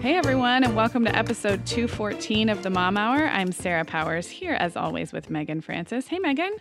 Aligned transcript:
Hey 0.00 0.16
everyone, 0.16 0.64
and 0.64 0.74
welcome 0.74 1.04
to 1.04 1.14
episode 1.14 1.66
214 1.66 2.48
of 2.48 2.62
the 2.62 2.70
Mom 2.70 2.96
Hour. 2.96 3.28
I'm 3.28 3.52
Sarah 3.52 3.84
Powers 3.84 4.28
here 4.30 4.54
as 4.54 4.74
always 4.74 5.12
with 5.12 5.28
Megan 5.28 5.60
Francis. 5.60 6.06
Hey 6.06 6.18
Megan. 6.18 6.56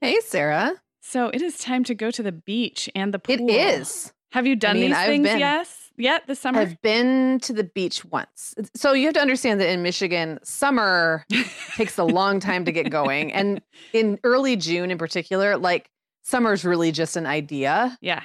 Hey 0.00 0.18
Sarah. 0.18 0.74
So 1.00 1.28
it 1.28 1.40
is 1.42 1.58
time 1.58 1.84
to 1.84 1.94
go 1.94 2.10
to 2.10 2.24
the 2.24 2.32
beach 2.32 2.90
and 2.96 3.14
the 3.14 3.20
pool. 3.20 3.36
It 3.36 3.52
is. 3.52 4.12
Have 4.32 4.48
you 4.48 4.56
done 4.56 4.72
I 4.72 4.80
mean, 4.80 4.90
these 4.90 4.96
I've 4.96 5.06
things 5.06 5.28
been, 5.28 5.38
yes 5.38 5.90
yet 5.96 6.26
this 6.26 6.40
summer? 6.40 6.58
I've 6.58 6.82
been 6.82 7.38
to 7.42 7.52
the 7.52 7.62
beach 7.62 8.04
once. 8.04 8.54
So 8.74 8.94
you 8.94 9.06
have 9.06 9.14
to 9.14 9.20
understand 9.20 9.60
that 9.60 9.70
in 9.70 9.84
Michigan, 9.84 10.40
summer 10.42 11.24
takes 11.76 11.98
a 11.98 12.04
long 12.04 12.40
time 12.40 12.64
to 12.64 12.72
get 12.72 12.90
going. 12.90 13.32
And 13.32 13.62
in 13.92 14.18
early 14.24 14.56
June 14.56 14.90
in 14.90 14.98
particular, 14.98 15.56
like 15.56 15.88
summer's 16.24 16.64
really 16.64 16.90
just 16.90 17.16
an 17.16 17.26
idea. 17.26 17.96
Yeah. 18.00 18.22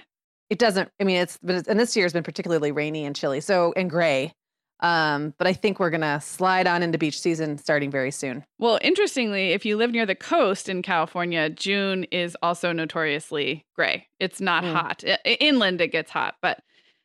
It 0.50 0.58
doesn't, 0.58 0.90
I 1.00 1.04
mean, 1.04 1.18
it's, 1.18 1.38
and 1.44 1.80
this 1.80 1.96
year 1.96 2.06
has 2.06 2.14
been 2.14 2.24
particularly 2.24 2.72
rainy 2.72 3.06
and 3.06 3.16
chilly. 3.16 3.42
So, 3.42 3.74
and 3.76 3.90
gray. 3.90 4.34
Um, 4.80 5.34
but 5.38 5.48
I 5.48 5.54
think 5.54 5.80
we're 5.80 5.90
gonna 5.90 6.22
slide 6.22 6.68
on 6.68 6.84
into 6.84 6.98
beach 6.98 7.20
season 7.20 7.58
starting 7.58 7.90
very 7.90 8.12
soon. 8.12 8.46
Well, 8.60 8.80
interestingly, 8.82 9.50
if 9.50 9.66
you 9.66 9.76
live 9.76 9.92
near 9.92 10.06
the 10.06 10.16
coast 10.16 10.70
in 10.70 10.82
California, 10.82 11.50
June 11.50 12.04
is 12.06 12.38
also 12.42 12.72
notoriously 12.72 13.66
gray. 13.76 14.08
It's 14.20 14.40
not 14.40 14.64
mm. 14.64 14.74
hot. 14.74 15.04
I- 15.06 15.38
inland 15.40 15.82
it 15.82 15.92
gets 15.92 16.12
hot, 16.12 16.36
but 16.42 16.62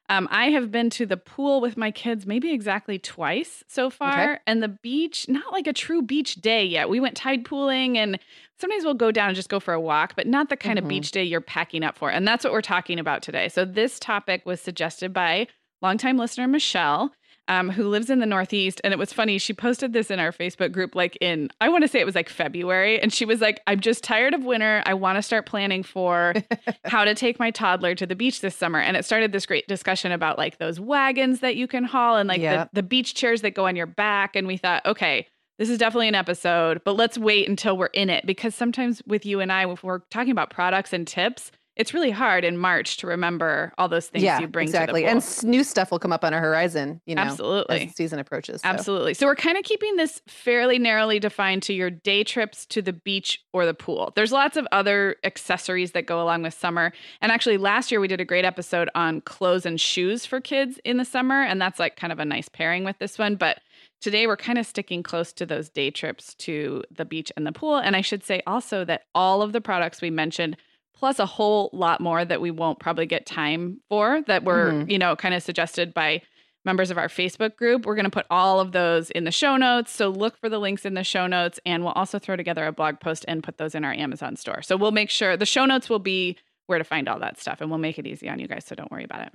um, 0.08 0.28
I 0.30 0.50
have 0.50 0.70
been 0.70 0.90
to 0.90 1.06
the 1.06 1.16
pool 1.16 1.62
with 1.62 1.78
my 1.78 1.90
kids 1.90 2.26
maybe 2.26 2.52
exactly 2.52 2.98
twice 2.98 3.64
so 3.68 3.88
far, 3.88 4.32
okay. 4.34 4.42
and 4.46 4.62
the 4.62 4.68
beach, 4.68 5.26
not 5.28 5.52
like 5.52 5.66
a 5.66 5.72
true 5.72 6.02
beach 6.02 6.34
day 6.34 6.64
yet. 6.64 6.90
We 6.90 7.00
went 7.00 7.16
tide 7.16 7.46
pooling, 7.46 7.96
and 7.96 8.18
sometimes 8.58 8.84
we'll 8.84 8.92
go 8.92 9.10
down 9.10 9.28
and 9.28 9.36
just 9.36 9.48
go 9.48 9.58
for 9.58 9.72
a 9.72 9.80
walk, 9.80 10.14
but 10.14 10.26
not 10.26 10.50
the 10.50 10.56
kind 10.56 10.76
mm-hmm. 10.76 10.84
of 10.84 10.88
beach 10.90 11.12
day 11.12 11.24
you're 11.24 11.40
packing 11.40 11.82
up 11.82 11.96
for. 11.96 12.10
And 12.10 12.28
that's 12.28 12.44
what 12.44 12.52
we're 12.52 12.60
talking 12.60 12.98
about 12.98 13.22
today. 13.22 13.48
So, 13.48 13.64
this 13.64 13.98
topic 13.98 14.44
was 14.44 14.60
suggested 14.60 15.14
by 15.14 15.46
longtime 15.80 16.18
listener 16.18 16.46
Michelle 16.46 17.12
um, 17.52 17.68
who 17.68 17.86
lives 17.86 18.08
in 18.08 18.18
the 18.18 18.26
Northeast. 18.26 18.80
And 18.82 18.94
it 18.94 18.96
was 18.98 19.12
funny. 19.12 19.36
She 19.36 19.52
posted 19.52 19.92
this 19.92 20.10
in 20.10 20.18
our 20.18 20.32
Facebook 20.32 20.72
group, 20.72 20.94
like 20.94 21.18
in, 21.20 21.50
I 21.60 21.68
want 21.68 21.82
to 21.82 21.88
say 21.88 22.00
it 22.00 22.06
was 22.06 22.14
like 22.14 22.30
February. 22.30 22.98
And 22.98 23.12
she 23.12 23.26
was 23.26 23.42
like, 23.42 23.60
I'm 23.66 23.78
just 23.78 24.02
tired 24.02 24.32
of 24.32 24.42
winter. 24.42 24.82
I 24.86 24.94
want 24.94 25.16
to 25.16 25.22
start 25.22 25.44
planning 25.44 25.82
for 25.82 26.32
how 26.86 27.04
to 27.04 27.14
take 27.14 27.38
my 27.38 27.50
toddler 27.50 27.94
to 27.94 28.06
the 28.06 28.16
beach 28.16 28.40
this 28.40 28.56
summer. 28.56 28.78
And 28.78 28.96
it 28.96 29.04
started 29.04 29.32
this 29.32 29.44
great 29.44 29.68
discussion 29.68 30.12
about 30.12 30.38
like 30.38 30.56
those 30.56 30.80
wagons 30.80 31.40
that 31.40 31.54
you 31.56 31.66
can 31.66 31.84
haul 31.84 32.16
and 32.16 32.26
like 32.26 32.40
the, 32.40 32.70
the 32.72 32.82
beach 32.82 33.14
chairs 33.14 33.42
that 33.42 33.50
go 33.50 33.66
on 33.66 33.76
your 33.76 33.86
back. 33.86 34.34
And 34.34 34.46
we 34.46 34.56
thought, 34.56 34.86
okay, 34.86 35.26
this 35.58 35.68
is 35.68 35.76
definitely 35.76 36.08
an 36.08 36.14
episode, 36.14 36.80
but 36.86 36.96
let's 36.96 37.18
wait 37.18 37.46
until 37.50 37.76
we're 37.76 37.86
in 37.86 38.08
it 38.08 38.24
because 38.26 38.54
sometimes 38.54 39.02
with 39.06 39.26
you 39.26 39.40
and 39.40 39.52
I, 39.52 39.70
if 39.70 39.84
we're 39.84 40.00
talking 40.10 40.32
about 40.32 40.48
products 40.48 40.94
and 40.94 41.06
tips, 41.06 41.52
it's 41.74 41.94
really 41.94 42.10
hard 42.10 42.44
in 42.44 42.58
March 42.58 42.98
to 42.98 43.06
remember 43.06 43.72
all 43.78 43.88
those 43.88 44.06
things 44.06 44.22
yeah, 44.22 44.40
you 44.40 44.46
bring 44.46 44.68
exactly. 44.68 45.06
And 45.06 45.24
new 45.42 45.64
stuff 45.64 45.90
will 45.90 45.98
come 45.98 46.12
up 46.12 46.22
on 46.22 46.34
our 46.34 46.40
horizon, 46.40 47.00
you 47.06 47.14
know, 47.14 47.22
absolutely 47.22 47.86
as 47.86 47.96
season 47.96 48.18
approaches. 48.18 48.60
So. 48.60 48.68
Absolutely. 48.68 49.14
So 49.14 49.26
we're 49.26 49.36
kind 49.36 49.56
of 49.56 49.64
keeping 49.64 49.96
this 49.96 50.20
fairly 50.28 50.78
narrowly 50.78 51.18
defined 51.18 51.62
to 51.64 51.72
your 51.72 51.88
day 51.88 52.24
trips 52.24 52.66
to 52.66 52.82
the 52.82 52.92
beach 52.92 53.42
or 53.54 53.64
the 53.64 53.72
pool. 53.72 54.12
There's 54.14 54.32
lots 54.32 54.58
of 54.58 54.66
other 54.70 55.16
accessories 55.24 55.92
that 55.92 56.04
go 56.04 56.22
along 56.22 56.42
with 56.42 56.52
summer. 56.52 56.92
And 57.22 57.32
actually, 57.32 57.56
last 57.56 57.90
year 57.90 58.00
we 58.00 58.08
did 58.08 58.20
a 58.20 58.24
great 58.24 58.44
episode 58.44 58.90
on 58.94 59.22
clothes 59.22 59.64
and 59.64 59.80
shoes 59.80 60.26
for 60.26 60.40
kids 60.40 60.78
in 60.84 60.98
the 60.98 61.04
summer, 61.06 61.42
and 61.42 61.60
that's 61.60 61.78
like 61.78 61.96
kind 61.96 62.12
of 62.12 62.18
a 62.18 62.24
nice 62.24 62.50
pairing 62.50 62.84
with 62.84 62.98
this 62.98 63.18
one. 63.18 63.36
But 63.36 63.60
today 64.02 64.26
we're 64.26 64.36
kind 64.36 64.58
of 64.58 64.66
sticking 64.66 65.02
close 65.02 65.32
to 65.32 65.46
those 65.46 65.70
day 65.70 65.90
trips 65.90 66.34
to 66.34 66.82
the 66.90 67.06
beach 67.06 67.32
and 67.34 67.46
the 67.46 67.52
pool. 67.52 67.76
And 67.76 67.96
I 67.96 68.02
should 68.02 68.24
say 68.24 68.42
also 68.46 68.84
that 68.84 69.04
all 69.14 69.40
of 69.40 69.52
the 69.52 69.60
products 69.62 70.02
we 70.02 70.10
mentioned 70.10 70.58
plus 71.02 71.18
a 71.18 71.26
whole 71.26 71.68
lot 71.72 72.00
more 72.00 72.24
that 72.24 72.40
we 72.40 72.52
won't 72.52 72.78
probably 72.78 73.06
get 73.06 73.26
time 73.26 73.80
for 73.88 74.22
that 74.28 74.44
were, 74.44 74.70
mm-hmm. 74.70 74.88
you 74.88 74.96
know, 74.96 75.16
kind 75.16 75.34
of 75.34 75.42
suggested 75.42 75.92
by 75.92 76.22
members 76.64 76.92
of 76.92 76.96
our 76.96 77.08
Facebook 77.08 77.56
group. 77.56 77.84
We're 77.84 77.96
going 77.96 78.04
to 78.04 78.10
put 78.10 78.24
all 78.30 78.60
of 78.60 78.70
those 78.70 79.10
in 79.10 79.24
the 79.24 79.32
show 79.32 79.56
notes. 79.56 79.90
So 79.90 80.10
look 80.10 80.38
for 80.38 80.48
the 80.48 80.60
links 80.60 80.84
in 80.84 80.94
the 80.94 81.02
show 81.02 81.26
notes 81.26 81.58
and 81.66 81.82
we'll 81.82 81.94
also 81.94 82.20
throw 82.20 82.36
together 82.36 82.64
a 82.68 82.70
blog 82.70 83.00
post 83.00 83.24
and 83.26 83.42
put 83.42 83.58
those 83.58 83.74
in 83.74 83.84
our 83.84 83.92
Amazon 83.92 84.36
store. 84.36 84.62
So 84.62 84.76
we'll 84.76 84.92
make 84.92 85.10
sure 85.10 85.36
the 85.36 85.44
show 85.44 85.64
notes 85.64 85.90
will 85.90 85.98
be 85.98 86.38
where 86.68 86.78
to 86.78 86.84
find 86.84 87.08
all 87.08 87.18
that 87.18 87.40
stuff 87.40 87.60
and 87.60 87.68
we'll 87.68 87.80
make 87.80 87.98
it 87.98 88.06
easy 88.06 88.28
on 88.28 88.38
you 88.38 88.46
guys. 88.46 88.64
So 88.64 88.76
don't 88.76 88.92
worry 88.92 89.02
about 89.02 89.22
it. 89.22 89.32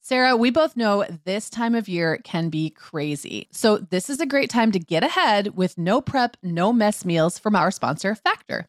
Sarah, 0.00 0.36
we 0.36 0.50
both 0.50 0.76
know 0.76 1.04
this 1.24 1.50
time 1.50 1.74
of 1.74 1.88
year 1.88 2.20
can 2.22 2.50
be 2.50 2.70
crazy. 2.70 3.48
So, 3.50 3.78
this 3.78 4.08
is 4.08 4.20
a 4.20 4.26
great 4.26 4.48
time 4.48 4.70
to 4.70 4.78
get 4.78 5.02
ahead 5.02 5.56
with 5.56 5.76
no 5.76 6.00
prep, 6.00 6.36
no 6.40 6.72
mess 6.72 7.04
meals 7.04 7.36
from 7.36 7.56
our 7.56 7.72
sponsor, 7.72 8.14
Factor. 8.14 8.68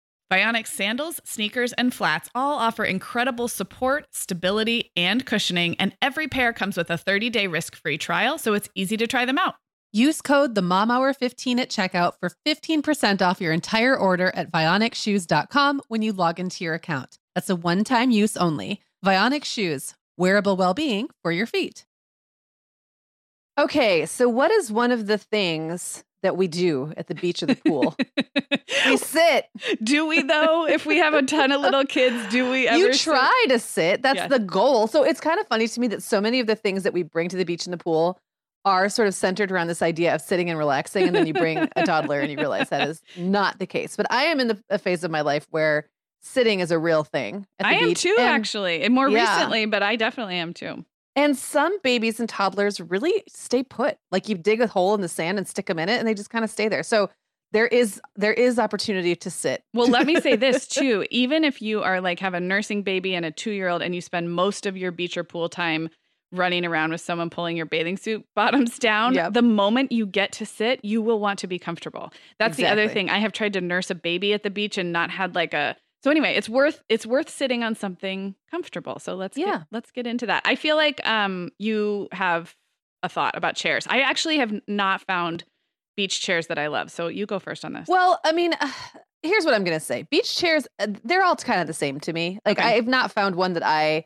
Vionic 0.31 0.65
sandals, 0.65 1.19
sneakers, 1.25 1.73
and 1.73 1.93
flats 1.93 2.29
all 2.33 2.57
offer 2.57 2.85
incredible 2.85 3.49
support, 3.49 4.07
stability, 4.11 4.89
and 4.95 5.25
cushioning, 5.25 5.75
and 5.77 5.93
every 6.01 6.29
pair 6.29 6.53
comes 6.53 6.77
with 6.77 6.89
a 6.89 6.97
30-day 6.97 7.47
risk-free 7.47 7.97
trial, 7.97 8.37
so 8.37 8.53
it's 8.53 8.69
easy 8.73 8.95
to 8.95 9.07
try 9.07 9.25
them 9.25 9.37
out. 9.37 9.55
Use 9.91 10.21
code 10.21 10.55
the 10.55 10.61
Mom 10.61 10.89
Hour 10.89 11.13
15 11.13 11.59
at 11.59 11.69
checkout 11.69 12.13
for 12.17 12.31
15% 12.47 13.21
off 13.21 13.41
your 13.41 13.51
entire 13.51 13.97
order 13.97 14.31
at 14.33 14.49
vionicshoes.com 14.49 15.81
when 15.89 16.01
you 16.01 16.13
log 16.13 16.39
into 16.39 16.63
your 16.63 16.75
account. 16.75 17.17
That's 17.35 17.49
a 17.49 17.55
one-time 17.57 18.09
use 18.09 18.37
only. 18.37 18.79
Vionic 19.05 19.43
shoes, 19.43 19.95
wearable 20.15 20.55
well-being 20.55 21.09
for 21.21 21.33
your 21.33 21.45
feet. 21.45 21.85
Okay, 23.59 24.05
so 24.05 24.29
what 24.29 24.49
is 24.49 24.71
one 24.71 24.91
of 24.91 25.07
the 25.07 25.17
things 25.17 26.05
that 26.23 26.37
we 26.37 26.47
do 26.47 26.93
at 26.97 27.07
the 27.07 27.15
beach 27.15 27.41
or 27.43 27.47
the 27.47 27.55
pool? 27.55 27.95
we 28.85 28.97
sit. 28.97 29.45
Do 29.83 30.05
we 30.07 30.21
though? 30.21 30.67
if 30.67 30.85
we 30.85 30.97
have 30.97 31.13
a 31.13 31.21
ton 31.23 31.51
of 31.51 31.61
little 31.61 31.85
kids, 31.85 32.29
do 32.31 32.49
we 32.51 32.67
ever 32.67 32.77
You 32.77 32.93
try 32.93 33.31
sit? 33.43 33.49
to 33.53 33.59
sit. 33.59 34.01
That's 34.01 34.17
Yes. 34.17 34.29
the 34.29 34.39
goal. 34.39 34.87
So 34.87 35.03
it's 35.03 35.19
kind 35.19 35.39
of 35.39 35.47
funny 35.47 35.67
to 35.67 35.79
me 35.79 35.87
that 35.87 36.03
so 36.03 36.21
many 36.21 36.39
of 36.39 36.47
the 36.47 36.55
things 36.55 36.83
that 36.83 36.93
we 36.93 37.03
bring 37.03 37.29
to 37.29 37.37
the 37.37 37.45
beach 37.45 37.65
and 37.65 37.73
the 37.73 37.77
pool 37.77 38.19
are 38.63 38.89
sort 38.89 39.07
of 39.07 39.15
centered 39.15 39.51
around 39.51 39.67
this 39.67 39.81
idea 39.81 40.13
of 40.13 40.21
sitting 40.21 40.47
and 40.49 40.59
relaxing 40.59 41.07
and 41.07 41.15
then 41.15 41.25
you 41.25 41.33
bring 41.33 41.57
a 41.75 41.83
toddler 41.85 42.19
and 42.19 42.29
you 42.31 42.37
realize 42.37 42.69
that 42.69 42.87
is 42.87 43.01
not 43.17 43.57
the 43.57 43.65
case. 43.65 43.95
But 43.97 44.05
I 44.11 44.25
am 44.25 44.39
in 44.39 44.49
the, 44.49 44.63
a 44.69 44.77
phase 44.77 45.03
of 45.03 45.09
my 45.09 45.21
life 45.21 45.47
where 45.49 45.89
sitting 46.21 46.59
is 46.59 46.69
a 46.69 46.77
real 46.77 47.03
thing 47.03 47.47
at 47.59 47.63
the 47.63 47.69
I 47.69 47.73
am 47.79 47.89
beach. 47.89 48.01
too, 48.03 48.15
and- 48.19 48.27
actually. 48.29 48.83
And 48.83 48.93
more 48.93 49.09
Yeah. 49.09 49.33
recently, 49.35 49.65
but 49.65 49.81
I 49.81 49.95
definitely 49.95 50.35
am 50.35 50.53
too. 50.53 50.85
And 51.15 51.37
some 51.37 51.77
babies 51.81 52.19
and 52.19 52.29
toddlers 52.29 52.79
really 52.79 53.23
stay 53.27 53.63
put. 53.63 53.97
Like 54.11 54.29
you 54.29 54.35
dig 54.35 54.61
a 54.61 54.67
hole 54.67 54.93
in 54.95 55.01
the 55.01 55.07
sand 55.09 55.37
and 55.37 55.47
stick 55.47 55.65
them 55.65 55.79
in 55.79 55.89
it 55.89 55.99
and 55.99 56.07
they 56.07 56.13
just 56.13 56.29
kind 56.29 56.45
of 56.45 56.49
stay 56.51 56.67
there. 56.69 56.83
So 56.83 57.09
there 57.51 57.67
is 57.67 57.99
there 58.15 58.31
is 58.33 58.57
opportunity 58.57 59.13
to 59.17 59.29
sit. 59.29 59.63
Well, 59.73 59.89
let 59.89 60.07
me 60.07 60.21
say 60.21 60.37
this 60.37 60.67
too. 60.69 61.05
Even 61.11 61.43
if 61.43 61.61
you 61.61 61.83
are 61.83 61.99
like 61.99 62.19
have 62.19 62.33
a 62.33 62.39
nursing 62.39 62.81
baby 62.83 63.13
and 63.13 63.25
a 63.25 63.31
two 63.31 63.51
year 63.51 63.67
old 63.67 63.81
and 63.81 63.93
you 63.93 63.99
spend 63.99 64.31
most 64.33 64.65
of 64.65 64.77
your 64.77 64.91
beach 64.91 65.17
or 65.17 65.25
pool 65.25 65.49
time 65.49 65.89
running 66.33 66.63
around 66.63 66.91
with 66.91 67.01
someone 67.01 67.29
pulling 67.29 67.57
your 67.57 67.65
bathing 67.65 67.97
suit 67.97 68.25
bottoms 68.37 68.79
down, 68.79 69.13
Yep. 69.15 69.33
the 69.33 69.41
moment 69.41 69.91
you 69.91 70.05
get 70.05 70.31
to 70.31 70.45
sit, 70.45 70.79
you 70.85 71.01
will 71.01 71.19
want 71.19 71.39
to 71.39 71.47
be 71.47 71.59
comfortable. 71.59 72.13
That's 72.39 72.55
the 72.55 72.67
other 72.67 72.87
thing. 72.87 73.09
I 73.09 73.17
have 73.17 73.33
tried 73.33 73.51
to 73.51 73.59
nurse 73.59 73.89
a 73.89 73.95
baby 73.95 74.31
at 74.31 74.43
the 74.43 74.49
beach 74.49 74.77
and 74.77 74.93
not 74.93 75.09
had 75.11 75.35
like 75.35 75.53
a 75.53 75.75
so 76.03 76.11
anyway, 76.11 76.33
it's 76.35 76.49
worth 76.49 76.83
it's 76.89 77.05
worth 77.05 77.29
sitting 77.29 77.63
on 77.63 77.75
something 77.75 78.35
comfortable. 78.49 78.99
So 78.99 79.15
let's 79.15 79.37
Yeah. 79.37 79.59
get, 79.59 79.61
let's 79.71 79.91
get 79.91 80.07
into 80.07 80.25
that. 80.27 80.41
I 80.45 80.55
feel 80.55 80.75
like 80.75 81.05
um 81.07 81.49
you 81.59 82.07
have 82.11 82.55
a 83.03 83.09
thought 83.09 83.35
about 83.37 83.55
chairs. 83.55 83.87
I 83.89 84.01
actually 84.01 84.37
have 84.37 84.53
not 84.67 85.01
found 85.01 85.43
beach 85.97 86.21
chairs 86.21 86.47
that 86.47 86.57
I 86.59 86.67
love. 86.67 86.91
So 86.91 87.07
you 87.07 87.25
go 87.25 87.39
first 87.39 87.65
on 87.65 87.73
this. 87.73 87.87
Well, 87.87 88.19
I 88.23 88.31
mean, 88.31 88.53
here's 89.23 89.43
what 89.45 89.53
I'm 89.53 89.63
going 89.63 89.77
to 89.77 89.83
say. 89.85 90.03
Beach 90.03 90.35
chairs, 90.37 90.67
uh, 90.79 90.87
they're 91.03 91.23
all 91.23 91.35
kind 91.35 91.59
of 91.61 91.67
the 91.67 91.73
same 91.73 91.99
to 92.01 92.13
me. 92.13 92.39
Like 92.45 92.59
Okay. 92.59 92.75
I've 92.77 92.87
not 92.87 93.11
found 93.11 93.35
one 93.35 93.53
that 93.53 93.63
I 93.65 94.05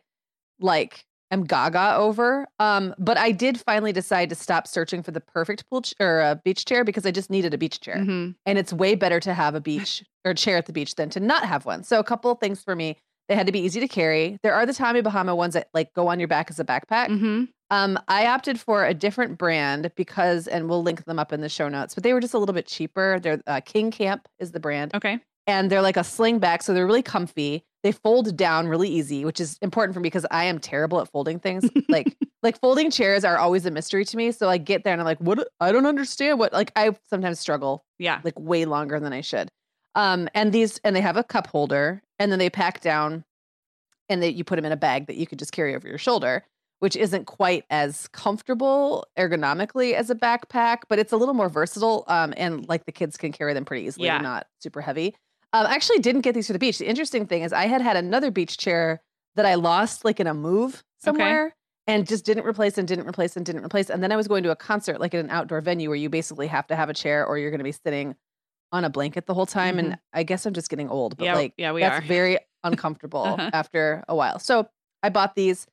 like 0.60 1.06
am 1.32 1.44
gaga 1.44 1.96
over. 1.96 2.48
Um, 2.60 2.94
but 3.00 3.18
I 3.18 3.32
did 3.32 3.60
finally 3.60 3.92
decide 3.92 4.30
to 4.30 4.36
stop 4.36 4.68
searching 4.68 5.02
for 5.04 5.12
the 5.12 5.22
perfect 5.22 5.70
pool 5.70 5.82
ch- 5.82 5.94
or 6.00 6.22
a 6.22 6.40
beach 6.44 6.66
chair 6.66 6.84
because 6.84 7.06
I 7.06 7.12
just 7.12 7.30
needed 7.30 7.54
a 7.54 7.58
beach 7.58 7.80
chair. 7.82 7.96
Mhm. 7.98 8.36
And 8.46 8.58
it's 8.58 8.72
way 8.74 8.96
better 8.96 9.20
to 9.22 9.34
have 9.34 9.56
a 9.56 9.62
beach 9.62 10.04
or 10.24 10.34
chair 10.34 10.58
at 10.58 10.66
the 10.68 10.74
beach 10.74 10.96
than 10.96 11.10
to 11.12 11.20
not 11.20 11.46
have 11.46 11.66
one. 11.66 11.84
So 11.84 12.00
a 12.00 12.04
couple 12.04 12.32
of 12.32 12.40
things 12.40 12.64
for 12.64 12.76
me. 12.76 12.98
They 13.28 13.34
had 13.36 13.48
to 13.48 13.52
be 13.52 13.60
easy 13.60 13.80
to 13.80 13.88
carry. 13.88 14.38
There 14.44 14.54
are 14.54 14.68
the 14.68 14.74
Tommy 14.74 15.02
Bahama 15.02 15.36
ones 15.36 15.56
that 15.56 15.70
like 15.74 15.92
go 15.94 16.08
on 16.10 16.20
your 16.20 16.28
back 16.28 16.50
as 16.52 16.60
a 16.60 16.64
backpack. 16.64 17.08
Mhm. 17.08 17.48
Um, 17.72 17.98
I 18.08 18.28
opted 18.28 18.60
for 18.60 18.86
a 18.86 18.94
different 18.94 19.40
brand 19.40 19.92
because, 19.96 20.48
and 20.48 20.70
we'll 20.70 20.84
link 20.84 21.06
them 21.06 21.18
up 21.18 21.34
in 21.34 21.42
the 21.42 21.50
show 21.50 21.68
notes, 21.68 21.96
but 21.96 22.04
they 22.04 22.14
were 22.14 22.20
just 22.22 22.36
a 22.36 22.38
little 22.38 22.54
bit 22.54 22.68
cheaper. 22.68 23.20
They're 23.20 23.42
uh, 23.48 23.62
King 23.66 23.90
Camp 23.90 24.28
is 24.38 24.52
the 24.52 24.60
brand, 24.60 24.94
Okay. 24.94 25.20
and 25.48 25.72
they're 25.72 25.82
like 25.82 25.98
a 25.98 26.04
sling 26.04 26.38
back, 26.38 26.62
so 26.62 26.76
they're 26.76 26.86
really 26.86 27.02
comfy. 27.02 27.64
They 27.86 27.92
fold 27.92 28.36
down 28.36 28.68
really 28.68 28.90
easy, 28.90 29.26
which 29.26 29.40
is 29.40 29.60
important 29.62 29.94
for 29.94 30.00
me 30.00 30.08
because 30.08 30.26
I 30.32 30.46
am 30.46 30.58
terrible 30.58 31.00
at 31.02 31.08
folding 31.12 31.38
things. 31.40 31.70
like, 31.88 32.18
like 32.42 32.60
folding 32.60 32.90
chairs 32.90 33.24
are 33.24 33.38
always 33.38 33.64
a 33.68 33.70
mystery 33.70 34.04
to 34.06 34.18
me. 34.18 34.32
So 34.32 34.50
I 34.50 34.58
get 34.58 34.84
there 34.84 34.92
and 34.92 35.00
I'm 35.00 35.06
like, 35.06 35.20
what? 35.20 35.48
I 35.62 35.72
don't 35.72 35.86
understand 35.86 36.40
what. 36.40 36.52
Like, 36.52 36.72
I 36.76 36.98
sometimes 37.08 37.40
struggle 37.40 37.86
Yeah. 38.00 38.22
like 38.24 38.34
way 38.40 38.66
longer 38.66 39.00
than 39.00 39.14
I 39.14 39.22
should. 39.22 39.50
Um, 39.94 40.28
and 40.34 40.52
these, 40.52 40.80
and 40.84 40.96
they 40.96 41.02
have 41.02 41.16
a 41.16 41.24
cup 41.24 41.46
holder, 41.46 42.02
and 42.18 42.32
then 42.32 42.40
they 42.40 42.50
pack 42.50 42.82
down, 42.82 43.24
and 44.10 44.24
that 44.24 44.34
you 44.34 44.44
put 44.44 44.56
them 44.56 44.66
in 44.66 44.72
a 44.72 44.78
bag 44.78 45.06
that 45.06 45.16
you 45.18 45.28
could 45.28 45.38
just 45.38 45.52
carry 45.52 45.76
over 45.76 45.88
your 45.88 46.00
shoulder, 46.00 46.44
which 46.80 46.96
isn't 46.96 47.26
quite 47.26 47.66
as 47.70 48.08
comfortable 48.08 49.06
ergonomically 49.18 49.94
as 49.94 50.10
a 50.10 50.16
backpack, 50.16 50.80
but 50.90 50.98
it's 51.00 51.14
a 51.14 51.18
little 51.18 51.34
more 51.36 51.50
versatile. 51.50 52.04
Um, 52.08 52.34
and 52.36 52.68
like 52.68 52.86
the 52.86 52.92
kids 52.92 53.16
can 53.16 53.32
carry 53.32 53.54
them 53.54 53.64
pretty 53.64 53.86
easily, 53.86 54.08
Yeah. 54.08 54.18
not 54.18 54.48
super 54.60 54.82
heavy. 54.82 55.16
Um, 55.56 55.68
I 55.68 55.74
actually 55.74 56.00
didn't 56.00 56.22
get 56.22 56.36
these 56.36 56.48
for 56.48 56.54
the 56.54 56.60
beach. 56.60 56.78
The 56.80 56.88
interesting 56.88 57.26
thing 57.26 57.44
is, 57.44 57.54
I 57.54 57.66
had 57.66 57.82
had 57.82 57.96
another 57.96 58.30
beach 58.30 58.58
chair 58.58 59.02
that 59.36 59.46
I 59.46 59.56
lost 59.56 60.04
like 60.04 60.20
in 60.20 60.28
a 60.28 60.34
move 60.34 60.84
somewhere. 61.00 61.56
And 61.88 62.08
just 62.08 62.26
didn't 62.26 62.46
replace 62.46 62.80
and 62.80 62.88
didn't 62.88 63.06
replace 63.08 63.36
and 63.38 63.46
didn't 63.46 63.64
replace. 63.64 63.92
And 63.92 64.02
then 64.02 64.12
I 64.12 64.16
was 64.16 64.28
going 64.28 64.42
to 64.42 64.50
a 64.50 64.56
concert, 64.56 65.00
like 65.00 65.14
at 65.14 65.24
an 65.24 65.30
outdoor 65.30 65.62
venue, 65.62 65.88
where 65.88 65.96
you 65.96 66.10
basically 66.10 66.48
have 66.48 66.66
to 66.68 66.76
have 66.76 66.90
a 66.90 66.96
chair 66.96 67.24
or 67.24 67.38
you're 67.38 67.52
going 67.52 67.60
to 67.60 67.64
be 67.64 67.72
sitting 67.72 68.16
on 68.72 68.84
a 68.86 68.90
blanket 68.90 69.28
the 69.28 69.36
whole 69.36 69.46
time. 69.46 69.78
And 69.78 69.96
I 70.12 70.24
guess 70.24 70.48
I'm 70.48 70.54
just 70.54 70.70
getting 70.72 70.90
old, 70.90 71.16
but 71.16 71.26
Mm-hmm. 71.26 71.34
Yeah, 71.36 71.36
like 71.36 71.54
yeah, 71.58 71.72
we 71.74 71.82
that's 71.82 72.04
are. 72.04 72.08
very 72.08 72.40
uncomfortable 72.64 73.22
Uh-huh. 73.24 73.52
after 73.54 74.04
a 74.10 74.16
while. 74.16 74.40
So 74.40 74.68
I 75.04 75.10
bought 75.10 75.36
these 75.36 75.68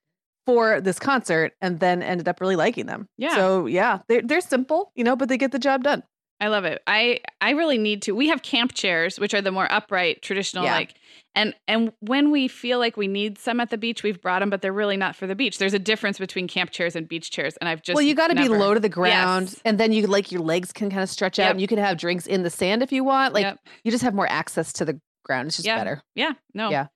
for 0.44 0.82
this 0.82 0.98
concert 0.98 1.54
and 1.62 1.80
then 1.80 2.02
ended 2.02 2.28
up 2.28 2.42
really 2.42 2.56
liking 2.56 2.84
them. 2.84 3.08
Yeah. 3.16 3.34
So 3.34 3.64
yeah, 3.64 4.00
they're 4.06 4.20
they're 4.22 4.42
simple, 4.42 4.92
you 4.94 5.04
know, 5.04 5.16
but 5.16 5.30
they 5.30 5.38
get 5.38 5.50
the 5.52 5.58
job 5.58 5.82
done. 5.82 6.02
I 6.42 6.48
love 6.48 6.64
it. 6.64 6.82
I 6.86 7.20
I 7.40 7.50
really 7.50 7.78
need 7.78 8.02
to. 8.02 8.12
We 8.16 8.28
have 8.28 8.42
camp 8.42 8.74
chairs, 8.74 9.18
which 9.20 9.32
are 9.32 9.40
the 9.40 9.52
more 9.52 9.70
upright, 9.70 10.22
traditional 10.22 10.64
Yeah. 10.64 10.74
like. 10.74 10.94
And 11.34 11.54
and 11.68 11.92
when 12.00 12.30
we 12.30 12.48
feel 12.48 12.78
like 12.78 12.96
we 12.96 13.06
need 13.08 13.38
some 13.38 13.60
at 13.60 13.70
the 13.70 13.78
beach, 13.78 14.02
we've 14.02 14.20
brought 14.20 14.40
them, 14.40 14.50
but 14.50 14.60
they're 14.60 14.72
really 14.72 14.96
not 14.96 15.14
for 15.16 15.26
the 15.26 15.34
beach. 15.36 15.58
There's 15.58 15.72
a 15.72 15.78
difference 15.78 16.18
between 16.18 16.48
camp 16.48 16.70
chairs 16.72 16.94
and 16.96 17.08
beach 17.08 17.30
chairs, 17.30 17.56
and 17.58 17.68
I've 17.68 17.80
just 17.82 17.94
well, 17.94 18.02
you 18.04 18.14
got 18.14 18.28
to 18.28 18.34
be 18.34 18.48
low 18.48 18.74
to 18.74 18.80
the 18.80 18.88
ground, 18.90 19.48
Yes. 19.50 19.62
and 19.64 19.78
then 19.80 19.92
you 19.92 20.06
like 20.06 20.30
your 20.32 20.42
legs 20.42 20.72
can 20.72 20.90
kind 20.90 21.02
of 21.02 21.08
stretch 21.08 21.38
out, 21.38 21.44
Yep. 21.44 21.50
and 21.52 21.60
you 21.60 21.68
can 21.68 21.78
have 21.78 21.96
drinks 21.96 22.26
in 22.26 22.42
the 22.42 22.50
sand 22.50 22.82
if 22.82 22.92
you 22.92 23.04
want. 23.04 23.32
Like 23.34 23.44
Yep. 23.44 23.58
you 23.84 23.90
just 23.92 24.02
have 24.04 24.12
more 24.14 24.28
access 24.28 24.72
to 24.74 24.84
the 24.84 25.00
ground. 25.24 25.46
It's 25.46 25.56
just 25.56 25.66
Yeah. 25.66 25.76
better. 25.78 26.02
Yeah, 26.14 26.32
no. 26.54 26.70
Yeah. 26.70 26.86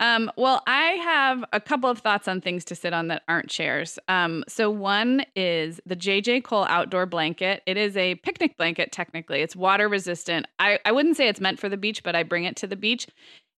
Um, 0.00 0.30
well, 0.36 0.62
I 0.66 0.82
have 1.02 1.44
a 1.52 1.60
couple 1.60 1.88
of 1.88 2.00
thoughts 2.00 2.26
on 2.26 2.40
things 2.40 2.64
to 2.66 2.74
sit 2.74 2.92
on 2.92 3.08
that 3.08 3.22
aren't 3.28 3.48
chairs. 3.48 3.98
Um, 4.08 4.44
so 4.48 4.70
one 4.70 5.24
is 5.36 5.80
the 5.86 5.96
JJ 5.96 6.44
Cole 6.44 6.66
outdoor 6.68 7.06
blanket. 7.06 7.62
It 7.66 7.76
is 7.76 7.96
a 7.96 8.16
picnic 8.16 8.56
blanket, 8.56 8.90
technically. 8.90 9.40
It's 9.40 9.54
water 9.54 9.88
resistant. 9.88 10.46
I, 10.58 10.78
I 10.84 10.92
wouldn't 10.92 11.16
say 11.16 11.28
it's 11.28 11.40
meant 11.40 11.60
for 11.60 11.68
the 11.68 11.76
beach, 11.76 12.02
but 12.02 12.16
I 12.16 12.24
bring 12.24 12.44
it 12.44 12.56
to 12.56 12.66
the 12.66 12.76
beach. 12.76 13.06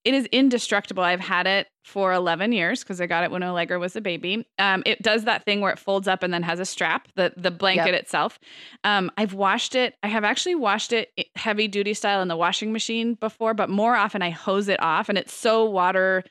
It 0.05 0.15
is 0.15 0.27
indestructible. 0.27 1.03
I've 1.03 1.21
had 1.21 1.47
it 1.47 1.69
for 1.83 2.13
11 2.13 2.53
years 2.53 2.83
because 2.83 3.01
I 3.01 3.07
got 3.07 3.25
it 3.25 3.31
when 3.31 3.43
Allegra 3.43 3.79
was 3.79 3.97
a 3.97 4.01
baby. 4.01 4.47
Um, 4.59 4.83
it 4.87 5.03
does 5.03 5.25
that 5.25 5.45
thing 5.45 5.61
where 5.61 5.73
it 5.73 5.79
folds 5.79 6.07
up 6.07 6.23
and 6.23 6.33
then 6.33 6.43
has 6.43 6.61
a 6.61 6.65
strap, 6.65 7.09
the 7.17 7.33
the 7.37 7.51
blanket 7.51 7.93
yep. 7.93 8.03
itself. 8.03 8.39
Um, 8.85 9.11
I've 9.17 9.35
washed 9.35 9.75
it. 9.75 9.95
I 10.03 10.09
have 10.09 10.25
actually 10.25 10.55
washed 10.55 10.93
it 10.93 11.11
heavy 11.37 11.69
duty 11.69 11.95
style 11.95 12.21
in 12.23 12.29
the 12.29 12.37
washing 12.37 12.73
machine 12.73 13.15
before, 13.15 13.55
but 13.55 13.71
more 13.71 13.97
often 13.97 14.23
I 14.23 14.31
hose 14.31 14.69
it 14.69 14.83
off, 14.83 15.09
and 15.09 15.19
it's 15.19 15.33
so 15.33 15.65
water 15.65 16.25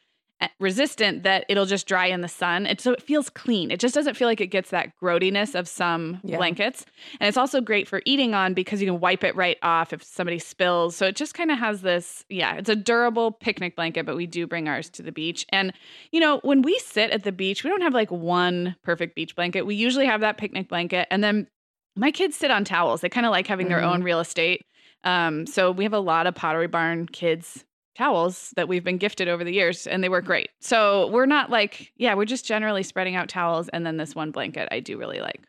resistant 0.60 1.24
that 1.24 1.46
it'll 1.50 1.66
just 1.66 1.88
dry 1.88 2.08
in 2.08 2.22
the 2.22 2.28
sun. 2.28 2.66
It, 2.66 2.82
so 2.82 2.92
it 2.92 3.02
feels 3.02 3.30
clean. 3.30 3.72
It 3.72 3.80
just 3.80 3.96
doesn't 3.96 4.16
feel 4.16 4.28
like 4.28 4.42
it 4.42 4.48
gets 4.48 4.70
that 4.72 4.92
growtiness 5.02 5.56
of 5.56 5.68
some 5.68 6.20
yeah. 6.24 6.38
blankets. 6.38 6.86
And 7.20 7.28
it's 7.28 7.38
also 7.38 7.62
great 7.62 7.88
for 7.88 8.02
eating 8.06 8.34
on 8.34 8.54
because 8.54 8.82
you 8.82 8.88
can 8.88 9.00
wipe 9.00 9.24
it 9.24 9.36
right 9.36 9.58
off 9.62 9.94
if 9.94 10.04
somebody 10.04 10.40
spills. 10.40 10.96
So 10.96 11.06
it 11.06 11.16
just 11.16 11.34
kind 11.34 11.52
of 11.52 11.58
has 11.60 11.82
this, 11.82 12.26
yeah, 12.30 12.56
it's 12.56 12.70
a 12.70 12.76
durable 12.76 13.32
picnic 13.32 13.76
blanket, 13.76 14.06
but 14.06 14.16
we 14.16 14.26
do 14.26 14.48
bring 14.48 14.68
ours 14.68 14.90
to 14.92 15.04
the 15.04 15.12
beach. 15.12 15.46
And, 15.50 15.74
you 16.12 16.20
know, 16.20 16.40
when 16.44 16.62
we 16.62 16.78
sit 16.80 17.12
at 17.12 17.24
the 17.24 17.32
beach, 17.32 17.64
we 17.64 17.70
don't 17.70 17.82
have 17.82 17.94
like 17.94 18.12
one 18.12 18.76
perfect 18.84 19.16
beach 19.16 19.36
blanket. 19.36 19.66
We 19.66 19.76
usually 19.76 20.06
have 20.06 20.22
that 20.22 20.38
picnic 20.38 20.70
blanket. 20.70 21.08
And 21.12 21.24
then 21.24 21.48
my 21.96 22.12
kids 22.12 22.36
sit 22.36 22.52
on 22.52 22.66
towels. 22.66 23.02
They 23.02 23.10
kind 23.10 23.26
of 23.26 23.32
like 23.32 23.48
having 23.48 23.68
mm-hmm. 23.68 23.76
their 23.76 23.84
own 23.84 24.04
real 24.04 24.20
estate. 24.20 24.66
Um, 25.04 25.46
so 25.46 25.72
we 25.72 25.84
have 25.84 25.94
a 25.94 26.00
lot 26.00 26.28
of 26.28 26.36
Pottery 26.36 26.68
Barn 26.68 27.08
kids 27.08 27.66
towels 27.96 28.54
that 28.56 28.68
we've 28.68 28.84
been 28.84 28.98
gifted 28.98 29.28
over 29.28 29.44
the 29.44 29.54
years 29.54 29.88
and 29.88 30.04
they 30.04 30.10
work 30.10 30.26
great. 30.26 30.50
So 30.60 31.08
we're 31.08 31.26
not 31.26 31.50
like, 31.50 31.92
yeah, 31.96 32.14
we're 32.16 32.26
just 32.26 32.46
generally 32.46 32.84
spreading 32.84 33.16
out 33.16 33.30
towels 33.30 33.70
and 33.70 33.86
then 33.86 33.98
this 33.98 34.16
one 34.16 34.32
blanket 34.32 34.68
I 34.72 34.80
do 34.80 34.98
really 34.98 35.20
like. 35.20 35.42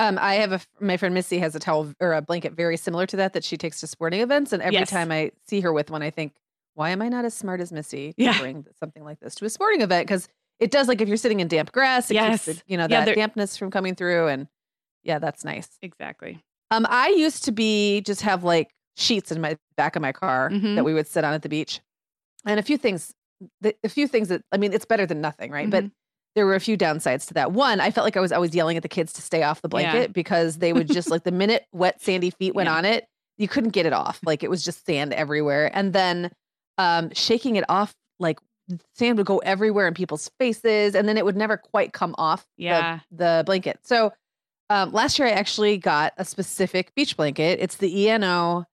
Um, 0.00 0.18
I 0.18 0.36
have 0.36 0.52
a 0.52 0.60
my 0.80 0.96
friend 0.96 1.14
Missy 1.14 1.38
has 1.40 1.54
a 1.54 1.58
towel 1.58 1.92
or 2.00 2.14
a 2.14 2.22
blanket 2.22 2.54
very 2.54 2.78
similar 2.78 3.06
to 3.06 3.16
that 3.16 3.34
that 3.34 3.44
she 3.44 3.58
takes 3.58 3.80
to 3.80 3.86
sporting 3.86 4.22
events, 4.22 4.50
and 4.50 4.62
every 4.62 4.78
yes. 4.78 4.88
time 4.88 5.12
I 5.12 5.30
see 5.46 5.60
her 5.60 5.74
with 5.74 5.90
one, 5.90 6.00
I 6.00 6.08
think, 6.08 6.32
why 6.72 6.88
am 6.88 7.02
I 7.02 7.10
not 7.10 7.26
as 7.26 7.34
smart 7.34 7.60
as 7.60 7.70
Missy 7.70 8.14
to 8.14 8.24
yeah. 8.24 8.38
bring 8.38 8.64
something 8.78 9.04
like 9.04 9.20
this 9.20 9.34
to 9.34 9.44
a 9.44 9.50
sporting 9.50 9.82
event? 9.82 10.06
Because 10.06 10.26
it 10.58 10.70
does 10.70 10.88
like 10.88 11.02
if 11.02 11.08
you're 11.08 11.18
sitting 11.18 11.40
in 11.40 11.48
damp 11.48 11.70
grass, 11.70 12.10
it 12.10 12.14
yes. 12.14 12.46
keeps 12.46 12.58
the, 12.58 12.64
you 12.66 12.78
know 12.78 12.86
that 12.86 13.08
yeah, 13.08 13.14
dampness 13.14 13.58
from 13.58 13.70
coming 13.70 13.94
through, 13.94 14.28
and 14.28 14.48
yeah, 15.02 15.18
that's 15.18 15.44
nice. 15.44 15.68
Exactly. 15.82 16.42
Um, 16.70 16.86
I 16.88 17.10
used 17.10 17.44
to 17.44 17.52
be 17.52 18.00
just 18.00 18.22
have 18.22 18.42
like 18.42 18.70
sheets 19.00 19.32
in 19.32 19.40
my 19.40 19.56
back 19.76 19.96
of 19.96 20.02
my 20.02 20.12
car 20.12 20.50
mm-hmm. 20.50 20.74
that 20.74 20.84
we 20.84 20.94
would 20.94 21.06
sit 21.06 21.24
on 21.24 21.32
at 21.32 21.42
the 21.42 21.48
beach. 21.48 21.80
And 22.46 22.58
a 22.58 22.62
few 22.62 22.76
things, 22.76 23.12
a 23.62 23.88
few 23.88 24.06
things 24.06 24.28
that, 24.28 24.42
I 24.52 24.56
mean, 24.56 24.72
it's 24.72 24.84
better 24.84 25.06
than 25.06 25.20
nothing, 25.20 25.50
right? 25.50 25.68
Mm-hmm. 25.68 25.88
But 25.88 25.92
there 26.34 26.46
were 26.46 26.54
a 26.54 26.60
few 26.60 26.76
downsides 26.78 27.26
to 27.28 27.34
that. 27.34 27.52
One, 27.52 27.80
I 27.80 27.90
felt 27.90 28.04
like 28.04 28.16
I 28.16 28.20
was 28.20 28.32
always 28.32 28.54
yelling 28.54 28.76
at 28.76 28.82
the 28.82 28.88
kids 28.88 29.12
to 29.14 29.22
stay 29.22 29.42
off 29.42 29.62
the 29.62 29.68
blanket 29.68 30.00
yeah. 30.00 30.06
because 30.08 30.58
they 30.58 30.72
would 30.72 30.88
just 30.88 31.10
like 31.10 31.24
the 31.24 31.32
minute 31.32 31.66
wet 31.72 32.00
sandy 32.00 32.30
feet 32.30 32.54
went 32.54 32.68
yeah. 32.68 32.76
on 32.76 32.84
it, 32.84 33.06
you 33.36 33.48
couldn't 33.48 33.70
get 33.70 33.86
it 33.86 33.92
off. 33.92 34.20
Like 34.24 34.42
it 34.42 34.50
was 34.50 34.64
just 34.64 34.86
sand 34.86 35.12
everywhere. 35.12 35.70
And 35.74 35.92
then 35.92 36.30
um, 36.78 37.12
shaking 37.14 37.56
it 37.56 37.64
off, 37.68 37.94
like 38.18 38.38
sand 38.94 39.16
would 39.18 39.26
go 39.26 39.38
everywhere 39.38 39.88
in 39.88 39.94
people's 39.94 40.30
faces, 40.38 40.94
and 40.94 41.08
then 41.08 41.16
it 41.16 41.24
would 41.24 41.36
never 41.36 41.56
quite 41.56 41.92
come 41.92 42.14
off 42.16 42.46
yeah. 42.56 43.00
the, 43.10 43.16
the 43.16 43.42
blanket. 43.44 43.80
So 43.82 44.12
um, 44.68 44.92
last 44.92 45.18
year 45.18 45.26
I 45.26 45.32
actually 45.32 45.78
got 45.78 46.12
a 46.16 46.24
specific 46.24 46.94
beach 46.94 47.16
blanket. 47.16 47.58
It's 47.60 47.76
the 47.76 48.08
ENO 48.08 48.66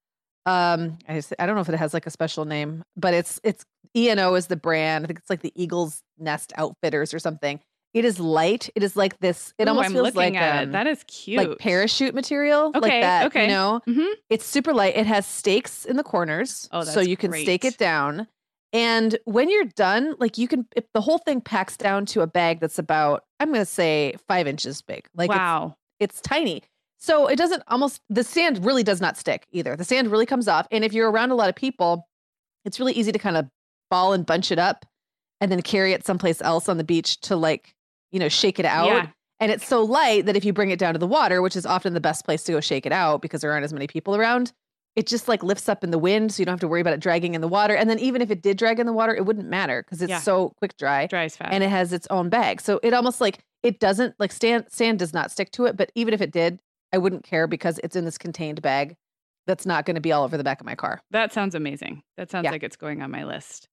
um 0.48 0.98
I, 1.08 1.16
just, 1.16 1.34
I 1.38 1.46
don't 1.46 1.56
know 1.56 1.62
if 1.62 1.70
it 1.70 1.76
has 1.76 1.94
like 1.94 2.08
a 2.08 2.12
special 2.12 2.46
name 2.46 2.84
but 2.96 3.14
it's 3.14 3.40
it's 3.44 3.66
eno 3.96 4.36
is 4.36 4.48
the 4.48 4.56
brand. 4.56 5.06
I 5.06 5.08
think 5.08 5.20
it's 5.20 5.30
like 5.30 5.42
the 5.42 5.54
eagles 5.56 6.04
nest 6.18 6.54
outfitters 6.56 7.14
or 7.14 7.20
something. 7.20 7.60
It 7.94 8.06
is 8.06 8.20
light. 8.20 8.70
It 8.76 8.84
is 8.84 8.96
like 8.96 9.20
this 9.20 9.54
it 9.58 9.66
Ooh, 9.66 9.70
almost 9.70 9.88
I'm 9.88 9.94
feels 9.94 10.16
like 10.16 10.36
um, 10.36 10.72
that 10.72 10.88
is 10.88 11.04
cute. 11.08 11.38
like 11.38 11.58
parachute 11.58 12.14
material 12.14 12.72
okay, 12.76 12.80
like 12.80 13.02
that 13.02 13.26
okay. 13.28 13.44
you 13.44 13.50
know? 13.50 13.82
Mm-hmm. 13.88 14.14
it's 14.30 14.46
super 14.46 14.74
light. 14.74 14.96
It 14.96 15.08
has 15.08 15.26
stakes 15.26 15.86
in 15.86 15.98
the 15.98 16.04
corners 16.04 16.70
oh, 16.72 16.84
so 16.84 17.00
you 17.00 17.18
can 17.18 17.32
great. 17.32 17.44
stake 17.44 17.66
it 17.66 17.78
down. 17.78 18.28
And 18.74 19.18
when 19.24 19.50
you're 19.50 19.66
done 19.66 20.16
like 20.20 20.38
you 20.38 20.48
can 20.48 20.68
if 20.76 20.86
the 20.94 21.02
whole 21.02 21.18
thing 21.18 21.42
packs 21.42 21.78
down 21.78 22.06
to 22.08 22.22
a 22.22 22.28
bag 22.28 22.60
that's 22.60 22.78
about 22.78 23.24
i'm 23.40 23.52
gonna 23.52 23.66
say 23.66 24.14
five 24.28 24.48
inches 24.48 24.82
big. 24.82 25.08
Like 25.16 25.30
wow. 25.30 25.78
it's, 26.00 26.20
it's 26.20 26.22
tiny 26.22 26.64
so 26.98 27.28
it 27.28 27.36
doesn't 27.36 27.64
almost, 27.68 28.02
the 28.10 28.24
sand 28.24 28.66
really 28.66 28.84
does 28.84 29.00
not 29.00 29.18
stick 29.18 29.46
either. 29.52 29.76
The 29.76 29.84
sand 29.84 30.12
really 30.12 30.26
comes 30.26 30.48
off. 30.48 30.68
And 30.72 30.84
if 30.84 30.94
you're 30.94 31.10
around 31.10 31.32
a 31.32 31.36
lot 31.36 31.50
of 31.50 31.56
people, 31.56 32.08
it's 32.66 32.80
really 32.80 32.94
easy 32.94 33.12
to 33.12 33.20
kind 33.20 33.38
of 33.38 33.48
ball 33.90 34.14
and 34.14 34.26
bunch 34.26 34.52
it 34.52 34.60
up 34.60 34.86
and 35.40 35.52
then 35.52 35.62
carry 35.62 35.94
it 35.94 36.06
someplace 36.06 36.42
else 36.42 36.68
on 36.68 36.78
the 36.78 36.84
beach 36.84 37.22
to 37.22 37.36
like, 37.36 37.76
you 38.12 38.20
know, 38.20 38.30
shake 38.30 38.60
it 38.60 38.66
out. 38.66 38.88
Yeah. 38.88 39.08
And 39.40 39.52
it's 39.52 39.68
so 39.68 39.84
light 39.84 40.26
that 40.26 40.36
if 40.36 40.44
you 40.44 40.52
bring 40.52 40.72
it 40.72 40.80
down 40.80 40.94
to 40.94 41.00
the 41.00 41.08
water, 41.08 41.44
which 41.44 41.56
is 41.56 41.66
often 41.66 41.94
the 41.94 42.02
best 42.02 42.26
place 42.26 42.44
to 42.46 42.54
go 42.54 42.60
shake 42.60 42.88
it 42.88 42.92
out 42.92 43.22
because 43.22 43.42
there 43.42 43.52
aren't 43.52 43.66
as 43.66 43.74
many 43.74 43.86
people 43.86 44.16
around, 44.16 44.52
it 44.96 45.06
just 45.06 45.28
like 45.28 45.44
lifts 45.44 45.70
up 45.70 45.84
in 45.84 45.92
the 45.92 46.00
wind. 46.00 46.34
So 46.34 46.42
you 46.42 46.46
don't 46.46 46.54
have 46.54 46.60
to 46.62 46.68
worry 46.68 46.82
about 46.82 46.94
it 46.94 47.00
dragging 47.00 47.36
in 47.36 47.42
the 47.42 47.48
water. 47.48 47.76
And 47.76 47.88
then 47.88 48.00
even 48.00 48.24
if 48.24 48.32
it 48.32 48.42
did 48.42 48.58
drag 48.58 48.80
in 48.80 48.88
the 48.88 48.94
water, 48.94 49.16
it 49.16 49.26
wouldn't 49.28 49.48
matter 49.48 49.84
because 49.84 50.02
it's 50.02 50.10
yeah. 50.10 50.20
so 50.20 50.54
quick 50.58 50.76
dry. 50.78 51.06
Dries 51.06 51.38
fast. 51.38 51.54
And 51.54 51.64
it 51.64 51.70
has 51.70 51.94
its 51.94 52.08
own 52.10 52.30
bag. 52.30 52.60
So 52.60 52.80
it 52.82 52.96
almost 52.96 53.22
like 53.22 53.44
it 53.62 53.80
doesn't 53.80 54.16
like 54.18 54.32
sand, 54.32 54.66
sand 54.70 54.98
does 54.98 55.14
not 55.14 55.30
stick 55.30 55.52
to 55.52 55.66
it. 55.66 55.78
But 55.78 55.92
even 55.94 56.16
if 56.16 56.22
it 56.22 56.32
did, 56.32 56.60
I 56.94 56.98
wouldn't 56.98 57.24
care 57.24 57.48
because 57.48 57.80
it's 57.84 57.96
in 57.96 58.06
this 58.06 58.18
contained 58.18 58.62
bag 58.62 58.96
that's 59.46 59.66
not 59.66 59.86
going 59.86 59.96
to 59.96 60.02
be 60.02 60.12
all 60.12 60.24
over 60.24 60.38
the 60.38 60.44
back 60.44 60.60
of 60.60 60.66
my 60.66 60.76
car. 60.76 61.02
That 61.12 61.34
sounds 61.34 61.56
amazing. 61.56 62.04
That 62.18 62.30
sounds 62.30 62.46
yeah. 62.46 62.52
like 62.52 62.64
it's 62.64 62.76
going 62.76 63.02
on 63.02 63.12
my 63.12 63.24
list. 63.24 63.68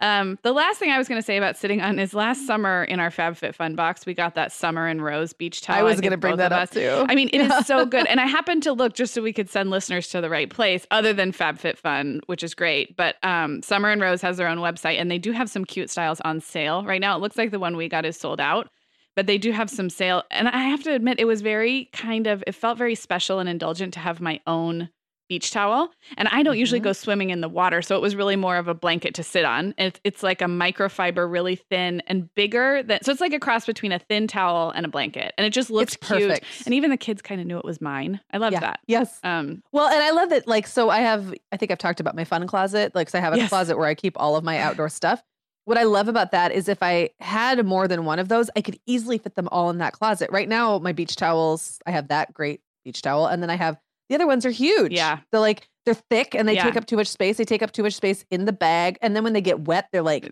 Um, 0.00 0.38
the 0.42 0.52
last 0.52 0.78
thing 0.78 0.90
I 0.90 0.98
was 0.98 1.08
going 1.08 1.20
to 1.20 1.24
say 1.24 1.38
about 1.38 1.56
sitting 1.56 1.80
on 1.80 1.98
is 1.98 2.12
last 2.12 2.46
summer 2.46 2.84
in 2.84 3.00
our 3.00 3.10
FabFitFun 3.10 3.76
box, 3.76 4.04
we 4.04 4.12
got 4.12 4.34
that 4.34 4.52
Summer 4.52 4.86
and 4.86 5.02
Rose 5.02 5.32
beach 5.32 5.62
towel. 5.62 5.78
I 5.78 5.82
was 5.82 6.02
going 6.02 6.10
to 6.10 6.18
bring 6.18 6.36
that 6.36 6.52
up 6.52 6.70
too. 6.70 7.06
I 7.08 7.14
mean, 7.14 7.30
it 7.32 7.40
is 7.40 7.66
so 7.66 7.86
good. 7.86 8.06
And 8.16 8.20
I 8.20 8.26
happened 8.26 8.62
to 8.64 8.72
look 8.72 8.94
just 8.94 9.14
so 9.14 9.22
we 9.22 9.32
could 9.32 9.50
send 9.50 9.70
listeners 9.70 10.08
to 10.08 10.20
the 10.20 10.30
right 10.30 10.48
place, 10.48 10.86
other 10.90 11.12
than 11.12 11.32
FabFitFun, 11.32 12.20
which 12.26 12.42
is 12.42 12.54
great. 12.54 12.96
But 12.96 13.16
um, 13.24 13.62
Summer 13.62 13.90
and 13.90 14.00
Rose 14.00 14.22
has 14.22 14.36
their 14.36 14.48
own 14.48 14.58
website, 14.58 15.00
and 15.00 15.10
they 15.10 15.18
do 15.18 15.32
have 15.32 15.50
some 15.50 15.64
cute 15.64 15.90
styles 15.90 16.20
on 16.20 16.40
sale 16.40 16.84
right 16.84 17.00
now. 17.00 17.16
It 17.16 17.20
looks 17.20 17.36
like 17.36 17.50
the 17.50 17.58
one 17.58 17.76
we 17.76 17.88
got 17.88 18.04
is 18.04 18.16
sold 18.16 18.40
out 18.40 18.68
but 19.16 19.26
they 19.26 19.38
do 19.38 19.50
have 19.50 19.68
some 19.68 19.90
sale. 19.90 20.22
And 20.30 20.48
I 20.48 20.64
have 20.64 20.84
to 20.84 20.92
admit, 20.92 21.18
it 21.18 21.24
was 21.24 21.42
very 21.42 21.88
kind 21.92 22.28
of, 22.28 22.44
it 22.46 22.54
felt 22.54 22.78
very 22.78 22.94
special 22.94 23.40
and 23.40 23.48
indulgent 23.48 23.94
to 23.94 24.00
have 24.00 24.20
my 24.20 24.40
own 24.46 24.90
beach 25.28 25.50
towel. 25.50 25.90
And 26.16 26.28
I 26.28 26.44
don't 26.44 26.52
mm-hmm. 26.52 26.60
usually 26.60 26.78
go 26.78 26.92
swimming 26.92 27.30
in 27.30 27.40
the 27.40 27.48
water. 27.48 27.82
So 27.82 27.96
it 27.96 28.00
was 28.00 28.14
really 28.14 28.36
more 28.36 28.58
of 28.58 28.68
a 28.68 28.74
blanket 28.74 29.12
to 29.14 29.24
sit 29.24 29.44
on. 29.44 29.74
It's, 29.76 29.98
it's 30.04 30.22
like 30.22 30.40
a 30.40 30.44
microfiber, 30.44 31.28
really 31.28 31.56
thin 31.56 32.00
and 32.06 32.32
bigger 32.36 32.84
than, 32.84 33.02
so 33.02 33.10
it's 33.10 33.20
like 33.20 33.32
a 33.32 33.40
cross 33.40 33.66
between 33.66 33.90
a 33.90 33.98
thin 33.98 34.28
towel 34.28 34.70
and 34.70 34.86
a 34.86 34.88
blanket. 34.88 35.34
And 35.36 35.44
it 35.44 35.50
just 35.50 35.68
looks 35.68 35.94
it's 35.94 36.06
cute. 36.06 36.28
Perfect. 36.28 36.66
And 36.66 36.74
even 36.74 36.90
the 36.90 36.96
kids 36.96 37.22
kind 37.22 37.40
of 37.40 37.46
knew 37.48 37.58
it 37.58 37.64
was 37.64 37.80
mine. 37.80 38.20
I 38.32 38.36
love 38.36 38.52
yeah. 38.52 38.60
that. 38.60 38.78
Yes. 38.86 39.18
Um, 39.24 39.64
well, 39.72 39.88
and 39.88 40.00
I 40.00 40.12
love 40.12 40.28
that, 40.30 40.46
like, 40.46 40.68
so 40.68 40.90
I 40.90 41.00
have, 41.00 41.34
I 41.50 41.56
think 41.56 41.72
I've 41.72 41.78
talked 41.78 41.98
about 41.98 42.14
my 42.14 42.22
fun 42.22 42.46
closet. 42.46 42.94
Like, 42.94 43.10
so 43.10 43.18
I 43.18 43.20
have 43.20 43.32
a 43.32 43.38
yes. 43.38 43.48
closet 43.48 43.76
where 43.76 43.88
I 43.88 43.96
keep 43.96 44.12
all 44.20 44.36
of 44.36 44.44
my 44.44 44.60
outdoor 44.60 44.90
stuff. 44.90 45.24
What 45.66 45.76
I 45.76 45.82
love 45.82 46.06
about 46.06 46.30
that 46.30 46.52
is 46.52 46.68
if 46.68 46.80
I 46.80 47.10
had 47.18 47.66
more 47.66 47.88
than 47.88 48.04
one 48.04 48.20
of 48.20 48.28
those, 48.28 48.48
I 48.56 48.60
could 48.60 48.78
easily 48.86 49.18
fit 49.18 49.34
them 49.34 49.48
all 49.50 49.68
in 49.68 49.78
that 49.78 49.92
closet. 49.92 50.30
Right 50.30 50.48
now, 50.48 50.78
my 50.78 50.92
beach 50.92 51.16
towels, 51.16 51.80
I 51.84 51.90
have 51.90 52.06
that 52.08 52.32
great 52.32 52.60
beach 52.84 53.02
towel, 53.02 53.26
and 53.26 53.42
then 53.42 53.50
I 53.50 53.56
have 53.56 53.76
the 54.08 54.14
other 54.14 54.28
ones 54.28 54.46
are 54.46 54.50
huge. 54.50 54.92
Yeah. 54.92 55.18
They're 55.32 55.40
like 55.40 55.68
they're 55.84 55.94
thick 55.94 56.36
and 56.36 56.48
they 56.48 56.54
yeah. 56.54 56.64
take 56.64 56.76
up 56.76 56.86
too 56.86 56.96
much 56.96 57.08
space. 57.08 57.36
They 57.36 57.44
take 57.44 57.62
up 57.62 57.72
too 57.72 57.82
much 57.82 57.94
space 57.94 58.24
in 58.30 58.44
the 58.44 58.52
bag. 58.52 58.96
And 59.02 59.16
then 59.16 59.24
when 59.24 59.32
they 59.32 59.40
get 59.40 59.60
wet, 59.60 59.88
they're 59.92 60.02
like 60.02 60.30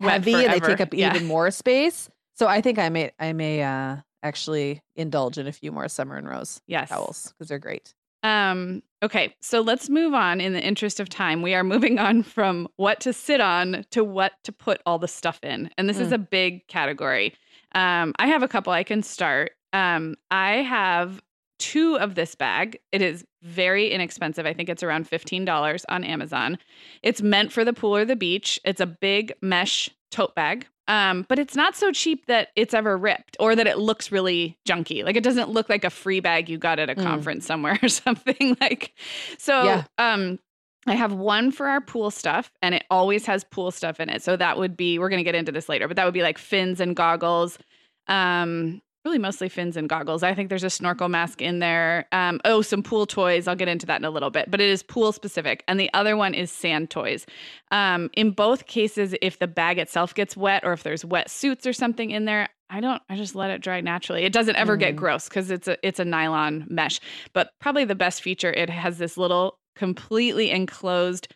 heavy 0.00 0.34
and 0.34 0.52
they 0.52 0.60
take 0.60 0.80
up 0.80 0.92
yeah. 0.92 1.14
even 1.14 1.26
more 1.26 1.50
space. 1.50 2.10
So 2.36 2.46
I 2.46 2.60
think 2.60 2.78
I 2.78 2.90
may 2.90 3.12
I 3.18 3.32
may 3.32 3.62
uh 3.62 3.96
actually 4.22 4.82
indulge 4.96 5.38
in 5.38 5.46
a 5.46 5.52
few 5.52 5.72
more 5.72 5.88
summer 5.88 6.16
and 6.16 6.28
rose 6.28 6.60
yes. 6.66 6.88
towels 6.88 7.32
because 7.32 7.48
they're 7.48 7.58
great. 7.58 7.94
Um, 8.24 8.82
okay, 9.02 9.36
so 9.40 9.60
let's 9.60 9.88
move 9.88 10.14
on 10.14 10.40
in 10.40 10.54
the 10.54 10.62
interest 10.62 10.98
of 10.98 11.08
time. 11.08 11.42
We 11.42 11.54
are 11.54 11.62
moving 11.62 11.98
on 11.98 12.24
from 12.24 12.66
what 12.76 12.98
to 13.00 13.12
sit 13.12 13.40
on 13.40 13.84
to 13.90 14.02
what 14.02 14.32
to 14.44 14.50
put 14.50 14.80
all 14.86 14.98
the 14.98 15.06
stuff 15.06 15.38
in. 15.44 15.70
And 15.78 15.88
this 15.88 15.98
mm. 15.98 16.02
is 16.02 16.12
a 16.12 16.18
big 16.18 16.66
category. 16.66 17.34
Um, 17.72 18.14
I 18.18 18.26
have 18.26 18.42
a 18.42 18.48
couple 18.48 18.72
I 18.72 18.82
can 18.82 19.02
start. 19.02 19.52
Um, 19.72 20.16
I 20.30 20.56
have 20.56 21.20
two 21.58 21.96
of 21.98 22.14
this 22.14 22.34
bag. 22.34 22.78
It 22.92 23.02
is 23.02 23.24
very 23.42 23.90
inexpensive. 23.90 24.46
I 24.46 24.54
think 24.54 24.68
it's 24.68 24.82
around 24.82 25.08
$15 25.08 25.84
on 25.88 26.04
Amazon. 26.04 26.58
It's 27.02 27.22
meant 27.22 27.52
for 27.52 27.64
the 27.64 27.72
pool 27.72 27.94
or 27.96 28.04
the 28.04 28.16
beach. 28.16 28.58
It's 28.64 28.80
a 28.80 28.86
big 28.86 29.32
mesh 29.42 29.90
tote 30.10 30.34
bag. 30.34 30.66
Um, 30.86 31.24
but 31.28 31.38
it's 31.38 31.56
not 31.56 31.74
so 31.74 31.92
cheap 31.92 32.26
that 32.26 32.48
it's 32.56 32.74
ever 32.74 32.96
ripped 32.96 33.36
or 33.40 33.56
that 33.56 33.66
it 33.66 33.78
looks 33.78 34.12
really 34.12 34.58
junky. 34.68 35.02
Like 35.02 35.16
it 35.16 35.24
doesn't 35.24 35.48
look 35.48 35.68
like 35.68 35.84
a 35.84 35.90
free 35.90 36.20
bag 36.20 36.48
you 36.48 36.58
got 36.58 36.78
at 36.78 36.90
a 36.90 36.94
mm. 36.94 37.02
conference 37.02 37.46
somewhere 37.46 37.78
or 37.82 37.88
something. 37.88 38.56
like 38.60 38.92
so 39.38 39.64
yeah. 39.64 39.84
um 39.98 40.38
I 40.86 40.94
have 40.94 41.14
one 41.14 41.50
for 41.50 41.66
our 41.66 41.80
pool 41.80 42.10
stuff 42.10 42.52
and 42.60 42.74
it 42.74 42.84
always 42.90 43.24
has 43.24 43.44
pool 43.44 43.70
stuff 43.70 44.00
in 44.00 44.10
it. 44.10 44.22
So 44.22 44.36
that 44.36 44.58
would 44.58 44.76
be 44.76 44.98
we're 44.98 45.08
gonna 45.08 45.22
get 45.24 45.34
into 45.34 45.52
this 45.52 45.68
later, 45.68 45.88
but 45.88 45.96
that 45.96 46.04
would 46.04 46.14
be 46.14 46.22
like 46.22 46.36
fins 46.36 46.80
and 46.80 46.94
goggles. 46.94 47.58
Um 48.06 48.82
really 49.04 49.18
mostly 49.18 49.48
fins 49.48 49.76
and 49.76 49.88
goggles. 49.88 50.22
I 50.22 50.34
think 50.34 50.48
there's 50.48 50.64
a 50.64 50.70
snorkel 50.70 51.08
mask 51.08 51.42
in 51.42 51.58
there. 51.58 52.06
Um, 52.12 52.40
oh, 52.44 52.62
some 52.62 52.82
pool 52.82 53.06
toys. 53.06 53.46
I'll 53.46 53.56
get 53.56 53.68
into 53.68 53.86
that 53.86 54.00
in 54.00 54.04
a 54.04 54.10
little 54.10 54.30
bit, 54.30 54.50
but 54.50 54.60
it 54.60 54.68
is 54.68 54.82
pool 54.82 55.12
specific. 55.12 55.62
And 55.68 55.78
the 55.78 55.90
other 55.92 56.16
one 56.16 56.34
is 56.34 56.50
sand 56.50 56.90
toys. 56.90 57.26
Um, 57.70 58.10
in 58.14 58.30
both 58.30 58.66
cases, 58.66 59.14
if 59.20 59.38
the 59.38 59.46
bag 59.46 59.78
itself 59.78 60.14
gets 60.14 60.36
wet 60.36 60.64
or 60.64 60.72
if 60.72 60.82
there's 60.82 61.04
wet 61.04 61.30
suits 61.30 61.66
or 61.66 61.72
something 61.72 62.10
in 62.10 62.24
there, 62.24 62.48
I 62.70 62.80
don't. 62.80 63.02
I 63.10 63.16
just 63.16 63.34
let 63.34 63.50
it 63.50 63.60
dry 63.60 63.80
naturally. 63.82 64.24
It 64.24 64.32
doesn't 64.32 64.56
ever 64.56 64.76
mm. 64.76 64.80
get 64.80 64.96
gross 64.96 65.28
because 65.28 65.50
it's 65.50 65.68
a 65.68 65.76
it's 65.86 66.00
a 66.00 66.04
nylon 66.04 66.66
mesh. 66.68 66.98
But 67.34 67.50
probably 67.60 67.84
the 67.84 67.94
best 67.94 68.22
feature, 68.22 68.52
it 68.52 68.70
has 68.70 68.98
this 68.98 69.16
little 69.16 69.58
completely 69.76 70.50
enclosed 70.50 71.28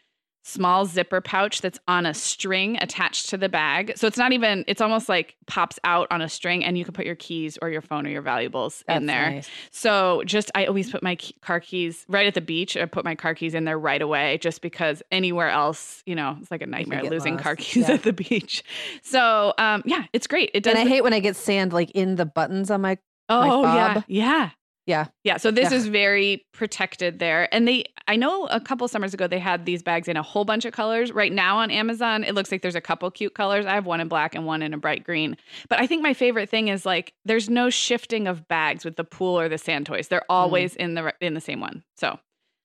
small 0.49 0.87
zipper 0.87 1.21
pouch 1.21 1.61
that's 1.61 1.78
on 1.88 2.07
a 2.07 2.14
string 2.14 2.78
attached 2.81 3.28
to 3.28 3.37
the 3.37 3.49
bag. 3.50 3.93
So 3.97 4.07
it's 4.07 4.17
not 4.17 4.33
even, 4.33 4.64
it's 4.67 4.81
almost 4.81 5.09
like 5.09 5.37
pops 5.47 5.78
out 5.85 6.09
on 6.11 6.23
a 6.23 6.28
string 6.28 6.64
and 6.64 6.78
you 6.78 6.85
can 6.85 6.95
put 6.95 7.05
your 7.05 7.17
keys 7.17 7.59
or 7.61 7.69
your 7.69 7.83
phone 7.83 8.07
or 8.07 8.09
your 8.09 8.23
valuables 8.23 8.83
That's 8.87 9.00
in 9.00 9.07
there. 9.07 9.31
nice. 9.31 9.49
So 9.71 10.23
just, 10.25 10.50
I 10.55 10.64
always 10.64 10.90
put 10.90 11.02
my 11.02 11.17
key, 11.17 11.35
car 11.43 11.61
keys 11.61 12.07
right 12.09 12.26
at 12.26 12.33
the 12.33 12.40
beach. 12.40 12.76
I 12.78 12.87
put 12.87 13.05
my 13.05 13.14
car 13.14 13.35
keys 13.35 13.55
in 13.55 13.64
there 13.64 13.78
right 13.78 14.00
away 14.00 14.38
just 14.38 14.62
because 14.62 15.02
anywhere 15.12 15.50
else, 15.50 16.02
you 16.07 16.14
know, 16.14 16.37
it's 16.40 16.50
like 16.50 16.62
a 16.62 16.67
nightmare 16.67 17.02
losing 17.02 17.37
car 17.37 17.55
keys 17.57 17.88
Yeah. 17.88 17.95
at 17.97 18.02
the 18.02 18.14
beach. 18.14 18.64
So 19.02 19.52
um, 19.59 19.83
yeah, 19.85 20.05
it's 20.14 20.26
great. 20.26 20.50
It 20.55 20.62
does. 20.62 20.73
And 20.75 20.78
I 20.81 20.88
hate 20.90 21.02
when 21.02 21.12
I 21.12 21.21
get 21.21 21.37
sand 21.37 21.73
like 21.75 21.90
in 21.90 22.17
the 22.17 22.25
buttons 22.26 22.71
on 22.71 22.81
my. 22.81 22.97
Oh 23.31 23.62
yeah, 23.64 24.02
yeah, 24.09 24.50
Yeah. 24.88 25.07
yeah. 25.23 25.37
So 25.37 25.50
this 25.50 25.71
Yeah. 25.71 25.76
is 25.76 25.87
very 25.87 26.45
protected 26.52 27.18
there, 27.21 27.52
and 27.54 27.68
they. 27.68 27.85
I 28.09 28.16
know 28.16 28.47
a 28.47 28.59
couple 28.59 28.88
summers 28.88 29.12
ago 29.12 29.26
they 29.28 29.38
had 29.38 29.66
these 29.66 29.83
bags 29.83 30.09
in 30.09 30.16
a 30.16 30.23
whole 30.23 30.47
bunch 30.47 30.64
of 30.64 30.73
colors. 30.73 31.12
Right 31.12 31.30
now 31.33 31.59
on 31.59 31.71
Amazon, 31.71 32.25
it 32.25 32.35
looks 32.35 32.50
like 32.50 32.62
there's 32.62 32.75
a 32.75 32.80
couple 32.80 33.11
cute 33.11 33.35
colors. 33.35 33.66
I 33.66 33.75
have 33.75 33.85
one 33.85 34.00
in 34.00 34.09
black 34.09 34.35
and 34.35 34.47
one 34.47 34.62
in 34.62 34.73
a 34.73 34.78
bright 34.78 35.04
green. 35.04 35.37
But 35.68 35.78
I 35.78 35.87
think 35.87 36.02
my 36.02 36.14
favorite 36.14 36.49
thing 36.49 36.68
is 36.68 36.87
like 36.87 37.12
there's 37.26 37.50
no 37.50 37.68
shifting 37.68 38.26
of 38.26 38.49
bags 38.49 38.83
with 38.83 38.97
the 38.97 39.04
pool 39.04 39.38
or 39.38 39.49
the 39.50 39.59
sand 39.59 39.85
toys. 39.85 40.09
They're 40.09 40.25
always 40.30 40.75
in 40.75 40.95
the 40.95 41.12
in 41.21 41.35
the 41.35 41.40
same 41.42 41.61
one. 41.61 41.85
So 41.99 42.18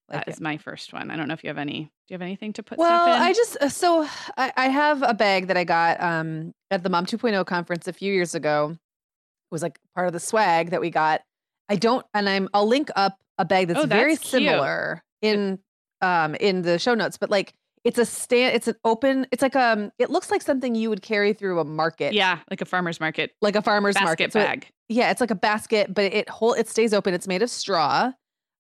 Like 0.09 0.25
that 0.25 0.27
is 0.31 0.37
it. 0.37 0.41
my 0.41 0.55
first 0.57 0.93
one. 0.93 1.11
I 1.11 1.17
don't 1.17 1.27
know 1.27 1.33
if 1.33 1.43
you 1.43 1.49
have 1.49 1.57
any. 1.57 1.91
Do 2.07 2.13
you 2.13 2.15
have 2.15 2.21
anything 2.21 2.53
to 2.53 2.63
put 2.63 2.77
Well, 2.77 2.87
stuff 3.05 3.17
in? 3.17 3.21
I 3.21 3.33
just 3.33 3.57
uh, 3.59 3.67
so 3.67 4.07
I, 4.37 4.53
I 4.55 4.69
have 4.69 5.03
a 5.03 5.13
bag 5.13 5.47
that 5.47 5.57
I 5.57 5.65
got 5.65 6.01
um 6.01 6.53
at 6.71 6.83
the 6.83 6.89
Mom 6.89 7.05
2.0 7.05 7.45
conference 7.45 7.85
a 7.89 7.93
few 7.93 8.13
years 8.13 8.33
ago. 8.33 8.71
It 8.71 9.51
was 9.51 9.61
like 9.61 9.77
part 9.93 10.07
of 10.07 10.13
the 10.13 10.21
swag 10.21 10.69
that 10.69 10.79
we 10.79 10.89
got. 10.89 11.21
I 11.69 11.75
don't, 11.75 12.05
and 12.13 12.27
I'm 12.29 12.49
I'll 12.53 12.67
link 12.67 12.89
up 12.95 13.17
a 13.37 13.45
bag 13.45 13.67
that's, 13.67 13.79
Oh, 13.79 13.85
very 13.85 14.15
cute. 14.17 14.25
similar 14.27 15.03
in 15.21 15.59
um 16.01 16.35
in 16.35 16.61
the 16.63 16.77
show 16.79 16.93
notes, 16.93 17.17
but 17.17 17.29
like 17.29 17.53
it's 17.83 17.97
a 17.97 18.05
stand, 18.05 18.55
it's 18.55 18.67
an 18.69 18.75
open, 18.85 19.27
it's 19.31 19.41
like 19.41 19.55
um, 19.57 19.91
it 19.99 20.09
looks 20.09 20.31
like 20.31 20.41
something 20.41 20.73
you 20.73 20.89
would 20.89 21.01
carry 21.01 21.33
through 21.33 21.59
a 21.59 21.65
market, 21.65 22.13
yeah, 22.13 22.39
like 22.49 22.61
a 22.61 22.65
farmer's 22.65 22.99
market 22.99 23.31
like 23.41 23.55
a 23.55 23.61
farmer's 23.61 23.95
basket 23.95 24.05
market 24.05 24.33
So 24.33 24.39
it- 24.39 24.45
bag. 24.45 24.67
yeah, 24.89 25.11
it's 25.11 25.19
like 25.21 25.31
a 25.31 25.35
basket, 25.35 25.93
but 25.93 26.05
it 26.13 26.29
whole 26.29 26.53
it 26.53 26.67
stays 26.69 26.93
open. 26.93 27.13
It's 27.13 27.27
made 27.27 27.41
of 27.41 27.49
straw. 27.49 28.11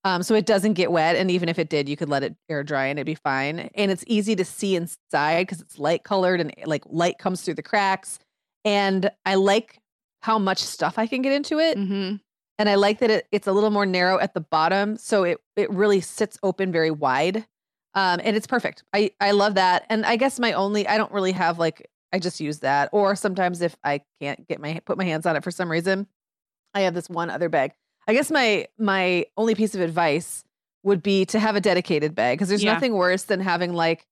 Um, 0.05 0.21
so 0.21 0.35
it 0.35 0.45
doesn't 0.45 0.73
get 0.73 0.91
wet. 0.91 1.15
And 1.15 1.31
even 1.31 1.47
if 1.47 1.57
it 1.57 1.69
did, 1.69 1.87
you 1.87 1.95
could 1.95 2.09
let 2.09 2.23
it 2.23 2.35
air 2.49 2.61
dry 2.61 2.87
and 2.87 2.99
it'd 2.99 3.05
be 3.05 3.15
fine. 3.15 3.69
And 3.73 3.89
it's 3.89 4.03
easy 4.05 4.35
to 4.35 4.43
see 4.43 4.75
inside 4.75 5.43
because 5.47 5.61
it's 5.61 5.79
light 5.79 6.03
colored 6.03 6.41
and 6.41 6.53
like 6.65 6.83
light 6.87 7.17
comes 7.19 7.41
through 7.41 7.53
the 7.53 7.63
cracks. 7.63 8.19
And 8.65 9.09
I 9.25 9.35
like 9.35 9.79
how 10.21 10.37
much 10.39 10.57
stuff 10.59 10.99
I 10.99 11.07
can 11.07 11.21
get 11.21 11.31
into 11.31 11.57
it. 11.59 11.77
hmm 11.77 12.15
And 12.59 12.69
I 12.69 12.75
like 12.75 12.99
that 12.99 13.09
it, 13.09 13.27
it's 13.31 13.47
a 13.47 13.51
little 13.51 13.71
more 13.71 13.85
narrow 13.85 14.19
at 14.19 14.33
the 14.33 14.41
bottom. 14.41 14.97
So 14.97 15.23
it 15.23 15.39
it 15.55 15.69
really 15.71 16.01
sits 16.01 16.37
open 16.43 16.71
very 16.71 16.91
wide. 16.91 17.45
Um, 17.95 18.19
and 18.23 18.35
it's 18.35 18.47
perfect. 18.47 18.83
I, 18.91 19.11
I 19.21 19.31
love 19.31 19.53
that. 19.55 19.85
And 19.89 20.03
I 20.05 20.15
guess 20.15 20.39
my 20.39 20.53
only 20.53 20.87
I 20.87 20.97
don't 20.97 21.11
really 21.11 21.31
have 21.33 21.59
like 21.59 21.89
I 22.11 22.19
just 22.19 22.39
use 22.39 22.59
that. 22.59 22.89
Or 22.91 23.15
sometimes 23.15 23.61
if 23.61 23.75
I 23.83 24.01
can't 24.21 24.47
get 24.47 24.59
my 24.61 24.79
put 24.85 24.97
my 24.97 25.03
hands 25.03 25.25
on 25.25 25.35
it 25.35 25.43
for 25.43 25.51
some 25.51 25.69
reason, 25.71 26.07
I 26.73 26.81
have 26.81 26.93
this 26.93 27.09
one 27.09 27.29
other 27.29 27.49
bag. 27.49 27.73
I 28.07 28.13
guess 28.13 28.29
my 28.31 28.67
my 28.77 29.25
only 29.37 29.55
piece 29.55 29.73
of 29.75 29.81
advice 29.81 30.43
would 30.83 31.01
be 31.01 31.25
to 31.25 31.39
have 31.39 31.55
a 31.55 31.61
dedicated 31.61 32.13
bag 32.13 32.37
because 32.37 32.49
there's 32.49 32.63
Yeah. 32.63 32.73
nothing 32.73 32.93
worse 32.93 33.23
than 33.23 33.39
having 33.39 33.73
like 33.73 34.05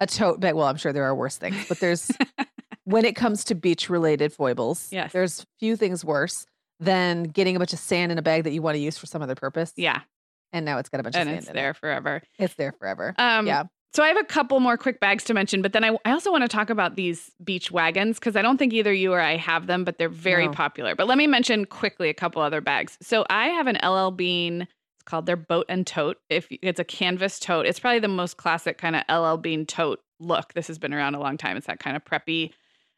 a 0.00 0.06
tote 0.06 0.40
bag. 0.40 0.54
Well, 0.54 0.66
I'm 0.66 0.76
sure 0.76 0.92
there 0.92 1.04
are 1.04 1.14
worse 1.14 1.36
things, 1.36 1.66
but 1.68 1.80
there's 1.80 2.10
when 2.84 3.04
it 3.04 3.16
comes 3.16 3.44
to 3.44 3.54
beach 3.54 3.90
related 3.90 4.32
foibles, 4.32 4.88
Yes. 4.92 5.12
there's 5.12 5.44
few 5.58 5.76
things 5.76 6.04
worse 6.04 6.46
than 6.80 7.24
getting 7.24 7.56
a 7.56 7.58
bunch 7.58 7.72
of 7.72 7.78
sand 7.78 8.12
in 8.12 8.18
a 8.18 8.22
bag 8.22 8.44
that 8.44 8.52
you 8.52 8.62
want 8.62 8.74
to 8.76 8.80
use 8.80 8.98
for 8.98 9.06
some 9.06 9.22
other 9.22 9.34
purpose. 9.34 9.72
Yeah, 9.76 10.00
And 10.52 10.64
now 10.64 10.78
it's 10.78 10.88
got 10.88 11.00
a 11.00 11.02
bunch 11.02 11.16
and 11.16 11.28
of 11.28 11.32
sand 11.32 11.38
it's 11.40 11.48
in 11.48 11.54
there 11.56 11.74
forever. 11.74 12.22
It's 12.38 12.54
there 12.54 12.72
forever. 12.72 13.14
Um, 13.18 13.46
yeah. 13.46 13.64
So 13.94 14.02
I 14.02 14.08
have 14.08 14.16
a 14.16 14.24
couple 14.24 14.58
more 14.58 14.76
quick 14.76 14.98
bags 14.98 15.22
to 15.24 15.34
mention, 15.34 15.62
but 15.62 15.72
then 15.72 15.84
I, 15.84 15.96
I 16.04 16.10
also 16.10 16.32
want 16.32 16.42
to 16.42 16.48
talk 16.48 16.68
about 16.68 16.96
these 16.96 17.30
beach 17.44 17.70
wagons 17.70 18.18
because 18.18 18.34
I 18.34 18.42
don't 18.42 18.56
think 18.58 18.72
either 18.72 18.92
you 18.92 19.12
or 19.12 19.20
I 19.20 19.36
have 19.36 19.68
them, 19.68 19.84
but 19.84 19.98
they're 19.98 20.08
very 20.08 20.46
No. 20.46 20.52
popular. 20.52 20.96
But 20.96 21.06
let 21.06 21.16
me 21.16 21.28
mention 21.28 21.64
quickly 21.64 22.08
a 22.08 22.14
couple 22.14 22.42
other 22.42 22.60
bags. 22.60 22.98
So 23.00 23.24
I 23.30 23.46
have 23.50 23.68
an 23.68 23.78
LL 23.88 24.10
Bean. 24.10 24.62
It's 24.62 25.04
called 25.04 25.26
their 25.26 25.36
boat 25.36 25.66
and 25.68 25.86
tote. 25.86 26.16
If 26.28 26.48
it's 26.50 26.80
a 26.80 26.84
canvas 26.84 27.38
tote, 27.38 27.66
it's 27.66 27.78
probably 27.78 28.00
the 28.00 28.08
most 28.08 28.36
classic 28.36 28.78
kind 28.78 28.96
of 28.96 29.02
LL 29.08 29.36
Bean 29.36 29.64
tote 29.64 30.00
look. 30.18 30.54
This 30.54 30.66
has 30.66 30.78
been 30.80 30.92
around 30.92 31.14
a 31.14 31.20
long 31.20 31.36
time. 31.36 31.56
It's 31.56 31.68
that 31.68 31.78
kind 31.78 31.96
of 31.96 32.04
preppy 32.04 32.50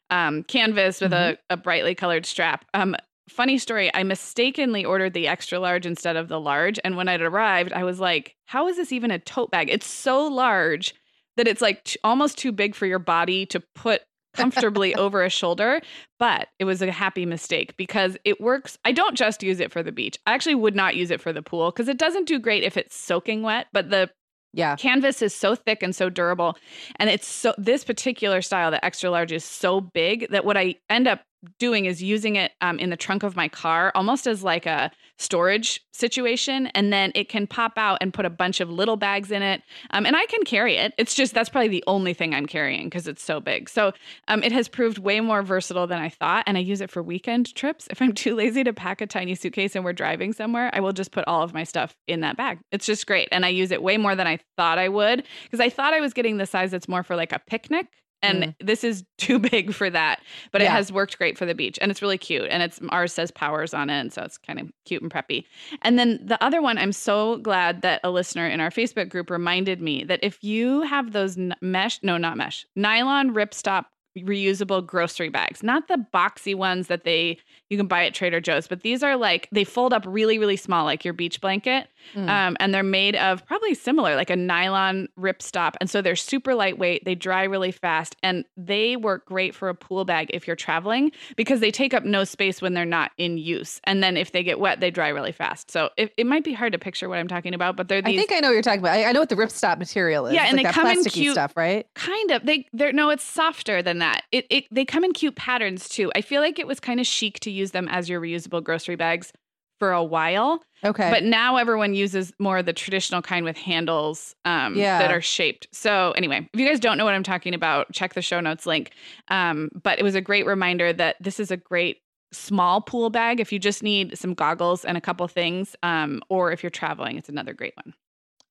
um, 0.09 0.41
canvas 0.43 0.99
with 0.99 1.13
a, 1.13 1.37
a 1.51 1.57
brightly 1.57 1.93
colored 1.93 2.25
strap. 2.25 2.65
Um, 2.73 2.95
funny 3.29 3.57
story. 3.57 3.89
I 3.93 4.03
mistakenly 4.03 4.83
ordered 4.85 5.13
the 5.13 5.27
extra 5.27 5.59
large 5.59 5.85
instead 5.85 6.15
of 6.15 6.27
the 6.27 6.39
large, 6.39 6.79
and 6.83 6.95
when 6.97 7.07
it 7.07 7.21
arrived, 7.21 7.73
I 7.73 7.83
was 7.83 7.99
like, 7.99 8.35
"How 8.45 8.67
is 8.67 8.77
this 8.77 8.91
even 8.91 9.11
a 9.11 9.19
tote 9.19 9.51
bag? 9.51 9.69
It's 9.69 9.87
so 9.87 10.25
large 10.27 10.93
that 11.35 11.47
it's 11.47 11.61
like 11.61 11.83
t- 11.83 11.99
almost 12.03 12.37
too 12.37 12.51
big 12.51 12.75
for 12.75 12.85
your 12.85 12.99
body 12.99 13.45
to 13.47 13.61
put." 13.75 14.01
comfortably 14.33 14.93
over 15.03 15.23
a 15.23 15.29
shoulder 15.31 15.81
but 16.19 16.49
it 16.59 16.65
was 16.65 16.79
a 16.83 16.91
happy 16.91 17.25
mistake 17.25 17.75
because 17.75 18.17
it 18.23 18.39
works 18.39 18.77
i 18.85 18.91
don't 18.91 19.15
just 19.15 19.41
use 19.41 19.59
it 19.59 19.71
for 19.71 19.81
the 19.81 19.91
beach 19.91 20.19
i 20.27 20.33
actually 20.33 20.53
would 20.53 20.75
not 20.75 20.95
use 20.95 21.09
it 21.09 21.19
for 21.21 21.33
the 21.33 21.41
pool 21.41 21.71
because 21.71 21.87
it 21.87 21.97
doesn't 21.97 22.27
do 22.27 22.37
great 22.37 22.61
if 22.61 22.77
it's 22.77 22.95
soaking 22.95 23.41
wet 23.41 23.65
but 23.73 23.89
the 23.89 24.11
Yeah. 24.53 24.75
canvas 24.75 25.23
is 25.23 25.33
so 25.33 25.55
thick 25.55 25.81
and 25.81 25.95
so 25.95 26.09
durable 26.09 26.55
and 26.97 27.09
it's 27.09 27.25
so 27.25 27.55
this 27.57 27.83
particular 27.83 28.43
style 28.43 28.69
the 28.69 28.83
extra 28.85 29.09
large 29.09 29.31
is 29.31 29.45
so 29.45 29.81
big 29.81 30.29
that 30.29 30.45
what 30.45 30.57
i 30.57 30.75
end 30.87 31.07
up 31.07 31.21
doing 31.59 31.85
is 31.85 32.01
using 32.01 32.35
it 32.35 32.53
um, 32.61 32.79
in 32.79 32.89
the 32.89 32.97
trunk 32.97 33.23
of 33.23 33.35
my 33.35 33.47
car 33.47 33.91
almost 33.93 34.25
as 34.25 34.43
like 34.43 34.65
a 34.65 34.91
storage 35.17 35.81
situation 35.91 36.67
and 36.67 36.91
then 36.91 37.11
it 37.15 37.29
can 37.29 37.45
pop 37.45 37.73
out 37.77 37.97
and 38.01 38.13
put 38.13 38.25
a 38.25 38.29
bunch 38.29 38.59
of 38.59 38.69
little 38.69 38.97
bags 38.97 39.31
in 39.31 39.41
it 39.41 39.61
um, 39.91 40.05
and 40.05 40.15
i 40.15 40.25
can 40.27 40.43
carry 40.43 40.75
it. 40.77 40.93
It's 40.97 41.13
just 41.13 41.33
that's 41.33 41.49
probably 41.49 41.67
the 41.67 41.83
only 41.87 42.13
thing 42.13 42.33
i'm 42.33 42.45
carrying 42.45 42.85
because 42.85 43.07
it's 43.07 43.23
so 43.23 43.39
big. 43.39 43.69
So 43.69 43.93
um, 44.27 44.43
it 44.43 44.51
has 44.51 44.67
proved 44.67 44.97
way 44.97 45.19
more 45.19 45.41
versatile 45.43 45.87
than 45.87 45.99
i 45.99 46.09
thought 46.09 46.43
and 46.47 46.57
i 46.57 46.61
use 46.61 46.81
it 46.81 46.91
for 46.91 47.03
weekend 47.03 47.53
trips. 47.55 47.87
If 47.91 48.01
i'm 48.01 48.13
too 48.23 48.35
lazy 48.35 48.63
to 48.63 48.73
pack 48.73 49.01
a 49.01 49.07
tiny 49.07 49.35
suitcase 49.35 49.75
and 49.75 49.85
we're 49.85 49.93
driving 49.93 50.33
somewhere 50.33 50.71
i 50.73 50.79
will 50.79 50.93
just 50.93 51.11
put 51.11 51.27
all 51.27 51.43
of 51.43 51.53
my 51.53 51.63
stuff 51.63 51.95
in 52.07 52.21
that 52.21 52.37
bag. 52.37 52.59
It's 52.71 52.85
just 52.85 53.05
great 53.05 53.29
and 53.31 53.45
i 53.45 53.49
use 53.49 53.71
it 53.71 53.83
way 53.83 53.97
more 53.97 54.15
than 54.15 54.27
i 54.27 54.39
thought 54.55 54.79
i 54.79 54.89
would 54.89 55.23
because 55.43 55.59
i 55.59 55.69
thought 55.69 55.93
i 55.93 56.01
was 56.01 56.13
getting 56.13 56.37
the 56.37 56.45
size 56.45 56.71
that's 56.71 56.87
more 56.87 57.03
for 57.03 57.15
like 57.15 57.31
a 57.31 57.39
picnic 57.47 57.87
and 58.21 58.55
this 58.59 58.83
is 58.83 59.03
too 59.17 59.39
big 59.39 59.73
for 59.73 59.89
that 59.89 60.21
but 60.51 60.61
it 60.61 60.67
has 60.67 60.91
worked 60.91 61.17
great 61.17 61.37
for 61.37 61.45
the 61.45 61.55
beach 61.55 61.77
and 61.81 61.91
it's 61.91 62.01
really 62.01 62.17
cute 62.17 62.47
and 62.49 62.63
it's 62.63 62.79
ours 62.89 63.13
says 63.13 63.31
powers 63.31 63.73
on 63.73 63.89
it 63.89 63.99
and 63.99 64.13
so 64.13 64.21
it's 64.21 64.37
kind 64.37 64.59
of 64.59 64.69
cute 64.85 65.01
and 65.01 65.11
preppy. 65.11 65.43
And 65.81 65.97
then 65.97 66.19
the 66.23 66.41
other 66.43 66.61
one 66.61 66.77
i'm 66.77 66.91
so 66.91 67.37
glad 67.37 67.81
that 67.81 68.01
a 68.03 68.09
listener 68.09 68.47
in 68.47 68.59
our 68.59 68.69
facebook 68.69 69.09
group 69.09 69.29
reminded 69.29 69.81
me 69.81 70.03
that 70.05 70.19
if 70.23 70.43
you 70.43 70.81
have 70.81 71.11
those 71.11 71.37
mesh 71.61 71.99
no 72.03 72.17
not 72.17 72.37
mesh 72.37 72.65
nylon 72.75 73.33
ripstop 73.33 73.85
reusable 74.23 74.85
grocery 74.85 75.29
bags 75.29 75.63
not 75.63 75.87
the 75.87 76.03
boxy 76.13 76.55
ones 76.55 76.87
that 76.87 77.03
they 77.03 77.37
you 77.69 77.77
can 77.77 77.87
buy 77.87 78.05
at 78.05 78.13
trader 78.13 78.39
joe's 78.39 78.67
but 78.67 78.81
these 78.81 79.03
are 79.03 79.15
like 79.15 79.47
they 79.51 79.63
fold 79.63 79.93
up 79.93 80.03
really 80.07 80.37
really 80.39 80.57
small 80.57 80.85
like 80.85 81.03
your 81.05 81.13
beach 81.13 81.41
blanket 81.41 81.87
Mm. 82.15 82.29
um, 82.29 82.55
and 82.61 82.73
they're 82.73 82.83
made 82.83 83.17
of 83.17 83.45
probably 83.47 83.73
similar, 83.73 84.15
like 84.15 84.29
a 84.29 84.35
nylon 84.37 85.09
ripstop. 85.19 85.73
And 85.81 85.89
so 85.89 86.01
they're 86.01 86.15
super 86.15 86.55
lightweight. 86.55 87.03
They 87.03 87.15
dry 87.15 87.43
really 87.43 87.71
fast, 87.73 88.15
and 88.23 88.45
they 88.55 88.95
work 88.95 89.25
great 89.25 89.53
for 89.53 89.67
a 89.67 89.75
pool 89.75 90.05
bag 90.05 90.29
if 90.33 90.47
you're 90.47 90.55
traveling 90.55 91.11
because 91.35 91.59
they 91.59 91.69
take 91.69 91.93
up 91.93 92.05
no 92.05 92.23
space 92.23 92.61
when 92.61 92.73
they're 92.75 92.85
not 92.85 93.11
in 93.17 93.37
use. 93.37 93.81
And 93.83 94.01
then 94.01 94.15
if 94.15 94.31
they 94.31 94.41
get 94.41 94.57
wet, 94.57 94.79
they 94.79 94.89
dry 94.89 95.09
really 95.09 95.33
fast. 95.33 95.69
So 95.69 95.89
it, 95.97 96.13
it 96.15 96.25
might 96.25 96.45
be 96.45 96.53
hard 96.53 96.71
to 96.71 96.79
picture 96.79 97.09
what 97.09 97.19
I'm 97.19 97.27
talking 97.27 97.53
about, 97.53 97.75
but 97.75 97.89
they're 97.89 98.01
I 98.05 98.15
think 98.15 98.31
I 98.31 98.39
know 98.39 98.47
what 98.49 98.53
you're 98.53 98.61
talking 98.61 98.79
about. 98.79 98.93
I, 98.93 99.03
I 99.05 99.11
know 99.11 99.19
what 99.19 99.29
the 99.29 99.35
ripstop 99.35 99.77
material 99.79 100.27
is. 100.27 100.33
Yeah, 100.33 100.43
and 100.45 100.55
like 100.55 100.59
they 100.59 100.63
that 100.63 100.73
come 100.75 100.87
in 100.87 101.03
cute- 101.03 101.33
stuff, 101.33 101.57
right? 101.57 101.85
kind 101.93 102.31
of 102.31 102.45
they 102.45 102.65
they're 102.71 102.93
no 102.93 103.09
it's 103.09 103.23
softer 103.25 103.81
than 103.81 103.97
that 103.99 104.06
it, 104.31 104.45
it 104.49 104.65
they 104.71 104.85
come 104.85 105.03
in 105.03 105.11
cute 105.13 105.35
patterns 105.35 105.87
too 105.89 106.11
i 106.15 106.21
feel 106.21 106.41
like 106.41 106.59
it 106.59 106.67
was 106.67 106.79
kind 106.79 106.99
of 106.99 107.05
chic 107.07 107.39
to 107.39 107.51
use 107.51 107.71
them 107.71 107.87
as 107.89 108.09
your 108.09 108.19
reusable 108.21 108.63
grocery 108.63 108.95
bags 108.95 109.31
for 109.79 109.91
a 109.91 110.03
while 110.03 110.61
Okay. 110.83 111.09
but 111.11 111.23
now 111.23 111.57
everyone 111.57 111.93
uses 111.93 112.31
more 112.39 112.57
of 112.59 112.65
the 112.65 112.73
traditional 112.73 113.21
kind 113.21 113.43
with 113.45 113.57
handles 113.57 114.35
um, 114.45 114.75
Yeah. 114.75 114.99
that 114.99 115.09
are 115.11 115.21
shaped. 115.21 115.67
So 115.71 116.11
anyway, 116.11 116.47
if 116.53 116.59
you 116.59 116.67
guys 116.67 116.79
don't 116.79 116.97
know 116.99 117.05
what 117.05 117.15
I'm 117.15 117.23
talking 117.23 117.55
about, 117.55 117.91
check 117.93 118.13
the 118.13 118.21
show 118.21 118.39
notes 118.39 118.67
link. 118.67 118.91
Um, 119.29 119.69
but 119.83 119.97
it 119.97 120.03
was 120.03 120.13
a 120.13 120.21
great 120.21 120.45
reminder 120.45 120.93
that 120.93 121.15
this 121.19 121.39
is 121.39 121.49
a 121.49 121.57
great 121.57 121.97
small 122.31 122.81
pool 122.81 123.09
bag 123.09 123.39
if 123.39 123.51
you 123.51 123.57
just 123.57 123.81
need 123.81 124.17
some 124.17 124.35
goggles 124.35 124.85
and 124.85 124.97
a 124.97 125.01
couple 125.01 125.27
things, 125.27 125.75
um, 125.81 126.21
or 126.29 126.51
if 126.51 126.61
you're 126.61 126.69
traveling, 126.69 127.17
it's 127.17 127.29
another 127.29 127.53
great 127.53 127.73
one. 127.83 127.93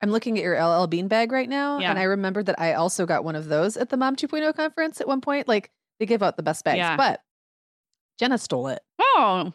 I'm 0.03 0.11
looking 0.11 0.37
at 0.39 0.45
your 0.45 0.63
LL 0.63 0.87
Bean 0.87 1.09
bag 1.09 1.33
right 1.33 1.49
now, 1.49 1.79
Yeah. 1.79 1.91
and 1.91 1.99
I 1.99 2.03
remember 2.05 2.43
that 2.43 2.61
I 2.61 2.75
also 2.75 3.07
got 3.07 3.25
one 3.25 3.35
of 3.37 3.49
those 3.49 3.77
at 3.77 3.89
the 3.89 3.97
Mom 3.97 4.15
2.0 4.17 4.55
conference 4.55 5.01
at 5.01 5.09
one 5.09 5.21
point. 5.21 5.49
Like 5.49 5.71
they 5.99 6.07
give 6.07 6.23
out 6.23 6.37
the 6.37 6.43
best 6.43 6.65
bags, 6.65 6.79
Yeah. 6.79 6.97
but 6.97 7.21
Jenna 8.19 8.39
stole 8.39 8.69
it. 8.69 8.81
Oh, 9.01 9.53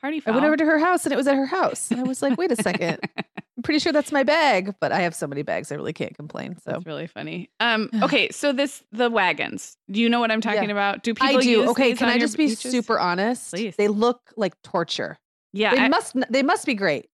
party 0.00 0.22
I 0.26 0.30
went 0.30 0.44
over 0.46 0.56
to 0.56 0.64
her 0.64 0.78
house 0.78 1.04
and 1.04 1.12
it 1.12 1.16
was 1.16 1.26
at 1.26 1.36
her 1.36 1.46
house. 1.46 1.90
And 1.90 2.00
I 2.00 2.04
was 2.04 2.22
like, 2.22 2.36
wait 2.38 2.52
a 2.52 2.56
second. 2.56 2.98
I'm 3.56 3.62
pretty 3.62 3.78
sure 3.78 3.92
that's 3.92 4.10
my 4.12 4.22
bag, 4.24 4.74
but 4.80 4.90
I 4.92 5.00
have 5.00 5.14
so 5.14 5.26
many 5.26 5.42
bags, 5.42 5.70
I 5.70 5.76
really 5.76 5.92
can't 5.92 6.14
complain. 6.14 6.56
So 6.64 6.72
That's 6.72 6.86
really 6.86 7.06
funny. 7.06 7.50
Um, 7.60 7.88
okay, 8.02 8.30
so 8.30 8.52
this 8.52 8.82
the 8.92 9.08
wagons. 9.10 9.76
Do 9.90 10.00
you 10.00 10.08
know 10.08 10.20
what 10.20 10.30
I'm 10.30 10.40
talking 10.40 10.70
about? 10.70 11.02
Do 11.02 11.14
people 11.14 11.38
I 11.38 11.42
do. 11.42 11.70
Okay, 11.70 11.94
can 11.94 12.08
I 12.08 12.18
just 12.18 12.36
be 12.36 12.46
beaches? 12.48 12.70
super 12.70 12.98
honest? 12.98 13.50
Please. 13.52 13.76
They 13.76 13.88
look 13.88 14.20
like 14.36 14.54
torture. 14.62 15.18
Yeah, 15.52 15.74
They 15.74 15.82
I- 15.82 15.88
must 15.88 16.16
they 16.30 16.42
must 16.42 16.66
be 16.66 16.74
great. 16.74 17.06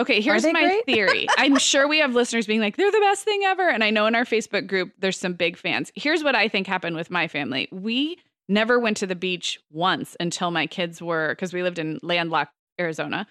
Okay, 0.00 0.22
here's 0.22 0.44
my 0.44 0.52
great? 0.52 0.86
theory. 0.86 1.26
I'm 1.36 1.58
sure 1.58 1.86
we 1.86 1.98
have 1.98 2.14
listeners 2.14 2.46
being 2.46 2.60
like, 2.60 2.76
they're 2.78 2.90
the 2.90 3.00
best 3.00 3.22
thing 3.22 3.42
ever. 3.44 3.68
And 3.68 3.84
I 3.84 3.90
know 3.90 4.06
in 4.06 4.14
our 4.14 4.24
Facebook 4.24 4.66
group, 4.66 4.92
there's 4.98 5.18
some 5.18 5.34
big 5.34 5.58
fans. 5.58 5.92
Here's 5.94 6.24
what 6.24 6.34
I 6.34 6.48
think 6.48 6.66
happened 6.66 6.96
with 6.96 7.10
my 7.10 7.28
family. 7.28 7.68
We 7.70 8.16
never 8.48 8.80
went 8.80 8.96
to 8.96 9.06
the 9.06 9.14
beach 9.14 9.60
once 9.70 10.16
until 10.18 10.50
my 10.50 10.66
kids 10.66 11.02
were, 11.02 11.28
because 11.32 11.52
we 11.52 11.62
lived 11.62 11.78
in 11.78 12.00
landlocked 12.02 12.52
Arizona, 12.80 13.26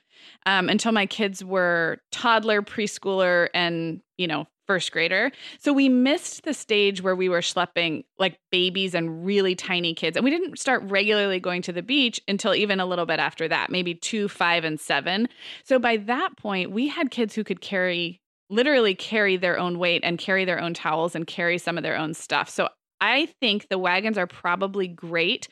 um, 0.45 0.69
until 0.69 0.91
my 0.91 1.07
kids 1.07 1.43
were 1.43 1.97
toddler, 2.11 2.61
preschooler, 2.61 3.49
and, 3.55 4.01
you 4.19 4.27
know, 4.27 4.47
first 4.69 4.91
grader. 4.91 5.31
So 5.57 5.73
we 5.73 5.89
missed 5.89 6.43
the 6.43 6.53
stage 6.53 7.01
where 7.01 7.15
we 7.15 7.27
were 7.27 7.39
schlepping 7.39 8.03
like 8.19 8.37
babies 8.51 8.93
and 8.93 9.25
really 9.25 9.55
tiny 9.55 9.95
kids. 9.95 10.15
And 10.15 10.23
we 10.23 10.29
didn't 10.29 10.59
start 10.59 10.83
regularly 10.83 11.39
going 11.39 11.63
to 11.63 11.73
the 11.73 11.81
beach 11.81 12.21
until 12.27 12.53
even 12.53 12.79
a 12.79 12.85
little 12.85 13.07
bit 13.07 13.19
after 13.19 13.47
that, 13.47 13.71
maybe 13.71 13.95
two, 13.95 14.27
five, 14.27 14.63
and 14.63 14.79
seven. 14.79 15.27
So 15.63 15.79
by 15.79 15.97
that 15.97 16.37
point, 16.37 16.69
we 16.69 16.87
had 16.87 17.09
kids 17.09 17.33
who 17.33 17.43
could 17.43 17.61
carry 17.61 18.21
literally 18.51 18.93
carry 18.93 19.37
their 19.37 19.57
own 19.57 19.79
weight 19.79 20.01
and 20.03 20.19
carry 20.19 20.45
their 20.45 20.61
own 20.61 20.75
towels 20.75 21.15
and 21.15 21.25
carry 21.25 21.57
some 21.57 21.75
of 21.75 21.81
their 21.83 21.97
own 21.97 22.13
stuff. 22.13 22.47
So 22.47 22.69
I 23.01 23.27
think 23.39 23.69
the 23.69 23.79
wagons 23.79 24.19
are 24.19 24.27
probably 24.27 24.87
great 24.87 25.47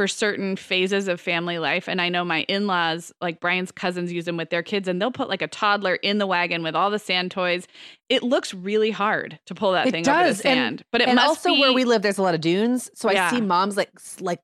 for 0.00 0.08
certain 0.08 0.56
phases 0.56 1.08
of 1.08 1.20
family 1.20 1.58
life. 1.58 1.86
And 1.86 2.00
I 2.00 2.08
know 2.08 2.24
my 2.24 2.44
in 2.44 2.66
laws, 2.66 3.12
like 3.20 3.38
Brian's 3.38 3.70
cousins, 3.70 4.10
use 4.10 4.24
them 4.24 4.38
with 4.38 4.48
their 4.48 4.62
kids, 4.62 4.88
and 4.88 4.98
they'll 4.98 5.10
put 5.10 5.28
like 5.28 5.42
a 5.42 5.46
toddler 5.46 5.96
in 5.96 6.16
the 6.16 6.26
wagon 6.26 6.62
with 6.62 6.74
all 6.74 6.90
the 6.90 6.98
sand 6.98 7.30
toys. 7.30 7.66
It 8.08 8.22
looks 8.22 8.54
really 8.54 8.90
hard 8.90 9.38
to 9.44 9.54
pull 9.54 9.72
that 9.72 9.88
It 9.88 9.90
thing 9.90 10.08
over 10.08 10.20
the 10.22 10.28
does, 10.30 10.38
sand, 10.38 10.56
and- 10.80 10.84
but 10.90 11.02
it 11.02 11.08
and 11.08 11.16
must 11.16 11.28
also 11.28 11.50
be, 11.52 11.60
where 11.60 11.74
we 11.74 11.84
live, 11.84 12.00
there's 12.00 12.16
a 12.16 12.22
lot 12.22 12.34
of 12.34 12.40
dunes. 12.40 12.90
So 12.94 13.10
Yeah. 13.10 13.26
I 13.26 13.30
see 13.30 13.42
moms 13.42 13.76
like 13.76 13.90
like 14.20 14.40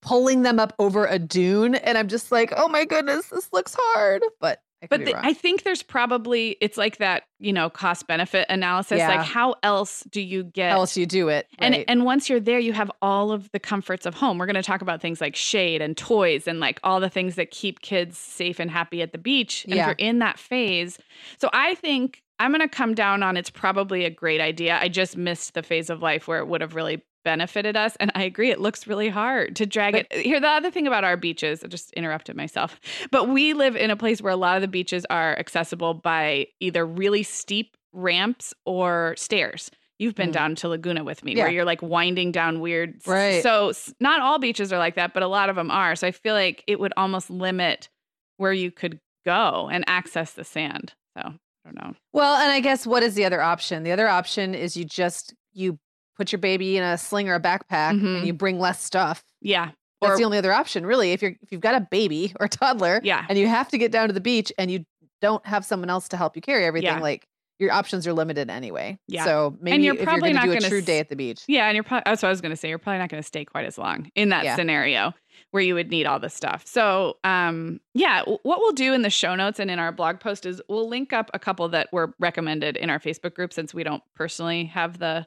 pulling 0.00 0.40
them 0.40 0.58
up 0.58 0.72
over 0.78 1.04
a 1.04 1.18
dune, 1.18 1.74
and 1.74 1.98
I'm 1.98 2.08
just 2.08 2.32
like, 2.32 2.54
oh 2.56 2.68
my 2.68 2.86
goodness, 2.86 3.26
this 3.26 3.50
looks 3.52 3.76
hard. 3.78 4.22
But 4.40 4.60
But 4.90 5.04
the. 5.04 5.16
I 5.16 5.32
think 5.32 5.62
there's 5.62 5.82
probably 5.82 6.56
it's 6.60 6.76
like 6.76 6.98
that, 6.98 7.24
you 7.38 7.52
know, 7.52 7.70
cost 7.70 8.06
benefit 8.06 8.46
analysis. 8.48 8.98
Yeah. 8.98 9.08
Like, 9.08 9.26
how 9.26 9.56
else 9.62 10.02
do 10.10 10.20
you 10.20 10.44
get? 10.44 10.70
How 10.72 10.80
else 10.80 10.94
do 10.94 11.00
you 11.00 11.06
do 11.06 11.28
it? 11.28 11.46
and 11.58 11.74
right? 11.74 11.84
and 11.88 12.04
once 12.04 12.28
you're 12.28 12.40
there, 12.40 12.58
you 12.58 12.72
have 12.72 12.90
all 13.02 13.32
of 13.32 13.50
the 13.52 13.60
comforts 13.60 14.06
of 14.06 14.14
home. 14.14 14.38
We're 14.38 14.46
going 14.46 14.54
to 14.56 14.62
talk 14.62 14.82
about 14.82 15.00
things 15.00 15.20
like 15.20 15.36
shade 15.36 15.82
and 15.82 15.96
toys 15.96 16.46
and 16.46 16.60
like 16.60 16.80
all 16.82 17.00
the 17.00 17.10
things 17.10 17.34
that 17.36 17.50
keep 17.50 17.80
kids 17.80 18.18
safe 18.18 18.58
and 18.58 18.70
happy 18.70 19.02
at 19.02 19.12
the 19.12 19.18
beach. 19.18 19.64
And 19.64 19.74
Yeah. 19.74 19.82
if 19.82 19.86
you're 19.98 20.08
in 20.08 20.18
that 20.20 20.38
phase, 20.38 20.98
so 21.38 21.48
I 21.52 21.74
think 21.74 22.22
I'm 22.38 22.50
going 22.50 22.60
to 22.60 22.68
come 22.68 22.94
down 22.94 23.22
on 23.22 23.36
it's 23.36 23.50
probably 23.50 24.04
a 24.04 24.10
great 24.10 24.40
idea. 24.40 24.78
I 24.80 24.88
just 24.88 25.16
missed 25.16 25.54
the 25.54 25.62
phase 25.62 25.90
of 25.90 26.02
life 26.02 26.26
where 26.26 26.38
it 26.38 26.46
would 26.48 26.60
have 26.60 26.74
really 26.74 27.02
benefited 27.24 27.76
us, 27.76 27.96
and 27.96 28.12
I 28.14 28.22
agree, 28.22 28.50
it 28.50 28.60
looks 28.60 28.86
really 28.86 29.08
hard 29.08 29.56
to 29.56 29.66
drag 29.66 29.94
But- 29.94 30.06
it. 30.10 30.24
Here, 30.24 30.40
the 30.40 30.48
other 30.48 30.70
thing 30.70 30.86
about 30.86 31.02
our 31.04 31.16
beaches, 31.16 31.64
I 31.64 31.68
just 31.68 31.92
interrupted 31.94 32.36
myself, 32.36 32.78
but 33.10 33.28
we 33.28 33.54
live 33.54 33.74
in 33.76 33.90
a 33.90 33.96
place 33.96 34.22
where 34.22 34.32
a 34.32 34.36
lot 34.36 34.56
of 34.56 34.60
the 34.62 34.68
beaches 34.68 35.04
are 35.10 35.36
accessible 35.38 35.94
by 35.94 36.46
either 36.60 36.86
really 36.86 37.22
steep 37.22 37.76
ramps 37.92 38.52
or 38.66 39.14
stairs. 39.16 39.70
You've 39.98 40.16
been 40.16 40.30
Mm. 40.30 40.34
down 40.34 40.54
to 40.56 40.68
Laguna 40.68 41.04
with 41.04 41.22
me, 41.24 41.34
Yeah. 41.34 41.44
where 41.44 41.52
you're 41.52 41.64
like 41.64 41.80
winding 41.80 42.32
down 42.32 42.60
weird. 42.60 43.00
Right. 43.06 43.42
So 43.42 43.72
not 44.00 44.20
all 44.20 44.38
beaches 44.38 44.72
are 44.72 44.78
like 44.78 44.96
that, 44.96 45.14
but 45.14 45.22
a 45.22 45.28
lot 45.28 45.48
of 45.48 45.56
them 45.56 45.70
are. 45.70 45.94
So 45.94 46.06
I 46.06 46.10
feel 46.10 46.34
like 46.34 46.64
it 46.66 46.80
would 46.80 46.92
almost 46.96 47.30
limit 47.30 47.88
where 48.36 48.52
you 48.52 48.70
could 48.72 48.98
go 49.24 49.68
and 49.72 49.84
access 49.86 50.32
the 50.32 50.42
sand. 50.44 50.94
So 51.16 51.22
I 51.28 51.32
don't 51.64 51.76
know. 51.76 51.94
well, 52.12 52.34
and 52.36 52.50
I 52.50 52.58
guess 52.60 52.86
what 52.86 53.04
is 53.04 53.14
the 53.14 53.24
other 53.24 53.40
option? 53.40 53.84
The 53.84 53.92
other 53.92 54.08
option 54.08 54.54
is 54.54 54.76
you 54.76 54.84
just 54.84 55.32
you 55.52 55.78
put 56.16 56.32
your 56.32 56.38
baby 56.38 56.76
in 56.76 56.82
a 56.84 56.96
sling 56.98 57.28
or 57.28 57.34
a 57.34 57.40
backpack, 57.40 57.98
Mhm. 58.00 58.18
and 58.18 58.26
you 58.26 58.32
bring 58.32 58.58
less 58.58 58.82
stuff. 58.82 59.24
Yeah. 59.40 59.70
That's 60.00 60.14
Or 60.14 60.16
the 60.18 60.24
only 60.24 60.38
other 60.38 60.52
option, 60.52 60.84
really. 60.84 61.12
If 61.12 61.22
you're 61.22 61.32
if 61.42 61.50
you've 61.50 61.60
got 61.60 61.74
a 61.74 61.80
baby 61.80 62.32
or 62.40 62.46
a 62.46 62.48
toddler, 62.48 63.00
yeah. 63.04 63.24
and 63.28 63.38
you 63.38 63.48
have 63.48 63.68
to 63.68 63.78
get 63.78 63.90
down 63.92 64.08
to 64.08 64.12
the 64.14 64.20
beach, 64.20 64.52
and 64.58 64.70
you 64.70 64.84
don't 65.22 65.44
have 65.46 65.64
someone 65.64 65.88
else 65.88 66.08
to 66.08 66.16
help 66.18 66.36
you 66.36 66.42
carry 66.42 66.64
everything, 66.66 66.88
Yeah. 66.96 67.00
like 67.00 67.26
your 67.60 67.72
options 67.72 68.06
are 68.06 68.12
limited 68.12 68.50
anyway. 68.50 68.98
Yeah. 69.06 69.24
So 69.24 69.56
maybe 69.60 69.84
you're 69.84 69.94
if 69.94 70.00
you're 70.00 70.06
probably 70.06 70.32
going 70.32 70.42
to 70.42 70.46
not 70.48 70.58
do 70.60 70.66
a 70.66 70.68
true 70.68 70.78
s- 70.80 70.84
day 70.84 70.98
at 70.98 71.08
the 71.08 71.16
beach, 71.16 71.42
Yeah, 71.46 71.66
and 71.68 71.74
you're 71.76 71.84
probably 71.84 72.02
that's 72.04 72.20
what 72.22 72.26
I 72.28 72.30
was 72.32 72.40
gonna 72.40 72.56
say. 72.56 72.68
You're 72.68 72.78
probably 72.78 72.98
not 72.98 73.08
gonna 73.08 73.22
stay 73.22 73.44
quite 73.44 73.64
as 73.64 73.78
long 73.78 74.10
in 74.16 74.28
that 74.30 74.44
Yeah. 74.44 74.56
scenario 74.56 75.14
where 75.52 75.62
you 75.62 75.74
would 75.76 75.88
need 75.88 76.04
all 76.06 76.18
this 76.18 76.34
stuff. 76.34 76.66
So 76.66 77.16
um 77.24 77.80
yeah, 77.94 78.22
what 78.24 78.58
we'll 78.58 78.72
do 78.72 78.92
in 78.92 79.02
the 79.02 79.08
show 79.10 79.36
notes 79.36 79.60
and 79.60 79.70
in 79.70 79.78
our 79.78 79.92
blog 79.92 80.18
post 80.20 80.44
is 80.44 80.60
we'll 80.68 80.88
link 80.88 81.12
up 81.12 81.30
a 81.32 81.38
couple 81.38 81.68
that 81.68 81.88
were 81.92 82.12
recommended 82.18 82.76
in 82.76 82.90
our 82.90 82.98
Facebook 82.98 83.34
group 83.34 83.52
since 83.52 83.72
we 83.72 83.84
don't 83.84 84.02
personally 84.16 84.64
have 84.66 84.98
the 84.98 85.26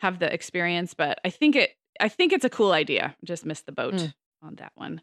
have 0.00 0.18
the 0.18 0.32
experience, 0.32 0.94
but 0.94 1.20
I 1.24 1.30
think 1.30 1.56
it 1.56 1.70
I 1.98 2.08
think 2.08 2.32
it's 2.32 2.44
a 2.44 2.50
cool 2.50 2.72
idea. 2.72 3.16
Just 3.24 3.46
missed 3.46 3.66
the 3.66 3.72
boat 3.72 3.94
Mm. 3.94 4.14
on 4.42 4.54
that 4.56 4.72
one. 4.74 5.00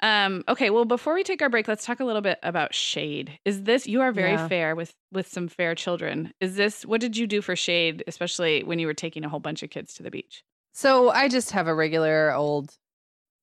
Um, 0.00 0.44
okay, 0.46 0.70
well, 0.70 0.84
before 0.84 1.12
we 1.14 1.24
take 1.24 1.42
our 1.42 1.48
break, 1.48 1.66
let's 1.66 1.84
talk 1.84 1.98
a 1.98 2.04
little 2.04 2.22
bit 2.22 2.38
about 2.44 2.72
shade. 2.72 3.40
Is 3.44 3.64
this 3.64 3.88
you 3.88 4.00
are 4.00 4.12
very 4.12 4.32
Yeah. 4.32 4.46
fair 4.48 4.76
with 4.76 4.94
with 5.10 5.26
some 5.26 5.48
fair 5.48 5.74
children? 5.74 6.32
Is 6.40 6.54
this 6.54 6.86
what 6.86 7.00
did 7.00 7.16
you 7.16 7.26
do 7.26 7.42
for 7.42 7.56
shade, 7.56 8.04
especially 8.06 8.62
when 8.62 8.78
you 8.78 8.86
were 8.86 8.94
taking 8.94 9.24
a 9.24 9.28
whole 9.28 9.40
bunch 9.40 9.62
of 9.64 9.70
kids 9.70 9.94
to 9.94 10.02
the 10.04 10.10
beach? 10.10 10.44
So 10.72 11.10
I 11.10 11.28
just 11.28 11.50
have 11.50 11.66
a 11.66 11.74
regular 11.74 12.32
old. 12.32 12.72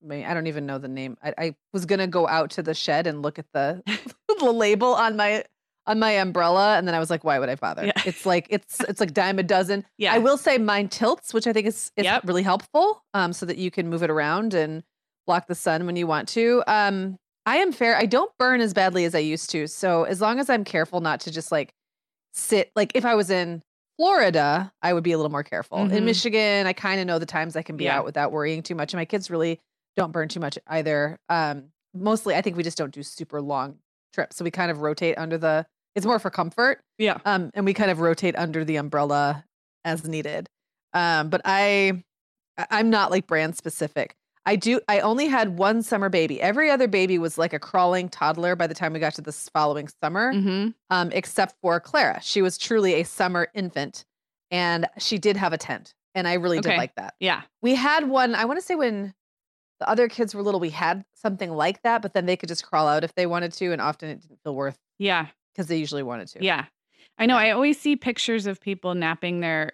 I 0.01 0.07
mean, 0.07 0.25
I 0.25 0.33
don't 0.33 0.47
even 0.47 0.65
know 0.65 0.77
the 0.77 0.87
name. 0.87 1.17
I, 1.21 1.33
I 1.37 1.55
was 1.73 1.85
gonna 1.85 2.07
go 2.07 2.25
out 2.27 2.51
to 2.51 2.63
the 2.63 2.73
shed 2.73 3.05
and 3.07 3.21
look 3.21 3.37
at 3.39 3.51
the 3.51 3.83
the 4.39 4.51
label 4.51 4.93
on 4.93 5.17
my 5.17 5.43
on 5.87 5.99
my 5.99 6.11
umbrella, 6.11 6.77
and 6.77 6.87
then 6.87 6.95
I 6.95 6.99
was 6.99 7.09
like, 7.09 7.23
why 7.23 7.37
would 7.39 7.49
I 7.49 7.55
bother? 7.55 7.85
Yeah. 7.85 7.93
It's 8.05 8.25
like 8.25 8.47
it's 8.49 8.79
it's 8.81 8.99
like 8.99 9.13
dime 9.13 9.37
a 9.39 9.43
dozen. 9.43 9.85
Yeah, 9.97 10.13
I 10.13 10.17
will 10.19 10.37
say 10.37 10.57
mine 10.57 10.89
tilts, 10.89 11.33
which 11.33 11.47
I 11.47 11.53
think 11.53 11.67
is 11.67 11.91
is 11.95 12.05
Yep. 12.05 12.23
really 12.25 12.43
helpful, 12.43 13.03
um, 13.13 13.33
so 13.33 13.45
that 13.45 13.57
you 13.57 13.69
can 13.71 13.89
move 13.89 14.01
it 14.03 14.09
around 14.09 14.53
and 14.53 14.83
block 15.27 15.47
the 15.47 15.55
sun 15.55 15.85
when 15.85 15.95
you 15.95 16.07
want 16.07 16.27
to. 16.29 16.63
Um, 16.67 17.17
I 17.45 17.57
am 17.57 17.71
fair. 17.71 17.95
I 17.95 18.05
don't 18.05 18.31
burn 18.39 18.61
as 18.61 18.73
badly 18.73 19.05
as 19.05 19.13
I 19.15 19.19
used 19.19 19.49
to, 19.51 19.67
so 19.67 20.03
as 20.03 20.19
long 20.21 20.39
as 20.39 20.49
I'm 20.49 20.63
careful 20.63 21.01
not 21.01 21.19
to 21.21 21.31
just 21.31 21.51
like 21.51 21.71
sit. 22.33 22.71
Like 22.75 22.91
if 22.95 23.05
I 23.05 23.15
was 23.15 23.29
in 23.29 23.61
Florida, 23.97 24.71
I 24.81 24.93
would 24.93 25.03
be 25.03 25.11
a 25.13 25.17
little 25.17 25.31
more 25.31 25.43
careful. 25.43 25.77
Mhm. 25.77 25.91
In 25.93 26.05
Michigan, 26.05 26.67
I 26.67 26.73
kind 26.73 26.99
of 26.99 27.07
know 27.07 27.17
the 27.19 27.25
times 27.25 27.55
I 27.55 27.61
can 27.61 27.77
be 27.77 27.85
Yeah. 27.85 27.99
out 27.99 28.05
without 28.05 28.31
worrying 28.31 28.61
too 28.63 28.75
much, 28.75 28.93
and 28.93 28.99
my 28.99 29.05
kids 29.05 29.29
really 29.29 29.59
don't 29.95 30.11
burn 30.11 30.27
too 30.27 30.39
much 30.41 30.57
either. 30.67 31.17
Um, 31.29 31.71
mostly, 31.93 32.35
I 32.35 32.41
think 32.41 32.57
we 32.57 32.63
just 32.63 32.77
don't 32.77 32.93
do 32.93 33.03
super 33.03 33.41
long 33.41 33.77
trips, 34.13 34.35
so 34.35 34.43
we 34.43 34.51
kind 34.51 34.69
of 34.71 34.81
rotate 34.81 35.17
under 35.17 35.37
the. 35.37 35.65
It's 35.95 36.05
more 36.05 36.19
for 36.19 36.29
comfort. 36.29 36.81
yeah, 36.97 37.17
Um, 37.25 37.51
and 37.53 37.65
we 37.65 37.73
kind 37.73 37.89
of 37.91 37.99
rotate 37.99 38.35
under 38.37 38.63
the 38.65 38.75
umbrella 38.75 39.45
as 39.83 40.07
needed. 40.07 40.49
Um, 40.93 41.29
but 41.29 41.41
I, 41.45 42.03
I'm 42.69 42.89
not 42.89 43.11
like 43.11 43.27
brand 43.27 43.55
specific. 43.57 44.15
I 44.45 44.55
do. 44.57 44.79
I 44.87 44.99
only 44.99 45.25
had 45.27 45.57
one 45.57 45.81
summer 45.81 46.07
baby. 46.09 46.39
Every 46.41 46.69
other 46.69 46.87
baby 46.87 47.17
was 47.17 47.37
like 47.37 47.53
a 47.53 47.59
crawling 47.59 48.09
toddler 48.09 48.55
by 48.55 48.67
the 48.67 48.75
time 48.75 48.93
we 48.93 48.99
got 48.99 49.15
to 49.15 49.21
this 49.21 49.49
following 49.49 49.89
summer, 50.03 50.33
hmm 50.33 50.67
um, 50.91 51.11
except 51.13 51.55
for 51.61 51.79
Clara. 51.79 52.19
She 52.21 52.41
was 52.43 52.57
truly 52.59 52.93
a 52.95 53.03
summer 53.03 53.47
infant, 53.55 54.05
and 54.51 54.87
she 54.99 55.17
did 55.17 55.35
have 55.35 55.51
a 55.51 55.57
tent, 55.57 55.95
and 56.13 56.27
I 56.27 56.33
really 56.33 56.59
Okay. 56.59 56.71
did 56.71 56.77
like 56.77 56.93
that. 56.95 57.15
yeah, 57.19 57.41
We 57.63 57.73
had 57.73 58.07
one. 58.07 58.35
I 58.35 58.45
want 58.45 58.59
to 58.59 58.65
say 58.65 58.75
when 58.75 59.15
the 59.79 59.89
other 59.89 60.07
kids 60.07 60.35
were 60.35 60.43
little, 60.43 60.59
we 60.59 60.69
had 60.69 61.03
something 61.15 61.49
like 61.51 61.81
that, 61.81 62.03
but 62.03 62.13
then 62.13 62.27
they 62.27 62.37
could 62.37 62.49
just 62.49 62.63
crawl 62.65 62.87
out 62.87 63.03
if 63.03 63.15
they 63.15 63.25
wanted 63.25 63.51
to, 63.53 63.71
and 63.71 63.81
often 63.81 64.09
it 64.09 64.21
didn't 64.21 64.39
feel 64.43 64.53
worth 64.55 64.77
yeah, 64.99 65.27
because 65.55 65.67
they 65.67 65.77
usually 65.77 66.03
wanted 66.03 66.27
to. 66.29 66.43
yeah. 66.43 66.65
I 67.17 67.25
know. 67.27 67.37
I 67.37 67.51
always 67.51 67.79
see 67.79 67.95
pictures 67.95 68.45
of 68.45 68.59
people 68.59 68.93
napping 68.93 69.39
their 69.39 69.71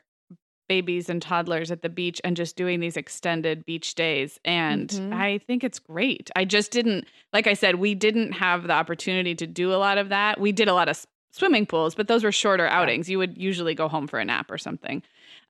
babies 0.69 1.09
and 1.09 1.21
toddlers 1.21 1.71
at 1.71 1.81
the 1.81 1.89
beach 1.89 2.21
and 2.23 2.37
just 2.37 2.55
doing 2.55 2.79
these 2.79 2.95
extended 2.95 3.65
beach 3.65 3.95
days. 3.95 4.39
And 4.45 4.89
Mhm. 4.89 5.13
I 5.13 5.39
think 5.39 5.63
it's 5.63 5.79
great. 5.79 6.29
I 6.35 6.45
just 6.45 6.71
didn't, 6.71 7.07
like 7.33 7.47
I 7.47 7.53
said, 7.55 7.75
we 7.75 7.95
didn't 7.95 8.33
have 8.33 8.67
the 8.67 8.73
opportunity 8.73 9.33
to 9.35 9.47
do 9.47 9.73
a 9.73 9.75
lot 9.77 9.97
of 9.97 10.09
that. 10.09 10.39
We 10.39 10.51
did 10.51 10.67
a 10.67 10.73
lot 10.73 10.87
of 10.87 11.03
swimming 11.31 11.65
pools, 11.65 11.95
but 11.95 12.07
those 12.07 12.23
were 12.23 12.31
shorter 12.31 12.67
outings. 12.67 13.09
You 13.09 13.17
would 13.17 13.37
usually 13.37 13.73
go 13.73 13.87
home 13.89 14.07
for 14.07 14.19
a 14.19 14.25
nap 14.25 14.51
or 14.51 14.57
something. 14.57 15.01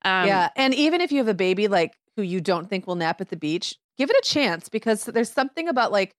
Um, 0.04 0.26
yeah, 0.28 0.48
and 0.56 0.74
even 0.74 1.00
if 1.00 1.12
you 1.12 1.18
have 1.18 1.28
a 1.28 1.34
baby 1.34 1.68
like 1.68 1.92
who 2.16 2.22
you 2.22 2.40
don't 2.40 2.68
think 2.70 2.86
will 2.86 2.96
nap 2.96 3.20
at 3.20 3.28
the 3.28 3.36
beach, 3.36 3.76
give 3.98 4.10
it 4.10 4.16
a 4.16 4.28
chance 4.28 4.68
because 4.68 5.04
there's 5.04 5.30
something 5.30 5.68
about 5.68 5.92
like 5.92 6.14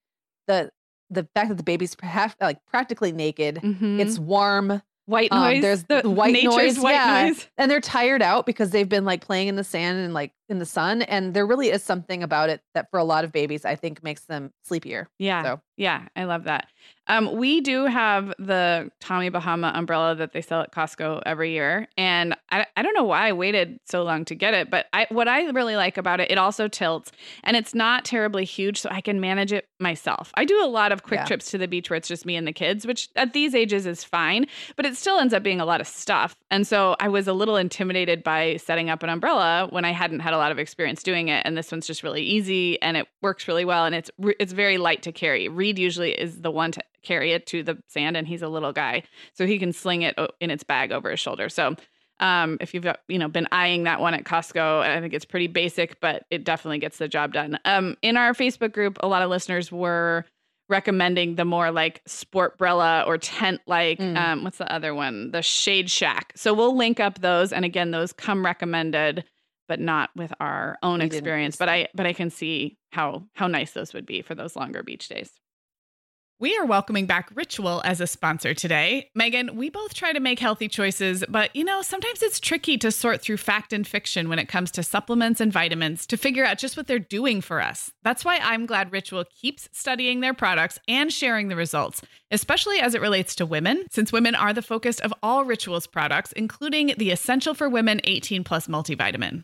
the 0.47 0.71
the 1.13 1.27
fact 1.35 1.49
that 1.49 1.55
the 1.55 1.63
baby's 1.63 1.95
perhaps 1.95 2.35
like 2.41 2.63
practically 2.65 3.11
naked. 3.11 3.55
mhm. 3.63 3.99
It's 3.99 4.17
warm 4.19 4.81
white 5.05 5.31
um, 5.31 5.41
noise. 5.43 5.61
there's 5.61 5.83
the 5.83 6.01
the 6.01 6.09
white 6.09 6.43
noise, 6.43 6.79
White 6.79 6.93
yeah. 6.93 7.27
noise. 7.27 7.47
and 7.57 7.69
they're 7.69 7.81
tired 7.81 8.21
out 8.21 8.45
because 8.45 8.69
they've 8.71 8.87
been 8.87 9.05
like 9.05 9.21
playing 9.25 9.47
in 9.49 9.55
the 9.55 9.63
sand 9.63 9.99
and 9.99 10.13
like 10.13 10.31
in 10.49 10.59
the 10.59 10.65
sun 10.65 11.01
and 11.03 11.33
there 11.33 11.45
really 11.47 11.69
is 11.69 11.83
something 11.83 12.21
about 12.21 12.49
it 12.49 12.61
that 12.73 12.89
for 12.91 12.99
a 12.99 13.03
lot 13.03 13.23
of 13.23 13.31
babies 13.31 13.65
I 13.65 13.75
think 13.75 14.03
makes 14.03 14.25
them 14.25 14.51
sleepier. 14.63 15.07
Yeah. 15.19 15.43
So. 15.43 15.61
Yeah. 15.75 16.07
I 16.15 16.25
love 16.25 16.43
that. 16.43 16.67
Um, 17.07 17.35
we 17.35 17.59
do 17.61 17.85
have 17.85 18.33
the 18.39 18.89
Tommy 19.01 19.29
Bahama 19.29 19.71
umbrella 19.75 20.15
that 20.15 20.31
they 20.31 20.41
sell 20.41 20.61
at 20.61 20.71
Costco 20.71 21.23
every 21.25 21.51
year. 21.51 21.87
And 21.97 22.35
I, 22.51 22.65
I 22.77 22.81
don't 22.83 22.93
know 22.93 23.03
why 23.03 23.27
I 23.27 23.33
waited 23.33 23.79
so 23.85 24.03
long 24.03 24.23
to 24.25 24.35
get 24.35 24.53
it, 24.53 24.69
but 24.69 24.85
I 24.93 25.07
what 25.09 25.27
I 25.27 25.43
really 25.49 25.75
like 25.75 25.97
about 25.97 26.19
it, 26.19 26.31
it 26.31 26.37
also 26.37 26.67
tilts 26.67 27.11
and 27.43 27.57
it's 27.57 27.73
not 27.73 28.05
terribly 28.05 28.45
huge, 28.45 28.79
so 28.79 28.89
I 28.89 29.01
can 29.01 29.19
manage 29.19 29.51
it 29.51 29.67
myself. 29.79 30.31
I 30.35 30.45
do 30.45 30.63
a 30.63 30.67
lot 30.67 30.91
of 30.91 31.03
quick 31.03 31.21
Yeah. 31.21 31.25
trips 31.25 31.51
to 31.51 31.57
the 31.57 31.67
beach 31.67 31.89
where 31.89 31.97
it's 31.97 32.07
just 32.07 32.25
me 32.25 32.35
and 32.35 32.47
the 32.47 32.53
kids, 32.53 32.85
which 32.85 33.09
at 33.15 33.33
these 33.33 33.55
ages 33.55 33.85
is 33.85 34.03
fine, 34.03 34.45
but 34.75 34.85
it 34.85 34.95
still 34.95 35.17
ends 35.19 35.33
up 35.33 35.43
being 35.43 35.59
a 35.59 35.65
lot 35.65 35.81
of 35.81 35.87
stuff. 35.87 36.35
And 36.51 36.65
so 36.67 36.95
I 36.99 37.09
was 37.09 37.27
a 37.27 37.33
little 37.33 37.57
intimidated 37.57 38.23
by 38.23 38.57
setting 38.57 38.89
up 38.89 39.03
an 39.03 39.09
umbrella 39.09 39.67
when 39.71 39.83
I 39.83 39.91
hadn't 39.91 40.19
had 40.19 40.32
had 40.33 40.37
a 40.37 40.41
lot 40.41 40.51
of 40.51 40.59
experience 40.59 41.03
doing 41.03 41.27
it, 41.27 41.45
and 41.45 41.57
this 41.57 41.71
one's 41.71 41.87
just 41.87 42.03
really 42.03 42.23
easy 42.23 42.81
and 42.81 42.97
it 42.97 43.07
works 43.21 43.47
really 43.47 43.65
well, 43.65 43.85
and 43.85 43.95
it's 43.95 44.11
it's 44.39 44.53
very 44.53 44.77
light 44.77 45.03
to 45.03 45.11
carry. 45.11 45.47
Reed 45.47 45.77
usually 45.79 46.11
is 46.11 46.41
the 46.41 46.51
one 46.51 46.71
to 46.73 46.81
carry 47.03 47.33
it 47.33 47.45
to 47.47 47.63
the 47.63 47.77
sand, 47.87 48.17
and 48.17 48.27
he's 48.27 48.41
a 48.41 48.47
little 48.47 48.73
guy, 48.73 49.03
so 49.33 49.45
he 49.45 49.59
can 49.59 49.73
sling 49.73 50.01
it 50.01 50.17
in 50.39 50.49
its 50.49 50.63
bag 50.63 50.91
over 50.91 51.11
his 51.11 51.19
shoulder. 51.19 51.49
So. 51.49 51.75
Um, 52.19 52.59
if 52.61 52.75
you've 52.75 52.85
you 53.07 53.17
know 53.17 53.27
been 53.27 53.47
eyeing 53.51 53.83
that 53.83 53.99
one 53.99 54.13
at 54.13 54.23
Costco, 54.23 54.81
I 54.81 55.01
think 55.01 55.15
it's 55.15 55.25
pretty 55.25 55.47
basic, 55.47 55.99
but 55.99 56.23
it 56.29 56.43
definitely 56.43 56.77
gets 56.77 56.99
the 56.99 57.07
job 57.07 57.33
done. 57.33 57.57
Um, 57.65 57.97
in 58.03 58.17
our 58.17 58.33
Facebook 58.33 58.71
group, 58.71 58.99
a 59.01 59.07
lot 59.07 59.23
of 59.23 59.31
listeners 59.31 59.71
were 59.71 60.23
recommending 60.69 61.35
the 61.35 61.43
more 61.43 61.71
like 61.71 62.01
sport 62.05 62.57
brella 62.57 63.05
or 63.05 63.17
tent 63.17 63.61
like 63.67 63.99
mm. 63.99 64.17
um 64.17 64.43
what's 64.43 64.57
the 64.57 64.73
other 64.73 64.95
one 64.95 65.29
the 65.31 65.41
shade 65.41 65.89
shack 65.89 66.31
so 66.35 66.53
we'll 66.53 66.75
link 66.75 66.99
up 66.99 67.19
those 67.19 67.51
and 67.51 67.65
again 67.65 67.91
those 67.91 68.13
come 68.13 68.45
recommended 68.45 69.25
but 69.67 69.79
not 69.79 70.09
with 70.15 70.33
our 70.39 70.77
own 70.83 70.99
we 70.99 71.05
experience 71.05 71.55
but 71.55 71.69
i 71.69 71.87
but 71.93 72.05
i 72.05 72.13
can 72.13 72.29
see 72.29 72.77
how 72.91 73.23
how 73.33 73.47
nice 73.47 73.71
those 73.71 73.93
would 73.93 74.05
be 74.05 74.21
for 74.21 74.35
those 74.35 74.55
longer 74.55 74.83
beach 74.83 75.07
days 75.07 75.31
we 76.43 76.57
are 76.57 76.65
welcoming 76.65 77.05
back 77.05 77.29
Ritual 77.33 77.81
as 77.85 78.01
a 78.01 78.05
sponsor 78.05 78.53
today. 78.53 79.09
Megan, 79.15 79.55
we 79.55 79.69
both 79.69 79.93
try 79.93 80.11
to 80.11 80.19
make 80.19 80.39
healthy 80.39 80.67
choices, 80.67 81.23
but 81.29 81.55
you 81.55 81.63
know, 81.63 81.81
sometimes 81.81 82.21
it's 82.21 82.37
tricky 82.37 82.77
to 82.79 82.91
sort 82.91 83.21
through 83.21 83.37
fact 83.37 83.71
and 83.71 83.87
fiction 83.87 84.27
when 84.27 84.39
it 84.39 84.49
comes 84.49 84.69
to 84.71 84.83
supplements 84.83 85.39
and 85.39 85.53
vitamins 85.53 86.05
to 86.07 86.17
figure 86.17 86.43
out 86.43 86.57
just 86.57 86.75
what 86.75 86.87
they're 86.87 86.99
doing 86.99 87.39
for 87.39 87.61
us. 87.61 87.91
That's 88.03 88.25
why 88.25 88.39
I'm 88.43 88.65
glad 88.65 88.91
Ritual 88.91 89.23
keeps 89.23 89.69
studying 89.71 90.19
their 90.19 90.33
products 90.33 90.79
and 90.85 91.13
sharing 91.13 91.47
the 91.47 91.55
results, 91.55 92.01
especially 92.29 92.79
as 92.79 92.93
it 92.93 92.99
relates 92.99 93.35
to 93.35 93.45
women, 93.45 93.85
since 93.89 94.11
women 94.11 94.35
are 94.35 94.51
the 94.51 94.61
focus 94.61 94.99
of 94.99 95.13
all 95.23 95.45
Ritual's 95.45 95.87
products, 95.87 96.33
including 96.33 96.93
the 96.97 97.11
Essential 97.11 97.53
for 97.53 97.69
Women 97.69 98.01
18 98.03 98.43
Plus 98.43 98.67
multivitamin. 98.67 99.43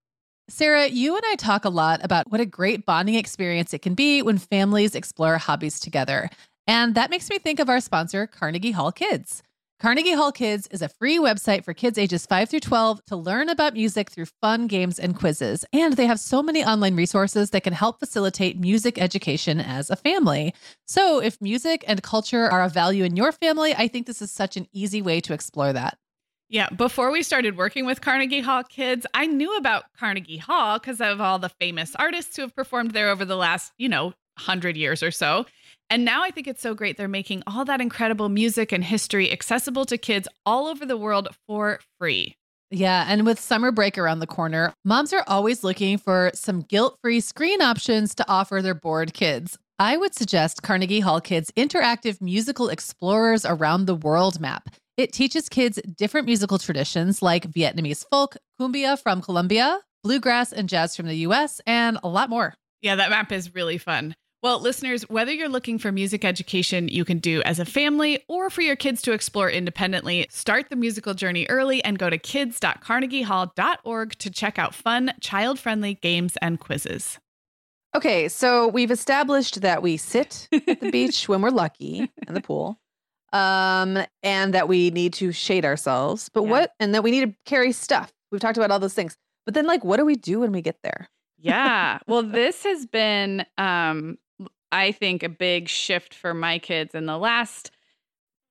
Sarah, 0.49 0.87
you 0.87 1.15
and 1.15 1.23
I 1.27 1.35
talk 1.35 1.65
a 1.65 1.69
lot 1.69 2.03
about 2.03 2.31
what 2.31 2.41
a 2.41 2.45
great 2.45 2.85
bonding 2.85 3.15
experience 3.15 3.73
it 3.73 3.81
can 3.81 3.93
be 3.93 4.21
when 4.21 4.37
families 4.37 4.95
explore 4.95 5.37
hobbies 5.37 5.79
together. 5.79 6.29
And 6.67 6.95
that 6.95 7.09
makes 7.09 7.29
me 7.29 7.39
think 7.39 7.59
of 7.59 7.69
our 7.69 7.79
sponsor, 7.79 8.27
Carnegie 8.27 8.71
Hall 8.71 8.91
Kids. 8.91 9.43
Carnegie 9.81 10.13
Hall 10.13 10.31
Kids 10.31 10.67
is 10.67 10.83
a 10.83 10.89
free 10.89 11.17
website 11.17 11.65
for 11.65 11.73
kids 11.73 11.97
ages 11.97 12.27
5 12.27 12.49
through 12.49 12.59
12 12.59 13.03
to 13.05 13.15
learn 13.15 13.49
about 13.49 13.73
music 13.73 14.11
through 14.11 14.27
fun 14.39 14.67
games 14.67 14.99
and 14.99 15.15
quizzes. 15.15 15.65
And 15.73 15.95
they 15.95 16.05
have 16.05 16.19
so 16.19 16.43
many 16.43 16.63
online 16.63 16.95
resources 16.95 17.49
that 17.49 17.63
can 17.63 17.73
help 17.73 17.97
facilitate 17.97 18.59
music 18.59 19.01
education 19.01 19.59
as 19.59 19.89
a 19.89 19.95
family. 19.95 20.53
So, 20.85 21.19
if 21.19 21.41
music 21.41 21.83
and 21.87 22.03
culture 22.03 22.45
are 22.45 22.61
a 22.61 22.69
value 22.69 23.03
in 23.03 23.15
your 23.15 23.31
family, 23.31 23.73
I 23.73 23.87
think 23.87 24.05
this 24.05 24.21
is 24.21 24.31
such 24.31 24.55
an 24.55 24.67
easy 24.71 25.01
way 25.01 25.19
to 25.21 25.33
explore 25.33 25.73
that. 25.73 25.97
Yeah, 26.51 26.67
before 26.67 27.11
we 27.11 27.23
started 27.23 27.55
working 27.55 27.85
with 27.85 28.01
Carnegie 28.01 28.41
Hall 28.41 28.61
Kids, 28.61 29.07
I 29.13 29.25
knew 29.25 29.55
about 29.55 29.85
Carnegie 29.97 30.35
Hall 30.35 30.79
because 30.79 30.99
of 30.99 31.21
all 31.21 31.39
the 31.39 31.47
famous 31.47 31.95
artists 31.95 32.35
who 32.35 32.41
have 32.41 32.53
performed 32.53 32.91
there 32.91 33.07
over 33.07 33.23
the 33.23 33.37
last, 33.37 33.71
you 33.77 33.87
know, 33.87 34.07
100 34.35 34.75
years 34.75 35.01
or 35.01 35.11
so. 35.11 35.45
And 35.89 36.03
now 36.03 36.23
I 36.23 36.31
think 36.31 36.47
it's 36.47 36.61
so 36.61 36.73
great 36.73 36.97
they're 36.97 37.07
making 37.07 37.43
all 37.47 37.63
that 37.63 37.79
incredible 37.79 38.27
music 38.27 38.73
and 38.73 38.83
history 38.83 39.31
accessible 39.31 39.85
to 39.85 39.97
kids 39.97 40.27
all 40.45 40.67
over 40.67 40.85
the 40.85 40.97
world 40.97 41.29
for 41.47 41.79
free. 42.01 42.35
Yeah, 42.69 43.05
and 43.07 43.25
with 43.25 43.39
summer 43.39 43.71
break 43.71 43.97
around 43.97 44.19
the 44.19 44.27
corner, 44.27 44.73
moms 44.83 45.13
are 45.13 45.23
always 45.27 45.63
looking 45.63 45.97
for 45.97 46.31
some 46.33 46.63
guilt 46.63 46.97
free 47.01 47.21
screen 47.21 47.61
options 47.61 48.13
to 48.15 48.29
offer 48.29 48.61
their 48.61 48.75
bored 48.75 49.13
kids. 49.13 49.57
I 49.79 49.95
would 49.95 50.13
suggest 50.13 50.63
Carnegie 50.63 50.99
Hall 50.99 51.21
Kids' 51.21 51.49
interactive 51.55 52.19
musical 52.19 52.67
explorers 52.67 53.45
around 53.45 53.85
the 53.85 53.95
world 53.95 54.41
map. 54.41 54.75
It 54.97 55.13
teaches 55.13 55.47
kids 55.47 55.79
different 55.95 56.27
musical 56.27 56.57
traditions 56.57 57.21
like 57.21 57.49
Vietnamese 57.49 58.05
folk, 58.09 58.35
cumbia 58.59 59.01
from 59.01 59.21
Colombia, 59.21 59.79
bluegrass 60.03 60.51
and 60.51 60.67
jazz 60.67 60.95
from 60.95 61.07
the 61.07 61.15
US, 61.27 61.61
and 61.65 61.97
a 62.03 62.09
lot 62.09 62.29
more. 62.29 62.53
Yeah, 62.81 62.95
that 62.95 63.09
map 63.09 63.31
is 63.31 63.55
really 63.55 63.77
fun. 63.77 64.15
Well, 64.43 64.59
listeners, 64.59 65.03
whether 65.03 65.31
you're 65.31 65.47
looking 65.47 65.77
for 65.77 65.91
music 65.91 66.25
education 66.25 66.87
you 66.87 67.05
can 67.05 67.19
do 67.19 67.43
as 67.43 67.59
a 67.59 67.65
family 67.65 68.23
or 68.27 68.49
for 68.49 68.61
your 68.61 68.75
kids 68.75 69.03
to 69.03 69.11
explore 69.11 69.49
independently, 69.51 70.25
start 70.31 70.69
the 70.69 70.75
musical 70.75 71.13
journey 71.13 71.45
early 71.47 71.83
and 71.83 71.99
go 71.99 72.09
to 72.09 72.17
kids.carnegiehall.org 72.17 74.15
to 74.17 74.29
check 74.31 74.57
out 74.57 74.73
fun, 74.73 75.13
child 75.21 75.59
friendly 75.59 75.93
games 75.93 76.37
and 76.41 76.59
quizzes. 76.59 77.19
Okay, 77.95 78.27
so 78.27 78.67
we've 78.67 78.89
established 78.89 79.61
that 79.61 79.83
we 79.83 79.95
sit 79.95 80.47
at 80.51 80.79
the 80.79 80.91
beach 80.91 81.29
when 81.29 81.41
we're 81.41 81.49
lucky 81.49 82.11
in 82.27 82.33
the 82.33 82.41
pool 82.41 82.80
um, 83.33 83.99
and 84.23 84.53
that 84.53 84.67
we 84.67 84.89
need 84.91 85.13
to 85.13 85.31
shade 85.31 85.65
ourselves. 85.65 86.29
But 86.29 86.43
yeah. 86.43 86.49
what, 86.49 86.73
and 86.79 86.93
that 86.93 87.03
we 87.03 87.11
need 87.11 87.25
to 87.25 87.35
carry 87.45 87.71
stuff. 87.71 88.11
We've 88.31 88.41
talked 88.41 88.57
about 88.57 88.71
all 88.71 88.79
those 88.79 88.93
things. 88.93 89.17
But 89.45 89.53
then, 89.53 89.65
like, 89.65 89.83
what 89.83 89.97
do 89.97 90.05
we 90.05 90.15
do 90.15 90.41
when 90.41 90.51
we 90.51 90.61
get 90.61 90.77
there? 90.83 91.09
Yeah. 91.37 91.99
well, 92.07 92.23
this 92.23 92.63
has 92.63 92.85
been, 92.85 93.45
um, 93.57 94.17
I 94.71 94.91
think, 94.91 95.23
a 95.23 95.29
big 95.29 95.67
shift 95.67 96.13
for 96.13 96.33
my 96.33 96.59
kids 96.59 96.95
in 96.95 97.05
the 97.05 97.17
last 97.17 97.71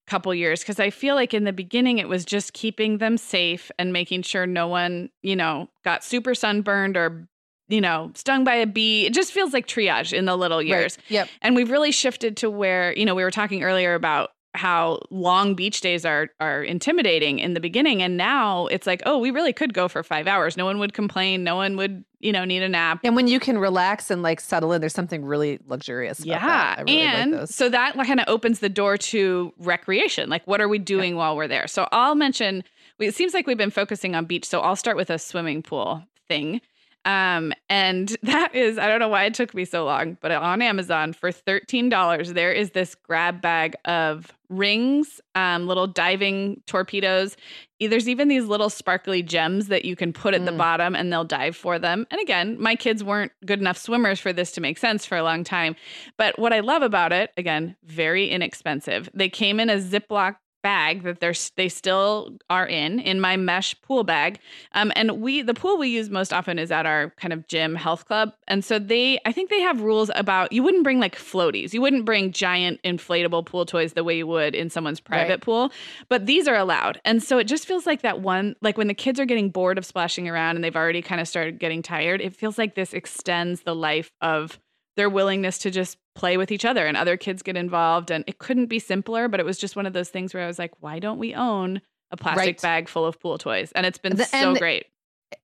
couple 0.07 0.35
years 0.35 0.61
because 0.61 0.81
I 0.81 0.91
feel 0.91 1.15
like 1.15 1.33
in 1.33 1.45
the 1.45 1.53
beginning 1.53 1.99
it 1.99 2.09
was 2.09 2.25
just 2.25 2.53
keeping 2.53 2.99
them 2.99 3.17
safe 3.17 3.71
and 3.79 3.93
making 3.93 4.23
sure 4.23 4.45
no 4.45 4.67
one, 4.67 5.11
you 5.23 5.37
know, 5.37 5.71
got 5.85 6.03
super 6.03 6.35
sunburned 6.35 6.97
or 6.97 7.29
you 7.69 7.81
know, 7.81 8.11
stung 8.17 8.43
by 8.43 8.57
a 8.57 8.67
bee. 8.67 9.07
It 9.07 9.15
just 9.15 9.33
feels 9.33 9.53
like 9.53 9.69
triage 9.69 10.13
in 10.13 10.25
the 10.25 10.37
little 10.37 10.61
years. 10.61 10.99
Right. 10.99 11.11
Yep. 11.11 11.29
And 11.41 11.55
we've 11.55 11.71
really 11.71 11.93
shifted 11.93 12.37
to 12.39 12.51
where, 12.51 12.93
you 12.97 13.05
know, 13.05 13.15
we 13.15 13.23
were 13.23 13.31
talking 13.31 13.63
earlier 13.63 13.95
about 13.95 14.31
how 14.55 14.99
long 15.11 15.55
beach 15.55 15.81
days 15.81 16.05
are 16.05 16.31
are 16.41 16.63
intimidating 16.63 17.39
in 17.39 17.55
the 17.55 17.61
beginning 17.61 18.03
and 18.03 18.17
now 18.17 18.67
it's 18.67 18.87
like 18.87 19.01
oh 19.07 19.17
we 19.17 19.31
really 19.31 19.53
could 19.53 19.73
go 19.73 19.89
for 19.89 20.03
5 20.03 20.27
hours. 20.27 20.57
No 20.57 20.65
one 20.65 20.79
would 20.79 20.93
complain. 20.93 21.45
No 21.45 21.57
one 21.57 21.77
would 21.77 22.05
you 22.19 22.33
know 22.33 22.45
need 22.45 22.63
a 22.63 22.69
nap. 22.69 23.01
And 23.05 23.15
when 23.15 23.29
you 23.29 23.39
can 23.39 23.59
relax 23.59 24.11
and 24.11 24.23
like 24.23 24.41
settle 24.41 24.73
in 24.73 24.81
there's 24.81 24.95
something 24.95 25.25
really 25.25 25.61
luxurious 25.67 26.25
yeah 26.25 26.81
really 26.81 27.01
and 27.01 27.33
like 27.33 27.49
so 27.49 27.69
that 27.69 27.95
kind 27.95 28.21
of 28.21 28.29
opens 28.29 28.59
the 28.59 28.69
door 28.69 28.97
to 28.97 29.53
recreation 29.59 30.29
like 30.29 30.47
what 30.47 30.61
are 30.61 30.69
we 30.69 30.79
doing 30.79 31.13
yeah. 31.13 31.19
while 31.19 31.37
we're 31.37 31.49
there? 31.49 31.67
So 31.67 31.89
I'll 31.93 32.15
mention 32.17 32.65
it 32.99 33.15
seems 33.15 33.33
like 33.33 33.47
we've 33.47 33.57
been 33.57 33.71
focusing 33.71 34.15
on 34.15 34.25
beach 34.25 34.47
so 34.47 34.61
I'll 34.61 34.77
start 34.77 34.97
with 34.97 35.11
a 35.11 35.19
swimming 35.19 35.63
pool 35.63 36.03
thing 36.29 36.61
um, 37.05 37.53
and 37.69 38.17
that 38.23 38.55
is, 38.55 38.79
I 38.79 38.89
don't 38.89 39.01
know 39.01 39.09
why 39.09 39.25
it 39.25 39.35
took 39.35 39.55
me 39.55 39.65
so 39.65 39.85
long, 39.85 40.17
but 40.21 40.31
on 40.31 40.63
Amazon 40.63 41.13
for 41.13 41.31
$13, 41.31 42.35
there 42.35 42.53
is 42.53 42.71
this 42.71 42.95
grab 42.95 43.41
bag 43.41 43.77
of 43.85 44.33
rings, 44.49 45.21
um, 45.35 45.67
little 45.67 45.87
diving 45.87 46.61
torpedoes. 46.67 47.37
There's 47.79 48.09
even 48.09 48.29
these 48.29 48.47
little 48.47 48.69
sparkly 48.69 49.23
gems 49.23 49.69
that 49.69 49.85
you 49.85 49.97
can 49.97 50.13
put 50.13 50.35
at 50.35 50.43
mm. 50.43 50.47
the 50.47 50.53
bottom 50.53 50.95
and 50.95 51.13
they'll 51.13 51.25
dive 51.25 51.57
for 51.57 51.79
them. 51.79 52.07
And 52.11 52.21
again, 52.21 52.61
my 52.61 52.75
kids 52.75 53.03
weren't 53.03 53.33
good 53.47 53.61
enough 53.61 53.79
swimmers 53.79 54.19
for 54.19 54.33
this 54.33 54.51
to 54.53 54.61
make 54.61 54.77
sense 54.77 55.07
for 55.07 55.17
a 55.17 55.23
long 55.23 55.45
time. 55.45 55.77
But 56.19 56.39
what 56.39 56.53
I 56.53 56.61
love 56.61 56.83
about 56.83 57.13
it, 57.13 57.31
again, 57.37 57.77
very 57.85 58.29
inexpensive. 58.29 59.09
They 59.15 59.29
came 59.29 59.61
in 59.61 59.71
a 59.71 59.77
Ziploc 59.77 60.37
bag 60.63 61.03
that 61.03 61.21
they're 61.21 61.35
they 61.57 61.69
still 61.69 62.37
are 62.49 62.67
in 62.67 62.99
in 63.01 63.21
my 63.21 63.37
mesh 63.37 63.81
pool 63.83 64.05
bag. 64.05 64.39
Um, 64.73 64.93
and 64.97 65.21
we 65.21 65.43
the 65.43 65.55
pool 65.55 65.79
we 65.79 65.89
use 65.89 66.11
most 66.11 66.33
often 66.33 66.59
is 66.59 66.71
at 66.71 66.87
our 66.87 67.11
kind 67.17 67.33
of 67.33 67.47
gym 67.49 67.75
health 67.75 68.07
club. 68.07 68.33
And 68.49 68.65
so 68.65 68.79
they 68.79 69.21
i 69.25 69.33
think 69.33 69.51
they 69.51 69.61
have 69.61 69.81
rules 69.81 70.11
about 70.15 70.53
you 70.53 70.63
wouldn't 70.63 70.85
bring 70.85 71.01
like 71.01 71.17
floaties. 71.17 71.73
You 71.73 71.81
wouldn't 71.81 72.05
bring 72.05 72.33
giant 72.33 72.81
inflatable 72.83 73.47
pool 73.47 73.67
toys 73.67 73.93
the 73.93 74.05
way 74.05 74.17
you 74.17 74.27
would 74.27 74.55
in 74.55 74.71
someone's 74.71 75.01
private 75.01 75.31
right. 75.31 75.41
pool 75.41 75.73
but 76.09 76.27
these 76.27 76.49
are 76.49 76.57
allowed. 76.57 77.01
And 77.05 77.23
so 77.23 77.39
it 77.39 77.45
just 77.45 77.67
feels 77.67 77.87
like 77.87 78.03
that 78.03 78.21
one 78.21 78.57
like 78.61 78.79
when 78.79 78.89
the 78.89 78.95
kids 78.95 79.19
are 79.21 79.27
getting 79.27 79.51
bored 79.51 79.79
of 79.79 79.85
splashing 79.85 80.29
around 80.29 80.57
and 80.57 80.65
they've 80.65 80.77
already 80.77 81.03
kind 81.03 81.21
of 81.21 81.29
started 81.29 81.59
getting 81.59 81.83
tired 81.83 82.21
it 82.21 82.35
feels 82.35 82.59
like 82.59 82.75
this 82.75 82.93
extends 82.93 83.63
the 83.63 83.75
life 83.75 84.13
of 84.21 84.59
their 85.01 85.09
willingness 85.09 85.57
to 85.57 85.71
just 85.71 85.97
play 86.15 86.37
with 86.37 86.53
each 86.53 86.67
other 86.67 86.87
and 86.87 86.95
other 86.95 87.17
kids 87.17 87.43
get 87.43 87.57
involved. 87.57 88.11
And 88.11 88.23
it 88.27 88.39
couldn't 88.39 88.67
be 88.67 88.79
simpler, 88.79 89.29
but 89.29 89.41
it 89.41 89.47
was 89.47 89.57
just 89.57 89.75
one 89.75 89.87
of 89.87 89.95
those 89.95 90.11
things 90.11 90.35
where 90.35 90.43
I 90.43 90.47
was 90.47 90.59
like, 90.59 90.73
why 90.81 90.99
don't 90.99 91.19
we 91.19 91.35
own 91.35 91.81
a 92.11 92.19
plastic 92.19 92.45
right. 92.45 92.61
bag 92.61 92.87
full 92.87 93.07
of 93.07 93.19
pool 93.19 93.39
toys? 93.39 93.73
And 93.73 93.87
it's 93.87 93.97
been 93.97 94.17
the, 94.17 94.25
so 94.25 94.55
great. 94.55 94.85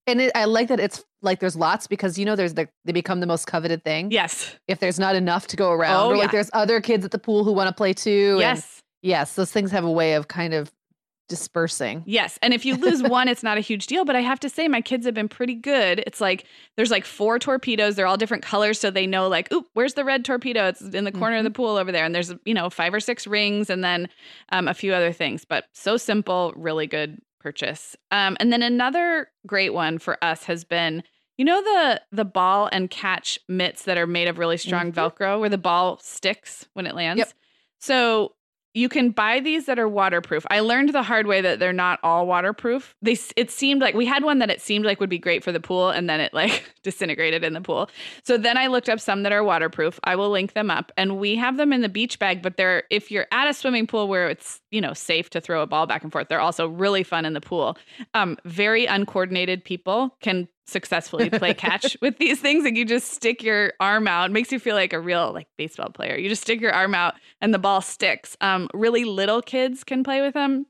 And 0.07 0.21
it, 0.21 0.33
I 0.35 0.45
like 0.45 0.69
that 0.69 0.79
it's 0.79 1.07
like 1.23 1.41
there's 1.41 1.57
lots 1.57 1.87
because 1.87 2.19
you 2.19 2.27
know 2.27 2.37
there's 2.37 2.53
the 2.53 2.69
they 2.85 2.93
become 2.93 3.21
the 3.21 3.27
most 3.27 3.47
coveted 3.47 3.83
thing. 3.83 4.11
Yes. 4.11 4.55
If 4.69 4.79
there's 4.79 4.99
not 4.99 5.17
enough 5.17 5.47
to 5.47 5.57
go 5.57 5.71
oh, 5.71 5.73
around, 5.73 6.05
oh, 6.05 6.11
or 6.11 6.17
like 6.19 6.27
yeah. 6.27 6.33
there's 6.33 6.51
other 6.53 6.83
kids 6.83 7.07
at 7.07 7.13
the 7.13 7.19
pool 7.19 7.43
who 7.43 7.53
want 7.53 7.69
to 7.69 7.75
play 7.75 7.95
too. 7.95 8.37
Yes. 8.39 8.83
And 9.03 9.09
yes, 9.09 9.37
those 9.37 9.51
things 9.51 9.71
have 9.71 9.85
a 9.85 9.91
way 9.91 10.15
of 10.15 10.29
kind 10.29 10.53
of 10.53 10.71
dispersing. 11.29 12.03
Yes. 12.07 12.39
And 12.43 12.55
if 12.55 12.65
you 12.65 12.77
lose 12.77 13.03
one, 13.09 13.29
it's 13.29 13.43
not 13.43 13.59
a 13.59 13.61
huge 13.61 13.87
deal. 13.87 14.05
But 14.05 14.17
I 14.17 14.21
have 14.21 14.41
to 14.41 14.49
say, 14.49 14.69
my 14.69 14.81
kids 14.81 15.07
have 15.07 15.15
been 15.15 15.29
pretty 15.29 15.55
good. 15.55 16.03
It's 16.07 16.21
like 16.21 16.45
there's 16.77 16.91
like 16.91 17.05
four 17.05 17.39
torpedoes. 17.39 17.97
They're 17.97 18.07
all 18.07 18.17
different 18.17 18.43
colors. 18.43 18.81
So 18.81 18.91
they 18.91 19.07
know, 19.07 19.29
like, 19.29 19.53
oop, 19.53 19.67
where's 19.75 19.95
the 19.95 20.05
red 20.05 20.25
torpedo? 20.25 20.69
It's 20.69 20.81
in 20.81 21.05
the 21.05 21.13
corner 21.13 21.37
mm-hmm. 21.37 21.47
of 21.47 21.53
the 21.53 21.57
pool 21.57 21.77
over 21.77 21.93
there. 21.93 22.05
And 22.05 22.15
there's, 22.15 22.33
you 22.45 22.55
know, 22.55 22.71
five 22.71 22.95
or 22.95 23.01
six 23.01 23.27
rings 23.27 23.71
and 23.71 23.83
then 23.83 24.09
um, 24.51 24.69
a 24.69 24.75
few 24.75 24.93
other 24.93 25.13
things. 25.13 25.45
But 25.45 25.67
so 25.73 25.97
simple, 25.97 26.53
really 26.57 26.87
good 26.87 27.21
purchase. 27.41 27.97
Um, 28.11 28.37
and 28.41 28.53
then 28.53 28.63
another 28.63 29.29
great 29.47 29.73
one 29.73 29.99
for 29.99 30.23
us 30.23 30.45
has 30.45 30.65
been. 30.65 31.03
You 31.39 31.45
know 31.45 31.63
the 31.63 32.01
the 32.13 32.25
ball 32.25 32.71
and 32.73 32.89
catch 32.89 33.39
mitts 33.47 33.83
that 33.83 33.99
are 33.99 34.07
made 34.07 34.27
of 34.27 34.39
really 34.39 34.57
strong 34.57 34.91
mm-hmm. 34.91 34.99
Velcro, 34.99 35.39
where 35.39 35.51
the 35.51 35.59
ball 35.59 35.99
sticks 36.01 36.67
when 36.73 36.87
it 36.87 36.95
lands. 36.95 37.19
Yep. 37.19 37.33
So 37.79 38.36
you 38.77 38.91
can 38.91 39.09
buy 39.09 39.41
these 39.41 39.65
that 39.65 39.79
are 39.79 39.89
waterproof. 39.89 40.45
I 40.51 40.61
learned 40.61 40.91
the 40.91 41.03
hard 41.03 41.27
way 41.27 41.41
that 41.41 41.59
they're 41.59 41.73
not 41.73 41.99
all 42.03 42.27
waterproof. 42.27 42.95
They 43.01 43.17
it 43.35 43.51
seemed 43.51 43.81
like 43.81 43.95
we 43.95 44.05
had 44.05 44.23
one 44.23 44.39
that 44.41 44.51
it 44.51 44.61
seemed 44.61 44.85
like 44.85 45.01
would 45.01 45.09
be 45.09 45.19
great 45.19 45.43
for 45.43 45.51
the 45.51 45.61
pool 45.61 45.89
and 45.89 46.11
then 46.11 46.21
it 46.21 46.35
like 46.35 46.75
disintegrated 46.83 47.43
in 47.43 47.55
the 47.55 47.63
pool. 47.63 47.89
So 48.23 48.37
then 48.37 48.59
I 48.59 48.67
looked 48.67 48.91
up 48.91 49.01
some 49.01 49.23
that 49.23 49.33
are 49.33 49.43
waterproof. 49.43 49.99
I 50.05 50.15
will 50.15 50.29
link 50.29 50.53
them 50.53 50.71
up 50.71 50.93
and 50.99 51.17
we 51.17 51.37
have 51.37 51.57
them 51.57 51.73
in 51.73 51.81
the 51.81 51.89
beach 51.89 52.19
bag, 52.19 52.43
but 52.43 52.59
they're 52.59 52.83
if 52.91 53.11
you're 53.11 53.27
at 53.33 53.49
a 53.49 53.55
swimming 53.55 53.87
pool 53.87 54.09
where 54.09 54.29
it's, 54.29 54.61
you 54.71 54.83
know, 54.83 54.93
safe 54.93 55.31
to 55.31 55.41
throw 55.41 55.63
a 55.63 55.67
ball 55.67 55.87
back 55.87 56.03
and 56.03 56.13
forth, 56.13 56.29
they're 56.29 56.39
also 56.39 56.69
really 56.69 57.03
fun 57.03 57.25
in 57.25 57.33
the 57.33 57.41
pool. 57.41 57.79
Um, 58.13 58.37
very 58.45 58.85
uncoordinated 58.85 59.65
people 59.65 60.15
can 60.21 60.49
successfully 60.67 61.31
play 61.31 61.55
catch 61.55 61.97
with 62.03 62.19
these 62.19 62.41
things 62.41 62.65
and 62.65 62.77
you 62.77 62.85
just 62.85 63.13
stick 63.13 63.43
your 63.43 63.73
arm 63.81 64.09
out. 64.09 64.31
It 64.31 64.33
makes 64.33 64.51
you 64.51 64.59
feel 64.59 64.75
like 64.75 64.93
a 64.93 65.01
real 65.01 65.33
like 65.33 65.47
baseball 65.57 65.91
player. 65.91 66.17
You 66.17 66.29
just 66.29 66.43
stick 66.43 66.61
your 66.61 66.73
arm 66.73 66.95
out 66.95 67.15
and 67.41 67.55
the 67.55 67.59
ball 67.59 67.81
sticks. 67.81 68.37
Um, 68.41 68.69
really 68.75 69.05
little 69.05 69.43
kids 69.43 69.85
can 69.85 70.03
play 70.03 70.21
with 70.21 70.35
them 70.35 70.67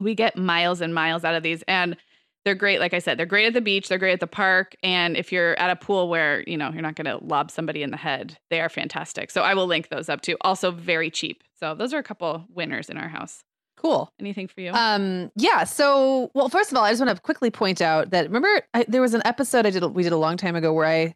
we 0.00 0.14
get 0.14 0.36
miles 0.36 0.80
and 0.80 0.94
miles 0.94 1.24
out 1.24 1.34
of 1.34 1.42
these 1.42 1.62
and 1.66 1.96
they're 2.44 2.54
great 2.54 2.80
like 2.80 2.94
i 2.94 2.98
said 2.98 3.18
they're 3.18 3.26
great 3.26 3.46
at 3.46 3.52
the 3.52 3.60
beach 3.60 3.88
they're 3.88 3.98
great 3.98 4.12
at 4.12 4.20
the 4.20 4.26
park 4.26 4.74
and 4.82 5.16
if 5.16 5.32
you're 5.32 5.58
at 5.58 5.70
a 5.70 5.76
pool 5.76 6.08
where 6.08 6.42
you 6.46 6.56
know 6.56 6.70
you're 6.70 6.82
not 6.82 6.94
going 6.94 7.04
to 7.04 7.22
lob 7.24 7.50
somebody 7.50 7.82
in 7.82 7.90
the 7.90 7.96
head 7.96 8.38
they 8.50 8.60
are 8.60 8.68
fantastic. 8.68 9.30
So 9.30 9.42
i 9.42 9.54
will 9.54 9.66
link 9.66 9.88
those 9.88 10.08
up 10.08 10.20
too 10.20 10.36
also 10.40 10.70
very 10.70 11.10
cheap. 11.10 11.42
So 11.58 11.74
those 11.74 11.92
are 11.92 11.98
a 11.98 12.02
couple 12.02 12.46
winners 12.48 12.88
in 12.88 12.96
our 12.96 13.08
house 13.08 13.42
Cool. 13.80 14.12
Anything 14.18 14.48
for 14.48 14.60
you? 14.60 14.72
Um, 14.72 15.30
yeah. 15.36 15.62
So, 15.62 16.30
well, 16.34 16.48
first 16.48 16.72
of 16.72 16.76
all, 16.76 16.84
I 16.84 16.90
just 16.90 17.00
want 17.00 17.14
to 17.14 17.22
quickly 17.22 17.50
point 17.50 17.80
out 17.80 18.10
that 18.10 18.26
remember 18.26 18.62
I, 18.74 18.84
there 18.88 19.00
was 19.00 19.14
an 19.14 19.22
episode 19.24 19.66
I 19.66 19.70
did 19.70 19.84
we 19.84 20.02
did 20.02 20.12
a 20.12 20.16
long 20.16 20.36
time 20.36 20.56
ago 20.56 20.72
where 20.72 20.86
I 20.86 21.14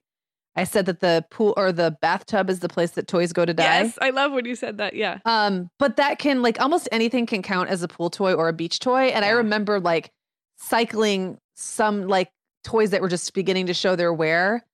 I 0.55 0.65
said 0.65 0.87
that 0.87 1.01
the 1.01 1.25
pool 1.31 1.55
or 1.57 1.73
the 1.73 1.97
bathtub 2.01 2.49
is 2.49 2.61
the 2.61 2.69
place 2.69 2.93
that 2.93 3.09
toys 3.09 3.33
go 3.33 3.45
to 3.45 3.53
die. 3.53 3.65
Yes, 3.65 3.99
I 4.01 4.11
love 4.11 4.33
when 4.33 4.45
you 4.45 4.55
said 4.55 4.79
that. 4.79 4.95
Yeah. 4.95 5.19
Um, 5.25 5.71
but 5.79 5.97
that 5.97 6.19
can 6.19 6.41
like 6.43 6.61
almost 6.61 6.89
anything 6.93 7.27
can 7.27 7.43
count 7.43 7.69
as 7.69 7.83
a 7.83 7.89
pool 7.89 8.11
toy 8.11 8.33
or 8.33 8.49
a 8.49 8.53
beach 8.53 8.79
toy. 8.79 9.07
And 9.07 9.25
yeah. 9.25 9.31
I 9.31 9.35
remember 9.35 9.81
like 9.81 10.13
cycling 10.57 11.39
some 11.57 12.07
like 12.07 12.31
toys 12.63 12.91
that 12.91 13.01
were 13.01 13.09
just 13.09 13.33
beginning 13.35 13.67
to 13.67 13.75
show 13.75 13.97
their 13.97 14.13
wear 14.13 14.65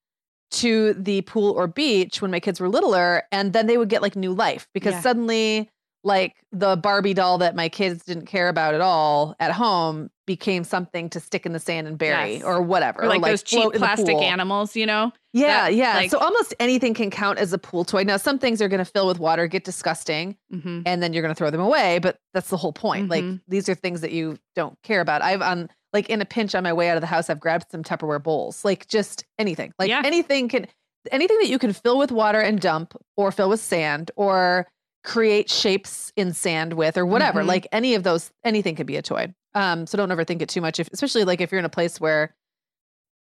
to 0.50 0.94
the 0.94 1.22
pool 1.22 1.52
or 1.52 1.66
beach 1.66 2.20
when 2.20 2.30
my 2.30 2.40
kids 2.40 2.60
were 2.60 2.68
littler, 2.68 3.22
and 3.32 3.54
then 3.54 3.66
they 3.66 3.78
would 3.78 3.88
get 3.88 4.02
like 4.02 4.16
new 4.16 4.34
life 4.34 4.68
because 4.74 4.94
yeah. 4.94 5.00
suddenly 5.00 5.70
like 6.04 6.36
the 6.52 6.76
Barbie 6.76 7.14
doll 7.14 7.38
that 7.38 7.56
my 7.56 7.68
kids 7.68 8.04
didn't 8.04 8.26
care 8.26 8.48
about 8.48 8.74
at 8.74 8.80
all 8.80 9.34
at 9.40 9.52
home 9.52 10.10
became 10.26 10.62
something 10.62 11.08
to 11.10 11.20
stick 11.20 11.46
in 11.46 11.52
the 11.52 11.58
sand 11.58 11.86
and 11.86 11.98
bury 11.98 12.34
yes. 12.34 12.44
or 12.44 12.62
whatever. 12.62 13.02
Or 13.02 13.08
like, 13.08 13.18
or 13.18 13.22
like 13.22 13.32
those 13.32 13.42
cheap 13.42 13.72
plastic 13.72 14.16
animals, 14.16 14.76
you 14.76 14.86
know? 14.86 15.10
Yeah, 15.32 15.64
that, 15.64 15.74
yeah. 15.74 15.94
Like, 15.94 16.10
so 16.10 16.18
almost 16.18 16.54
anything 16.60 16.94
can 16.94 17.10
count 17.10 17.38
as 17.38 17.52
a 17.52 17.58
pool 17.58 17.84
toy. 17.84 18.04
Now, 18.04 18.16
some 18.16 18.38
things 18.38 18.62
are 18.62 18.68
going 18.68 18.78
to 18.78 18.84
fill 18.84 19.06
with 19.06 19.18
water, 19.18 19.46
get 19.46 19.64
disgusting, 19.64 20.36
mm-hmm. 20.52 20.82
and 20.86 21.02
then 21.02 21.12
you're 21.12 21.22
going 21.22 21.34
to 21.34 21.38
throw 21.38 21.50
them 21.50 21.60
away. 21.60 21.98
But 21.98 22.18
that's 22.34 22.50
the 22.50 22.56
whole 22.56 22.72
point. 22.72 23.08
Mm-hmm. 23.08 23.30
Like 23.30 23.40
these 23.48 23.68
are 23.68 23.74
things 23.74 24.00
that 24.02 24.12
you 24.12 24.38
don't 24.54 24.76
care 24.82 25.00
about. 25.00 25.22
I've 25.22 25.42
on 25.42 25.68
like 25.92 26.10
in 26.10 26.20
a 26.20 26.26
pinch 26.26 26.54
on 26.54 26.62
my 26.62 26.72
way 26.72 26.90
out 26.90 26.96
of 26.96 27.00
the 27.00 27.06
house, 27.06 27.30
I've 27.30 27.40
grabbed 27.40 27.70
some 27.70 27.82
Tupperware 27.82 28.22
bowls. 28.22 28.64
Like 28.64 28.86
just 28.86 29.24
anything. 29.38 29.72
Like 29.78 29.88
yeah. 29.88 30.02
anything 30.04 30.48
can 30.48 30.66
anything 31.10 31.38
that 31.38 31.48
you 31.48 31.58
can 31.58 31.72
fill 31.72 31.98
with 31.98 32.12
water 32.12 32.40
and 32.40 32.60
dump 32.60 32.94
or 33.16 33.32
fill 33.32 33.48
with 33.48 33.60
sand 33.60 34.10
or 34.16 34.66
create 35.08 35.50
shapes 35.50 36.12
in 36.16 36.34
sand 36.34 36.74
with 36.74 36.96
or 36.96 37.06
whatever. 37.06 37.40
Mm-hmm. 37.40 37.48
Like 37.48 37.66
any 37.72 37.94
of 37.94 38.02
those, 38.02 38.30
anything 38.44 38.76
could 38.76 38.86
be 38.86 38.96
a 38.96 39.02
toy. 39.02 39.34
Um, 39.54 39.86
so 39.86 39.96
don't 39.96 40.10
overthink 40.10 40.42
it 40.42 40.48
too 40.48 40.60
much. 40.60 40.78
If, 40.78 40.88
especially 40.92 41.24
like 41.24 41.40
if 41.40 41.50
you're 41.50 41.58
in 41.58 41.64
a 41.64 41.70
place 41.70 42.00
where, 42.00 42.36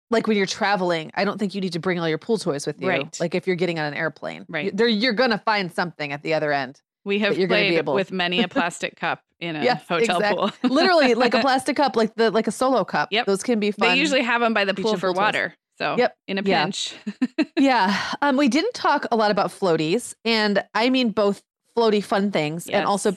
like 0.09 0.27
when 0.27 0.37
you're 0.37 0.47
traveling, 0.47 1.11
I 1.15 1.25
don't 1.25 1.39
think 1.39 1.55
you 1.55 1.61
need 1.61 1.73
to 1.73 1.81
bring 1.81 1.99
all 1.99 2.09
your 2.09 2.19
pool 2.19 2.39
toys 2.39 2.67
with 2.67 2.81
you. 2.81 2.89
Right. 2.89 3.19
Like 3.19 3.35
if 3.35 3.47
you're 3.47 3.57
getting 3.57 3.79
on 3.79 3.87
an 3.87 3.95
airplane, 3.95 4.47
right? 4.49 4.73
You're, 4.79 4.89
you're 4.89 5.13
gonna 5.13 5.43
find 5.45 5.73
something 5.73 6.13
at 6.13 6.23
the 6.23 6.35
other 6.35 6.53
end. 6.53 6.81
We 7.05 7.19
have 7.19 7.37
you're 7.37 7.49
played 7.49 7.73
able... 7.73 7.95
with 7.95 8.13
many 8.13 8.43
a 8.43 8.49
plastic 8.49 8.95
cup 8.97 9.23
in 9.41 9.57
a 9.57 9.65
yes, 9.65 9.83
hotel 9.89 10.19
exactly. 10.19 10.51
pool. 10.63 10.71
Literally, 10.71 11.15
like 11.15 11.35
a 11.35 11.41
plastic 11.41 11.77
cup, 11.77 11.97
like 11.97 12.15
the 12.15 12.31
like 12.31 12.47
a 12.47 12.53
solo 12.53 12.85
cup. 12.85 13.09
Yep. 13.11 13.27
Those 13.27 13.43
can 13.43 13.59
be 13.59 13.73
fun. 13.73 13.89
They 13.89 13.99
usually 13.99 14.23
have 14.23 14.41
them 14.41 14.55
by 14.55 14.65
the 14.65 14.75
pool 14.75 14.97
for 14.97 15.13
water. 15.13 15.55
So 15.79 15.97
yep. 15.99 16.17
in 16.29 16.39
a 16.39 16.43
pinch. 16.43 16.95
Yeah. 17.29 17.45
yeah. 17.57 18.01
Um, 18.21 18.37
we 18.37 18.49
didn't 18.49 18.75
talk 18.75 19.07
a 19.11 19.17
lot 19.17 19.31
about 19.31 19.51
floaties, 19.51 20.15
and 20.25 20.63
I 20.75 20.91
mean 20.91 21.11
both 21.11 21.43
floaty 21.77 22.03
fun 22.03 22.31
things 22.31 22.67
yes. 22.67 22.77
and 22.77 22.87
also 22.87 23.17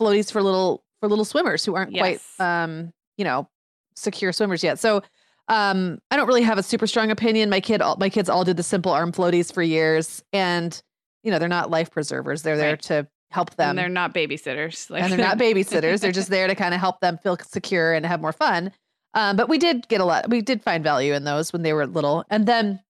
floaties 0.00 0.30
for 0.30 0.42
little 0.42 0.84
for 1.00 1.08
little 1.08 1.24
swimmers 1.24 1.64
who 1.64 1.74
aren't 1.74 1.92
yes. 1.92 2.00
quite 2.36 2.44
um 2.44 2.92
you 3.16 3.24
know 3.24 3.48
secure 3.96 4.32
swimmers 4.32 4.62
yet. 4.62 4.78
So 4.78 5.02
um 5.48 5.98
i 6.10 6.16
don't 6.16 6.26
really 6.26 6.42
have 6.42 6.58
a 6.58 6.62
super 6.62 6.86
strong 6.86 7.10
opinion. 7.10 7.50
My 7.50 7.60
kid 7.60 7.80
all 7.82 7.96
my 7.96 8.08
kids 8.08 8.28
all 8.28 8.44
did 8.44 8.56
the 8.56 8.62
simple 8.62 8.92
arm 8.92 9.12
floaties 9.12 9.52
for 9.52 9.62
years 9.62 10.22
and 10.32 10.80
you 11.22 11.30
know 11.30 11.38
they're 11.38 11.48
not 11.48 11.70
life 11.70 11.90
preservers. 11.90 12.42
They're 12.42 12.56
there 12.56 12.72
right. 12.72 12.82
to 12.82 13.06
help 13.30 13.54
them. 13.56 13.70
and 13.70 13.78
they're 13.78 13.88
not 13.88 14.14
babysitters. 14.14 14.88
Like 14.90 15.02
and 15.04 15.12
they're 15.12 15.18
not 15.18 15.38
babysitters. 15.38 16.00
They're 16.00 16.12
just 16.12 16.30
there 16.30 16.46
to 16.46 16.54
kind 16.54 16.74
of 16.74 16.80
help 16.80 17.00
them 17.00 17.18
feel 17.18 17.36
secure 17.42 17.92
and 17.92 18.06
have 18.06 18.20
more 18.20 18.32
fun. 18.32 18.72
Um, 19.14 19.36
but 19.36 19.48
we 19.48 19.58
did 19.58 19.86
get 19.88 20.00
a 20.00 20.04
lot 20.04 20.28
we 20.28 20.40
did 20.40 20.62
find 20.62 20.82
value 20.82 21.14
in 21.14 21.24
those 21.24 21.52
when 21.52 21.62
they 21.62 21.72
were 21.72 21.86
little. 21.86 22.24
And 22.30 22.46
then 22.46 22.80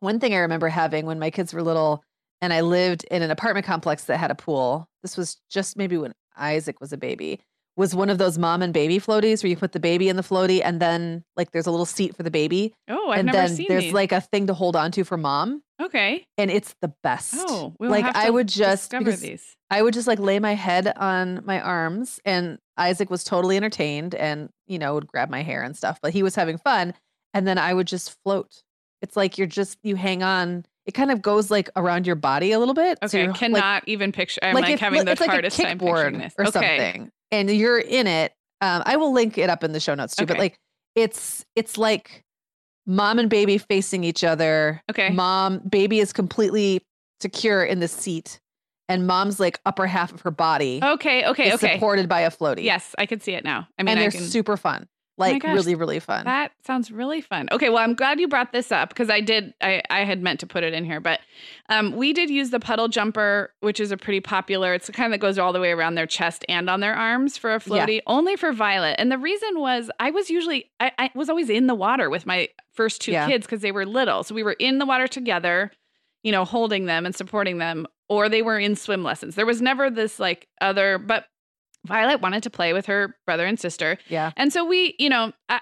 one 0.00 0.18
thing 0.18 0.34
i 0.34 0.38
remember 0.38 0.68
having 0.68 1.06
when 1.06 1.18
my 1.18 1.30
kids 1.30 1.54
were 1.54 1.62
little 1.62 2.04
and 2.42 2.52
I 2.52 2.60
lived 2.60 3.04
in 3.10 3.22
an 3.22 3.30
apartment 3.30 3.64
complex 3.64 4.04
that 4.04 4.18
had 4.18 4.30
a 4.30 4.34
pool. 4.34 4.88
This 5.02 5.16
was 5.16 5.40
just 5.48 5.76
maybe 5.76 5.96
when 5.96 6.12
Isaac 6.36 6.80
was 6.80 6.92
a 6.92 6.98
baby. 6.98 7.40
Was 7.76 7.94
one 7.94 8.10
of 8.10 8.18
those 8.18 8.36
mom 8.36 8.60
and 8.60 8.74
baby 8.74 8.98
floaties 8.98 9.42
where 9.42 9.48
you 9.48 9.56
put 9.56 9.72
the 9.72 9.80
baby 9.80 10.10
in 10.10 10.16
the 10.16 10.22
floaty 10.22 10.60
and 10.62 10.78
then 10.78 11.24
like 11.36 11.52
there's 11.52 11.66
a 11.66 11.70
little 11.70 11.86
seat 11.86 12.14
for 12.14 12.22
the 12.22 12.30
baby. 12.30 12.74
Oh, 12.86 13.10
I've 13.10 13.20
and 13.20 13.26
never 13.26 13.38
then 13.38 13.56
seen 13.56 13.66
there's 13.68 13.84
these. 13.84 13.92
like 13.94 14.12
a 14.12 14.20
thing 14.20 14.48
to 14.48 14.54
hold 14.54 14.76
on 14.76 14.90
to 14.92 15.04
for 15.04 15.16
mom. 15.16 15.62
Okay. 15.80 16.26
And 16.36 16.50
it's 16.50 16.74
the 16.82 16.92
best. 17.02 17.36
Oh, 17.38 17.74
we'll 17.78 17.90
like 17.90 18.04
I 18.04 18.28
would 18.28 18.48
just 18.48 18.90
because 18.90 19.20
these. 19.20 19.56
I 19.70 19.80
would 19.80 19.94
just 19.94 20.06
like 20.06 20.18
lay 20.18 20.38
my 20.38 20.54
head 20.54 20.92
on 20.98 21.42
my 21.46 21.60
arms 21.62 22.20
and 22.26 22.58
Isaac 22.76 23.08
was 23.08 23.24
totally 23.24 23.56
entertained 23.56 24.14
and 24.14 24.50
you 24.66 24.78
know 24.78 24.94
would 24.94 25.06
grab 25.06 25.30
my 25.30 25.42
hair 25.42 25.62
and 25.62 25.74
stuff, 25.74 25.98
but 26.02 26.12
he 26.12 26.22
was 26.22 26.34
having 26.34 26.58
fun 26.58 26.92
and 27.32 27.46
then 27.46 27.56
I 27.56 27.72
would 27.72 27.86
just 27.86 28.18
float. 28.22 28.62
It's 29.00 29.16
like 29.16 29.38
you're 29.38 29.46
just 29.46 29.78
you 29.82 29.96
hang 29.96 30.22
on 30.22 30.66
it 30.86 30.92
kind 30.92 31.10
of 31.10 31.22
goes 31.22 31.50
like 31.50 31.70
around 31.76 32.06
your 32.06 32.16
body 32.16 32.52
a 32.52 32.58
little 32.58 32.74
bit. 32.74 32.98
Okay, 33.02 33.26
so 33.26 33.32
cannot 33.32 33.82
like, 33.82 33.82
even 33.86 34.12
picture. 34.12 34.40
I'm 34.42 34.54
like, 34.54 34.64
like 34.64 34.78
having 34.78 35.04
the 35.04 35.14
hardest 35.14 35.58
like 35.58 35.68
time 35.68 35.78
picturing 35.78 36.18
this. 36.18 36.34
Or 36.38 36.46
okay. 36.46 36.52
something, 36.52 37.10
and 37.30 37.50
you're 37.50 37.78
in 37.78 38.06
it. 38.06 38.32
Um, 38.60 38.82
I 38.86 38.96
will 38.96 39.12
link 39.12 39.38
it 39.38 39.50
up 39.50 39.64
in 39.64 39.72
the 39.72 39.80
show 39.80 39.94
notes 39.94 40.16
too. 40.16 40.24
Okay. 40.24 40.34
But 40.34 40.38
like, 40.38 40.58
it's 40.94 41.44
it's 41.56 41.78
like 41.78 42.22
mom 42.86 43.18
and 43.18 43.30
baby 43.30 43.58
facing 43.58 44.04
each 44.04 44.24
other. 44.24 44.82
Okay, 44.90 45.10
mom 45.10 45.58
baby 45.68 46.00
is 46.00 46.12
completely 46.12 46.80
secure 47.20 47.62
in 47.64 47.80
the 47.80 47.88
seat, 47.88 48.40
and 48.88 49.06
mom's 49.06 49.38
like 49.38 49.60
upper 49.64 49.86
half 49.86 50.12
of 50.12 50.20
her 50.22 50.30
body. 50.30 50.80
Okay, 50.82 51.26
okay, 51.26 51.54
okay, 51.54 51.74
supported 51.74 52.08
by 52.08 52.22
a 52.22 52.30
floaty. 52.30 52.64
Yes, 52.64 52.94
I 52.98 53.06
can 53.06 53.20
see 53.20 53.34
it 53.34 53.44
now. 53.44 53.68
I 53.78 53.82
mean, 53.82 53.90
and 53.90 54.00
they're 54.00 54.10
can... 54.10 54.20
super 54.20 54.56
fun. 54.56 54.88
Like 55.30 55.42
gosh, 55.42 55.54
really, 55.54 55.74
really 55.74 56.00
fun. 56.00 56.24
That 56.24 56.52
sounds 56.64 56.90
really 56.90 57.20
fun. 57.20 57.48
Okay, 57.52 57.68
well, 57.68 57.78
I'm 57.78 57.94
glad 57.94 58.20
you 58.20 58.28
brought 58.28 58.52
this 58.52 58.72
up 58.72 58.88
because 58.88 59.10
I 59.10 59.20
did. 59.20 59.54
I 59.60 59.82
I 59.90 60.04
had 60.04 60.22
meant 60.22 60.40
to 60.40 60.46
put 60.46 60.64
it 60.64 60.74
in 60.74 60.84
here, 60.84 61.00
but 61.00 61.20
um, 61.68 61.96
we 61.96 62.12
did 62.12 62.30
use 62.30 62.50
the 62.50 62.60
puddle 62.60 62.88
jumper, 62.88 63.52
which 63.60 63.80
is 63.80 63.90
a 63.90 63.96
pretty 63.96 64.20
popular. 64.20 64.74
It's 64.74 64.86
the 64.86 64.92
kind 64.92 65.12
that 65.12 65.18
goes 65.18 65.38
all 65.38 65.52
the 65.52 65.60
way 65.60 65.70
around 65.70 65.94
their 65.94 66.06
chest 66.06 66.44
and 66.48 66.68
on 66.68 66.80
their 66.80 66.94
arms 66.94 67.36
for 67.36 67.54
a 67.54 67.58
floaty. 67.58 67.96
Yeah. 67.96 68.02
Only 68.06 68.36
for 68.36 68.52
Violet, 68.52 68.96
and 68.98 69.10
the 69.10 69.18
reason 69.18 69.60
was 69.60 69.90
I 70.00 70.10
was 70.10 70.30
usually 70.30 70.70
I, 70.80 70.92
I 70.98 71.10
was 71.14 71.28
always 71.28 71.50
in 71.50 71.66
the 71.66 71.74
water 71.74 72.10
with 72.10 72.26
my 72.26 72.48
first 72.72 73.00
two 73.00 73.12
yeah. 73.12 73.26
kids 73.26 73.46
because 73.46 73.60
they 73.60 73.72
were 73.72 73.86
little, 73.86 74.22
so 74.22 74.34
we 74.34 74.42
were 74.42 74.56
in 74.58 74.78
the 74.78 74.86
water 74.86 75.06
together, 75.06 75.70
you 76.22 76.32
know, 76.32 76.44
holding 76.44 76.86
them 76.86 77.06
and 77.06 77.14
supporting 77.14 77.58
them, 77.58 77.86
or 78.08 78.28
they 78.28 78.42
were 78.42 78.58
in 78.58 78.76
swim 78.76 79.02
lessons. 79.02 79.34
There 79.34 79.46
was 79.46 79.62
never 79.62 79.90
this 79.90 80.18
like 80.18 80.48
other, 80.60 80.98
but 80.98 81.26
Violet 81.86 82.20
wanted 82.20 82.42
to 82.44 82.50
play 82.50 82.72
with 82.72 82.86
her 82.86 83.16
brother 83.26 83.46
and 83.46 83.58
sister. 83.58 83.98
Yeah. 84.08 84.32
And 84.36 84.52
so 84.52 84.64
we, 84.64 84.94
you 84.98 85.08
know, 85.08 85.32
uh, 85.48 85.58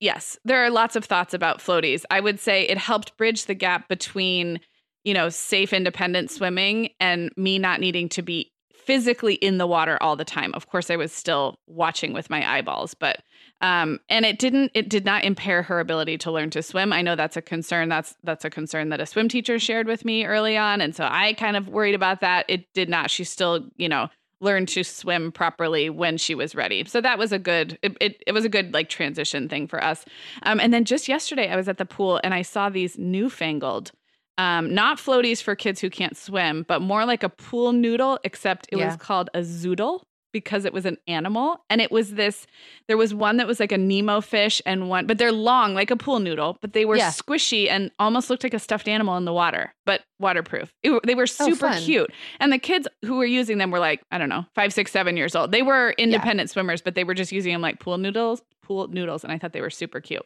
yes, 0.00 0.38
there 0.44 0.64
are 0.64 0.70
lots 0.70 0.96
of 0.96 1.04
thoughts 1.04 1.34
about 1.34 1.58
floaties. 1.58 2.04
I 2.10 2.20
would 2.20 2.40
say 2.40 2.64
it 2.64 2.78
helped 2.78 3.16
bridge 3.16 3.46
the 3.46 3.54
gap 3.54 3.88
between, 3.88 4.60
you 5.04 5.14
know, 5.14 5.28
safe, 5.28 5.72
independent 5.72 6.30
swimming 6.30 6.90
and 7.00 7.30
me 7.36 7.58
not 7.58 7.80
needing 7.80 8.08
to 8.10 8.22
be 8.22 8.52
physically 8.84 9.34
in 9.34 9.58
the 9.58 9.66
water 9.66 9.96
all 10.00 10.16
the 10.16 10.24
time. 10.24 10.52
Of 10.54 10.66
course, 10.66 10.90
I 10.90 10.96
was 10.96 11.12
still 11.12 11.56
watching 11.66 12.12
with 12.12 12.30
my 12.30 12.56
eyeballs, 12.56 12.94
but 12.94 13.22
um, 13.60 14.00
and 14.08 14.24
it 14.24 14.38
didn't 14.40 14.72
it 14.74 14.88
did 14.88 15.04
not 15.04 15.24
impair 15.24 15.62
her 15.62 15.78
ability 15.78 16.18
to 16.18 16.32
learn 16.32 16.50
to 16.50 16.62
swim. 16.62 16.92
I 16.92 17.02
know 17.02 17.14
that's 17.14 17.36
a 17.36 17.42
concern. 17.42 17.88
That's 17.88 18.14
that's 18.24 18.44
a 18.44 18.50
concern 18.50 18.88
that 18.88 19.00
a 19.00 19.06
swim 19.06 19.28
teacher 19.28 19.58
shared 19.58 19.86
with 19.86 20.04
me 20.04 20.24
early 20.24 20.56
on, 20.56 20.80
and 20.80 20.94
so 20.94 21.06
I 21.08 21.34
kind 21.34 21.56
of 21.56 21.68
worried 21.68 21.94
about 21.94 22.20
that. 22.20 22.44
It 22.48 22.66
did 22.74 22.88
not. 22.88 23.10
She 23.10 23.24
still, 23.24 23.68
you 23.76 23.88
know, 23.88 24.08
learn 24.42 24.66
to 24.66 24.82
swim 24.82 25.32
properly 25.32 25.88
when 25.88 26.18
she 26.18 26.34
was 26.34 26.54
ready. 26.54 26.84
So 26.84 27.00
that 27.00 27.18
was 27.18 27.32
a 27.32 27.38
good 27.38 27.78
it, 27.82 27.96
it, 28.00 28.22
it 28.26 28.32
was 28.32 28.44
a 28.44 28.48
good 28.48 28.74
like 28.74 28.88
transition 28.88 29.48
thing 29.48 29.66
for 29.66 29.82
us. 29.82 30.04
Um, 30.42 30.60
and 30.60 30.74
then 30.74 30.84
just 30.84 31.08
yesterday 31.08 31.48
I 31.48 31.56
was 31.56 31.68
at 31.68 31.78
the 31.78 31.86
pool 31.86 32.20
and 32.22 32.34
I 32.34 32.42
saw 32.42 32.68
these 32.68 32.98
newfangled 32.98 33.92
um, 34.38 34.72
not 34.74 34.98
floaties 34.98 35.42
for 35.42 35.54
kids 35.54 35.80
who 35.80 35.90
can't 35.90 36.16
swim, 36.16 36.64
but 36.66 36.80
more 36.80 37.04
like 37.04 37.22
a 37.22 37.28
pool 37.28 37.72
noodle, 37.72 38.18
except 38.24 38.66
it 38.72 38.78
yeah. 38.78 38.86
was 38.86 38.96
called 38.96 39.28
a 39.34 39.40
zoodle 39.40 40.02
because 40.32 40.64
it 40.64 40.72
was 40.72 40.86
an 40.86 40.96
animal. 41.06 41.64
And 41.70 41.80
it 41.80 41.92
was 41.92 42.14
this, 42.14 42.46
there 42.88 42.96
was 42.96 43.14
one 43.14 43.36
that 43.36 43.46
was 43.46 43.60
like 43.60 43.72
a 43.72 43.78
Nemo 43.78 44.20
fish 44.20 44.60
and 44.66 44.88
one, 44.88 45.06
but 45.06 45.18
they're 45.18 45.32
long, 45.32 45.74
like 45.74 45.90
a 45.90 45.96
pool 45.96 46.18
noodle, 46.18 46.58
but 46.60 46.72
they 46.72 46.84
were 46.84 46.96
yeah. 46.96 47.10
squishy 47.10 47.68
and 47.68 47.90
almost 47.98 48.30
looked 48.30 48.42
like 48.42 48.54
a 48.54 48.58
stuffed 48.58 48.88
animal 48.88 49.16
in 49.16 49.24
the 49.24 49.32
water, 49.32 49.74
but 49.84 50.02
waterproof. 50.18 50.72
It, 50.82 50.98
they 51.04 51.14
were 51.14 51.24
oh, 51.24 51.46
super 51.46 51.68
oh, 51.68 51.78
cute. 51.78 52.10
And 52.40 52.52
the 52.52 52.58
kids 52.58 52.88
who 53.04 53.16
were 53.16 53.26
using 53.26 53.58
them 53.58 53.70
were 53.70 53.78
like, 53.78 54.02
I 54.10 54.18
don't 54.18 54.28
know, 54.28 54.46
five, 54.54 54.72
six, 54.72 54.90
seven 54.90 55.16
years 55.16 55.36
old. 55.36 55.52
They 55.52 55.62
were 55.62 55.94
independent 55.98 56.48
yeah. 56.48 56.52
swimmers, 56.52 56.80
but 56.80 56.94
they 56.94 57.04
were 57.04 57.14
just 57.14 57.32
using 57.32 57.52
them 57.52 57.60
like 57.60 57.78
pool 57.78 57.98
noodles, 57.98 58.42
pool 58.62 58.88
noodles. 58.88 59.24
And 59.24 59.32
I 59.32 59.38
thought 59.38 59.52
they 59.52 59.60
were 59.60 59.70
super 59.70 60.00
cute. 60.00 60.24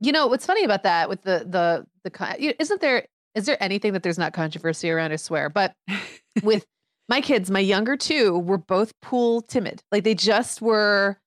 You 0.00 0.12
know, 0.12 0.26
what's 0.26 0.46
funny 0.46 0.64
about 0.64 0.82
that 0.82 1.08
with 1.08 1.22
the, 1.22 1.46
the, 1.48 1.86
the, 2.04 2.54
isn't 2.60 2.80
there, 2.80 3.06
is 3.34 3.46
there 3.46 3.56
anything 3.62 3.92
that 3.94 4.02
there's 4.02 4.18
not 4.18 4.34
controversy 4.34 4.90
around? 4.90 5.12
I 5.12 5.16
swear. 5.16 5.48
But 5.48 5.74
with, 6.42 6.66
my 7.08 7.20
kids, 7.20 7.50
my 7.50 7.60
younger 7.60 7.96
two, 7.96 8.38
were 8.38 8.58
both 8.58 8.98
pool 9.00 9.42
timid. 9.42 9.82
Like 9.90 10.04
they 10.04 10.14
just 10.14 10.62
were 10.62 11.18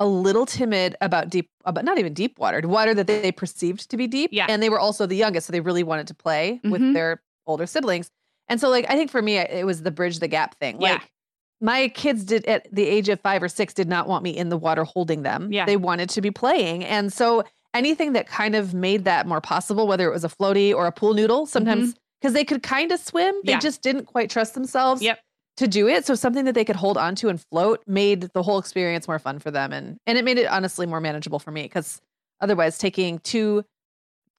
a 0.00 0.06
little 0.06 0.46
timid 0.46 0.96
about 1.00 1.28
deep, 1.28 1.50
about 1.64 1.84
not 1.84 1.98
even 1.98 2.14
deep 2.14 2.38
water, 2.38 2.60
water 2.66 2.94
that 2.94 3.06
they 3.06 3.32
perceived 3.32 3.90
to 3.90 3.96
be 3.96 4.06
deep. 4.06 4.30
Yeah. 4.32 4.46
And 4.48 4.62
they 4.62 4.70
were 4.70 4.78
also 4.78 5.06
the 5.06 5.16
youngest, 5.16 5.46
so 5.46 5.52
they 5.52 5.60
really 5.60 5.82
wanted 5.82 6.06
to 6.08 6.14
play 6.14 6.60
mm-hmm. 6.64 6.70
with 6.70 6.94
their 6.94 7.22
older 7.46 7.66
siblings. 7.66 8.10
And 8.48 8.60
so, 8.60 8.68
like, 8.70 8.86
I 8.88 8.94
think 8.94 9.10
for 9.10 9.20
me, 9.20 9.36
it 9.36 9.66
was 9.66 9.82
the 9.82 9.90
bridge 9.90 10.20
the 10.20 10.28
gap 10.28 10.54
thing. 10.58 10.80
Yeah. 10.80 10.92
Like, 10.92 11.12
my 11.60 11.88
kids 11.88 12.24
did 12.24 12.46
at 12.46 12.72
the 12.72 12.86
age 12.86 13.08
of 13.08 13.20
five 13.20 13.42
or 13.42 13.48
six 13.48 13.74
did 13.74 13.88
not 13.88 14.06
want 14.06 14.22
me 14.22 14.30
in 14.30 14.48
the 14.48 14.56
water 14.56 14.84
holding 14.84 15.22
them. 15.22 15.52
Yeah. 15.52 15.66
They 15.66 15.76
wanted 15.76 16.08
to 16.10 16.20
be 16.20 16.30
playing. 16.30 16.84
And 16.84 17.12
so 17.12 17.42
anything 17.74 18.12
that 18.12 18.28
kind 18.28 18.54
of 18.54 18.74
made 18.74 19.04
that 19.04 19.26
more 19.26 19.40
possible, 19.40 19.88
whether 19.88 20.08
it 20.08 20.12
was 20.12 20.24
a 20.24 20.28
floaty 20.28 20.72
or 20.72 20.86
a 20.86 20.92
pool 20.92 21.14
noodle, 21.14 21.46
sometimes 21.46 21.94
because 22.20 22.34
they 22.34 22.44
could 22.44 22.62
kind 22.62 22.92
of 22.92 23.00
swim, 23.00 23.34
they 23.44 23.52
yeah. 23.52 23.58
just 23.58 23.82
didn't 23.82 24.06
quite 24.06 24.30
trust 24.30 24.54
themselves. 24.54 25.02
Yep 25.02 25.20
to 25.58 25.66
do 25.66 25.88
it. 25.88 26.06
So 26.06 26.14
something 26.14 26.44
that 26.44 26.54
they 26.54 26.64
could 26.64 26.76
hold 26.76 26.96
on 26.96 27.16
to 27.16 27.28
and 27.28 27.40
float 27.50 27.82
made 27.86 28.22
the 28.32 28.42
whole 28.42 28.58
experience 28.58 29.08
more 29.08 29.18
fun 29.18 29.40
for 29.40 29.50
them. 29.50 29.72
And 29.72 29.98
and 30.06 30.16
it 30.16 30.24
made 30.24 30.38
it 30.38 30.46
honestly 30.46 30.86
more 30.86 31.00
manageable 31.00 31.40
for 31.40 31.50
me 31.50 31.64
because 31.64 32.00
otherwise 32.40 32.78
taking 32.78 33.18
two 33.18 33.64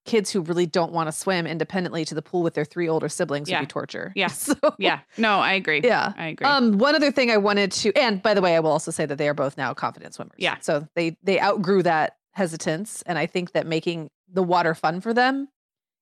kids 0.06 0.32
who 0.32 0.42
really 0.42 0.66
don't 0.66 0.94
want 0.94 1.08
to 1.08 1.12
swim 1.12 1.46
independently 1.46 2.06
to 2.06 2.16
the 2.16 2.22
pool 2.22 2.42
with 2.42 2.54
their 2.54 2.64
three 2.64 2.88
older 2.88 3.10
siblings 3.10 3.50
yeah. 3.50 3.60
would 3.60 3.68
be 3.68 3.72
torture. 3.72 4.14
Yeah. 4.16 4.30
So, 4.40 4.56
yeah. 4.80 5.02
No, 5.18 5.40
I 5.40 5.54
agree. 5.54 5.82
Yeah. 5.84 6.14
I 6.18 6.28
agree. 6.28 6.48
Um, 6.48 6.78
one 6.78 6.96
other 6.96 7.12
thing 7.12 7.30
I 7.30 7.38
wanted 7.38 7.74
to 7.74 7.94
and 7.96 8.24
by 8.24 8.34
the 8.34 8.42
way, 8.42 8.56
I 8.56 8.62
will 8.62 8.72
also 8.72 8.90
say 8.90 9.06
that 9.06 9.18
they 9.18 9.28
are 9.28 9.34
both 9.34 9.58
now 9.58 9.74
confident 9.74 10.14
swimmers. 10.14 10.38
Yeah. 10.38 10.58
So 10.62 10.88
they 10.96 11.18
they 11.22 11.40
outgrew 11.42 11.84
that 11.84 12.16
hesitance. 12.32 13.04
And 13.06 13.18
I 13.18 13.26
think 13.26 13.52
that 13.52 13.68
making 13.68 14.10
the 14.32 14.42
water 14.42 14.74
fun 14.74 15.02
for 15.02 15.14
them 15.14 15.50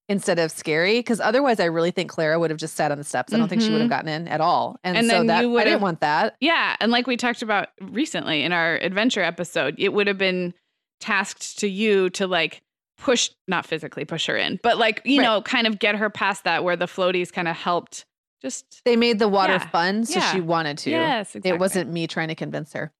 instead 0.09 0.39
of 0.39 0.51
scary 0.51 0.99
because 0.99 1.19
otherwise 1.19 1.59
I 1.59 1.65
really 1.65 1.91
think 1.91 2.09
Clara 2.09 2.39
would 2.39 2.49
have 2.49 2.59
just 2.59 2.75
sat 2.75 2.91
on 2.91 2.97
the 2.97 3.03
steps. 3.03 3.33
I 3.33 3.37
don't 3.37 3.45
mm-hmm. 3.45 3.49
think 3.49 3.61
she 3.61 3.69
would 3.69 3.81
have 3.81 3.89
mm-hmm. 3.89 4.07
gotten 4.07 4.21
in 4.21 4.27
at 4.27 4.39
all. 4.39 4.79
And, 4.83 4.97
and 4.97 5.07
so 5.07 5.23
that 5.23 5.45
I 5.45 5.63
didn't 5.63 5.81
want 5.81 5.99
that. 6.01 6.35
Yeah. 6.39 6.75
And 6.79 6.91
like 6.91 7.07
we 7.07 7.17
talked 7.17 7.41
about 7.41 7.69
recently 7.81 8.43
in 8.43 8.53
our 8.53 8.75
adventure 8.75 9.21
episode, 9.21 9.75
it 9.77 9.91
would 9.93 10.07
have 10.07 10.17
been 10.17 10.53
tasked 10.99 11.59
to 11.59 11.67
you 11.67 12.09
to 12.11 12.25
like 12.25 12.61
push 12.97 13.29
not 13.47 13.65
physically 13.65 14.05
push 14.05 14.27
her 14.27 14.37
in, 14.37 14.59
but 14.63 14.77
like, 14.77 15.01
you 15.03 15.19
right. 15.19 15.25
know, 15.25 15.41
kind 15.41 15.67
of 15.67 15.77
get 15.77 15.95
her 15.95 16.09
past 16.09 16.45
that 16.45 16.63
where 16.63 16.75
the 16.75 16.85
floaties 16.85 17.31
kind 17.31 17.47
of 17.47 17.55
helped 17.55 18.05
just 18.41 18.81
they 18.85 18.95
made 18.95 19.19
the 19.19 19.27
water 19.27 19.53
yeah. 19.53 19.69
fun 19.69 20.05
so 20.05 20.19
yeah. 20.19 20.31
she 20.31 20.39
wanted 20.39 20.77
to. 20.77 20.91
Yes, 20.91 21.35
exactly. 21.35 21.51
It 21.51 21.59
wasn't 21.59 21.91
me 21.91 22.07
trying 22.07 22.27
to 22.29 22.35
convince 22.35 22.71
her. 22.73 22.93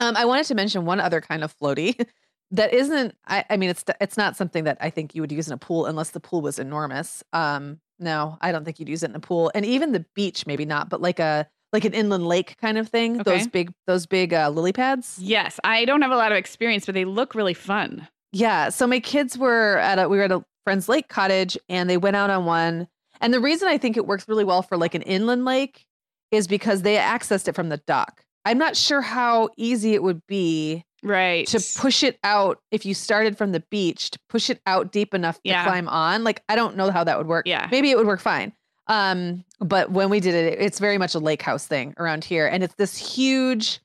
Um, 0.00 0.16
I 0.16 0.24
wanted 0.24 0.46
to 0.46 0.54
mention 0.54 0.86
one 0.86 1.00
other 1.00 1.20
kind 1.20 1.44
of 1.44 1.56
floaty 1.56 2.06
that 2.50 2.72
isn't 2.72 3.14
I, 3.26 3.44
I 3.50 3.56
mean 3.56 3.70
it's 3.70 3.84
it's 4.00 4.16
not 4.16 4.36
something 4.36 4.64
that 4.64 4.78
I 4.80 4.90
think 4.90 5.14
you 5.14 5.22
would 5.22 5.32
use 5.32 5.46
in 5.46 5.52
a 5.52 5.58
pool 5.58 5.86
unless 5.86 6.10
the 6.10 6.20
pool 6.20 6.40
was 6.40 6.58
enormous. 6.58 7.22
Um 7.32 7.80
no, 7.98 8.38
I 8.40 8.50
don't 8.50 8.64
think 8.64 8.80
you'd 8.80 8.88
use 8.88 9.02
it 9.02 9.10
in 9.10 9.16
a 9.16 9.20
pool. 9.20 9.52
And 9.54 9.64
even 9.64 9.92
the 9.92 10.04
beach 10.14 10.46
maybe 10.46 10.64
not, 10.64 10.88
but 10.88 11.00
like 11.00 11.18
a 11.18 11.48
like 11.72 11.84
an 11.84 11.94
inland 11.94 12.26
lake 12.26 12.56
kind 12.60 12.78
of 12.78 12.88
thing. 12.88 13.20
Okay. 13.20 13.38
Those 13.38 13.46
big 13.46 13.72
those 13.86 14.06
big 14.06 14.34
uh, 14.34 14.48
lily 14.50 14.72
pads. 14.72 15.18
Yes, 15.20 15.60
I 15.64 15.84
don't 15.84 16.02
have 16.02 16.10
a 16.10 16.16
lot 16.16 16.32
of 16.32 16.38
experience, 16.38 16.86
but 16.86 16.94
they 16.94 17.04
look 17.04 17.34
really 17.34 17.54
fun. 17.54 18.08
Yeah, 18.32 18.68
so 18.68 18.86
my 18.86 19.00
kids 19.00 19.36
were 19.36 19.78
at 19.78 19.98
a 19.98 20.08
we 20.08 20.16
were 20.16 20.24
at 20.24 20.32
a 20.32 20.44
friend's 20.64 20.88
lake 20.88 21.08
cottage 21.08 21.56
and 21.68 21.88
they 21.88 21.96
went 21.96 22.16
out 22.16 22.30
on 22.30 22.44
one. 22.44 22.88
And 23.20 23.34
the 23.34 23.40
reason 23.40 23.68
I 23.68 23.78
think 23.78 23.96
it 23.96 24.06
works 24.06 24.28
really 24.28 24.44
well 24.44 24.62
for 24.62 24.76
like 24.76 24.94
an 24.94 25.02
inland 25.02 25.44
lake 25.44 25.86
is 26.30 26.46
because 26.46 26.82
they 26.82 26.96
accessed 26.96 27.48
it 27.48 27.54
from 27.54 27.68
the 27.68 27.76
dock. 27.78 28.24
I'm 28.44 28.58
not 28.58 28.76
sure 28.76 29.02
how 29.02 29.50
easy 29.56 29.94
it 29.94 30.02
would 30.02 30.26
be 30.26 30.84
right. 31.02 31.46
to 31.48 31.60
push 31.78 32.02
it 32.02 32.18
out 32.24 32.60
if 32.70 32.84
you 32.84 32.94
started 32.94 33.36
from 33.36 33.52
the 33.52 33.60
beach 33.70 34.10
to 34.10 34.18
push 34.28 34.50
it 34.50 34.60
out 34.66 34.92
deep 34.92 35.14
enough 35.14 35.40
yeah. 35.44 35.64
to 35.64 35.70
climb 35.70 35.88
on 35.88 36.24
like 36.24 36.42
i 36.48 36.56
don't 36.56 36.76
know 36.76 36.90
how 36.90 37.04
that 37.04 37.18
would 37.18 37.26
work. 37.26 37.46
Yeah. 37.46 37.68
Maybe 37.70 37.90
it 37.90 37.96
would 37.96 38.06
work 38.06 38.20
fine. 38.20 38.52
Um 38.86 39.44
but 39.60 39.90
when 39.90 40.10
we 40.10 40.20
did 40.20 40.34
it 40.34 40.58
it's 40.60 40.78
very 40.78 40.98
much 40.98 41.14
a 41.14 41.18
lake 41.18 41.42
house 41.42 41.66
thing 41.66 41.94
around 41.98 42.24
here 42.24 42.46
and 42.46 42.62
it's 42.62 42.74
this 42.74 42.96
huge 42.96 43.80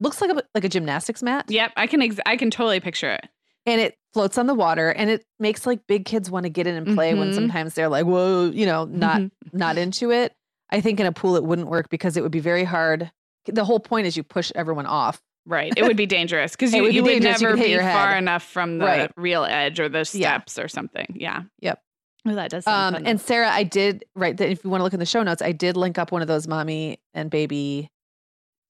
looks 0.00 0.20
like 0.20 0.30
a 0.30 0.42
like 0.54 0.64
a 0.64 0.68
gymnastics 0.68 1.22
mat. 1.22 1.46
Yep 1.48 1.72
i 1.76 1.86
can 1.86 2.02
ex- 2.02 2.20
i 2.26 2.36
can 2.36 2.50
totally 2.50 2.80
picture 2.80 3.10
it. 3.10 3.28
And 3.66 3.80
it 3.80 3.96
floats 4.14 4.38
on 4.38 4.46
the 4.46 4.54
water 4.54 4.90
and 4.90 5.10
it 5.10 5.24
makes 5.38 5.66
like 5.66 5.86
big 5.86 6.06
kids 6.06 6.30
want 6.30 6.44
to 6.44 6.50
get 6.50 6.66
in 6.66 6.74
and 6.74 6.94
play 6.94 7.10
mm-hmm. 7.10 7.20
when 7.20 7.34
sometimes 7.34 7.74
they're 7.74 7.88
like 7.88 8.06
whoa 8.06 8.50
you 8.50 8.66
know 8.66 8.84
not 8.84 9.20
mm-hmm. 9.20 9.56
not 9.56 9.78
into 9.78 10.10
it. 10.10 10.34
I 10.70 10.80
think 10.80 11.00
in 11.00 11.06
a 11.06 11.12
pool 11.12 11.36
it 11.36 11.44
wouldn't 11.44 11.68
work 11.68 11.88
because 11.88 12.16
it 12.16 12.22
would 12.22 12.32
be 12.32 12.40
very 12.40 12.64
hard. 12.64 13.10
The 13.46 13.64
whole 13.64 13.80
point 13.80 14.06
is 14.06 14.16
you 14.16 14.22
push 14.22 14.52
everyone 14.54 14.84
off 14.84 15.22
Right. 15.48 15.72
It 15.74 15.82
would 15.82 15.96
be 15.96 16.06
dangerous 16.06 16.52
because 16.52 16.72
you, 16.74 16.82
would, 16.82 16.94
you 16.94 17.02
would 17.02 17.22
never 17.22 17.56
you 17.56 17.78
be 17.78 17.78
far 17.78 18.16
enough 18.16 18.42
from 18.42 18.78
the 18.78 18.84
right. 18.84 19.10
real 19.16 19.44
edge 19.44 19.80
or 19.80 19.88
the 19.88 20.04
steps 20.04 20.58
yeah. 20.58 20.64
or 20.64 20.68
something. 20.68 21.06
Yeah. 21.14 21.42
Yep. 21.60 21.82
Oh, 22.26 22.34
that 22.34 22.50
does. 22.50 22.66
Um, 22.66 22.94
and 23.06 23.18
Sarah, 23.18 23.50
I 23.50 23.62
did 23.62 24.04
right. 24.14 24.36
That 24.36 24.50
if 24.50 24.62
you 24.62 24.68
want 24.68 24.80
to 24.80 24.84
look 24.84 24.92
in 24.92 25.00
the 25.00 25.06
show 25.06 25.22
notes, 25.22 25.40
I 25.40 25.52
did 25.52 25.76
link 25.76 25.98
up 25.98 26.12
one 26.12 26.20
of 26.20 26.28
those 26.28 26.46
mommy 26.46 27.00
and 27.14 27.30
baby 27.30 27.90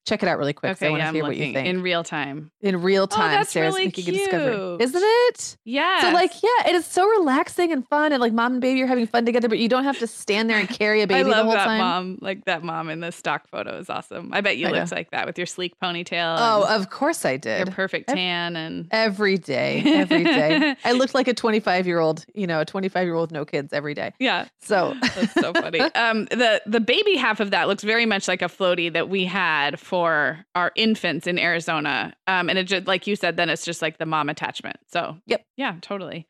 check 0.07 0.23
it 0.23 0.29
out 0.29 0.39
really 0.39 0.53
quick. 0.53 0.73
Okay, 0.73 0.87
I 0.87 0.91
want 0.91 1.01
to 1.01 1.07
yeah, 1.07 1.13
hear 1.13 1.23
what 1.23 1.37
you 1.37 1.53
think 1.53 1.67
in 1.67 1.83
real 1.83 2.03
time. 2.03 2.51
In 2.61 2.83
real 2.83 3.05
oh, 3.05 3.07
time, 3.07 3.31
oh, 3.31 3.39
that's 3.39 3.53
Sarah's 3.53 3.75
really 3.75 3.87
making 3.87 4.05
cute. 4.05 4.17
a 4.17 4.19
discovery, 4.19 4.85
isn't 4.85 5.03
it? 5.05 5.57
Yeah. 5.65 6.01
So 6.01 6.11
like, 6.11 6.33
yeah, 6.43 6.69
it 6.69 6.75
is 6.75 6.87
so 6.87 7.07
relaxing 7.07 7.73
and 7.73 7.87
fun, 7.89 8.13
and 8.13 8.21
like 8.21 8.33
mom 8.33 8.53
and 8.53 8.61
baby 8.61 8.83
are 8.83 8.87
having 8.87 9.07
fun 9.07 9.25
together, 9.25 9.49
but 9.49 9.59
you 9.59 9.69
don't 9.69 9.85
have 9.85 9.99
to 9.99 10.07
stand 10.07 10.51
there 10.51 10.59
and 10.59 10.69
carry 10.69 11.03
a 11.03 11.07
baby 11.09 11.31
the 11.31 11.37
whole 11.37 11.53
that 11.53 11.65
time. 11.65 11.79
Mom, 11.79 12.19
like 12.21 12.45
that 12.47 12.63
mom 12.63 12.91
in 12.91 13.01
the 13.01 13.13
stock 13.13 13.49
photo 13.49 13.79
is 13.79 13.89
awesome. 13.89 14.31
I 14.33 14.41
bet 14.41 14.57
you 14.57 14.69
looked 14.69 14.93
like 14.93 15.11
that 15.11 15.27
with 15.27 15.39
your 15.39 15.47
sleek 15.47 15.75
ponytail. 15.83 16.37
Oh, 16.39 16.67
of 16.69 16.91
course 16.91 17.25
I 17.25 17.37
did. 17.37 17.67
Your 17.67 17.75
perfect 17.75 18.09
tan 18.09 18.57
and 18.57 18.89
every 18.91 19.39
day, 19.39 19.83
every 19.85 20.25
day. 20.25 20.77
I 20.85 20.93
looked 20.93 21.15
like 21.15 21.29
a 21.29 21.35
25 21.35 21.87
year 21.87 21.99
old, 22.01 22.25
you 22.35 22.47
know, 22.47 22.61
a 22.61 22.65
25 22.65 23.07
year 23.07 23.15
old 23.15 23.29
with 23.29 23.33
no 23.33 23.45
kids 23.45 23.73
every 23.73 23.95
day. 23.95 24.13
Yeah. 24.19 24.49
So 24.61 24.95
that's 25.01 25.35
so 25.35 25.53
funny. 25.53 25.81
Um, 25.95 26.27
the 26.27 26.63
the 26.65 26.81
baby 26.81 27.17
half 27.17 27.41
of 27.41 27.51
that 27.51 27.67
looks 27.67 27.83
very 27.83 28.07
much 28.07 28.29
like 28.29 28.41
a 28.41 28.47
floaty 28.47 28.93
that 28.93 29.09
we 29.09 29.25
had 29.25 29.81
for 29.89 30.45
our 30.55 30.71
infants 30.75 31.27
in 31.27 31.39
Arizona. 31.39 32.13
Um, 32.27 32.51
and 32.51 32.59
it 32.59 32.65
just 32.65 32.87
like 32.87 33.07
you 33.07 33.17
said, 33.17 33.39
then 33.39 33.49
it's 33.49 33.65
just 33.65 33.81
like 33.81 33.97
the 33.97 34.05
mom 34.05 34.29
attachment. 34.29 34.77
So 34.93 35.17
yep, 35.25 35.47
yeah, 35.57 35.77
totally. 35.81 36.29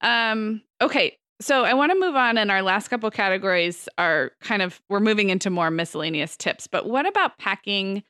Um, 0.00 0.62
okay, 0.82 1.16
so 1.40 1.64
I 1.64 1.74
want 1.74 1.92
to 1.92 2.00
move 2.00 2.16
on, 2.16 2.36
and 2.36 2.50
our 2.50 2.62
last 2.62 2.88
couple 2.88 3.08
categories 3.12 3.88
are 3.96 4.32
kind 4.40 4.60
of 4.60 4.82
we're 4.90 4.98
moving 4.98 5.30
into 5.30 5.50
more 5.50 5.70
miscellaneous 5.70 6.36
tips. 6.36 6.66
But 6.66 6.88
what 6.88 7.06
about 7.06 7.38
packing 7.38 8.02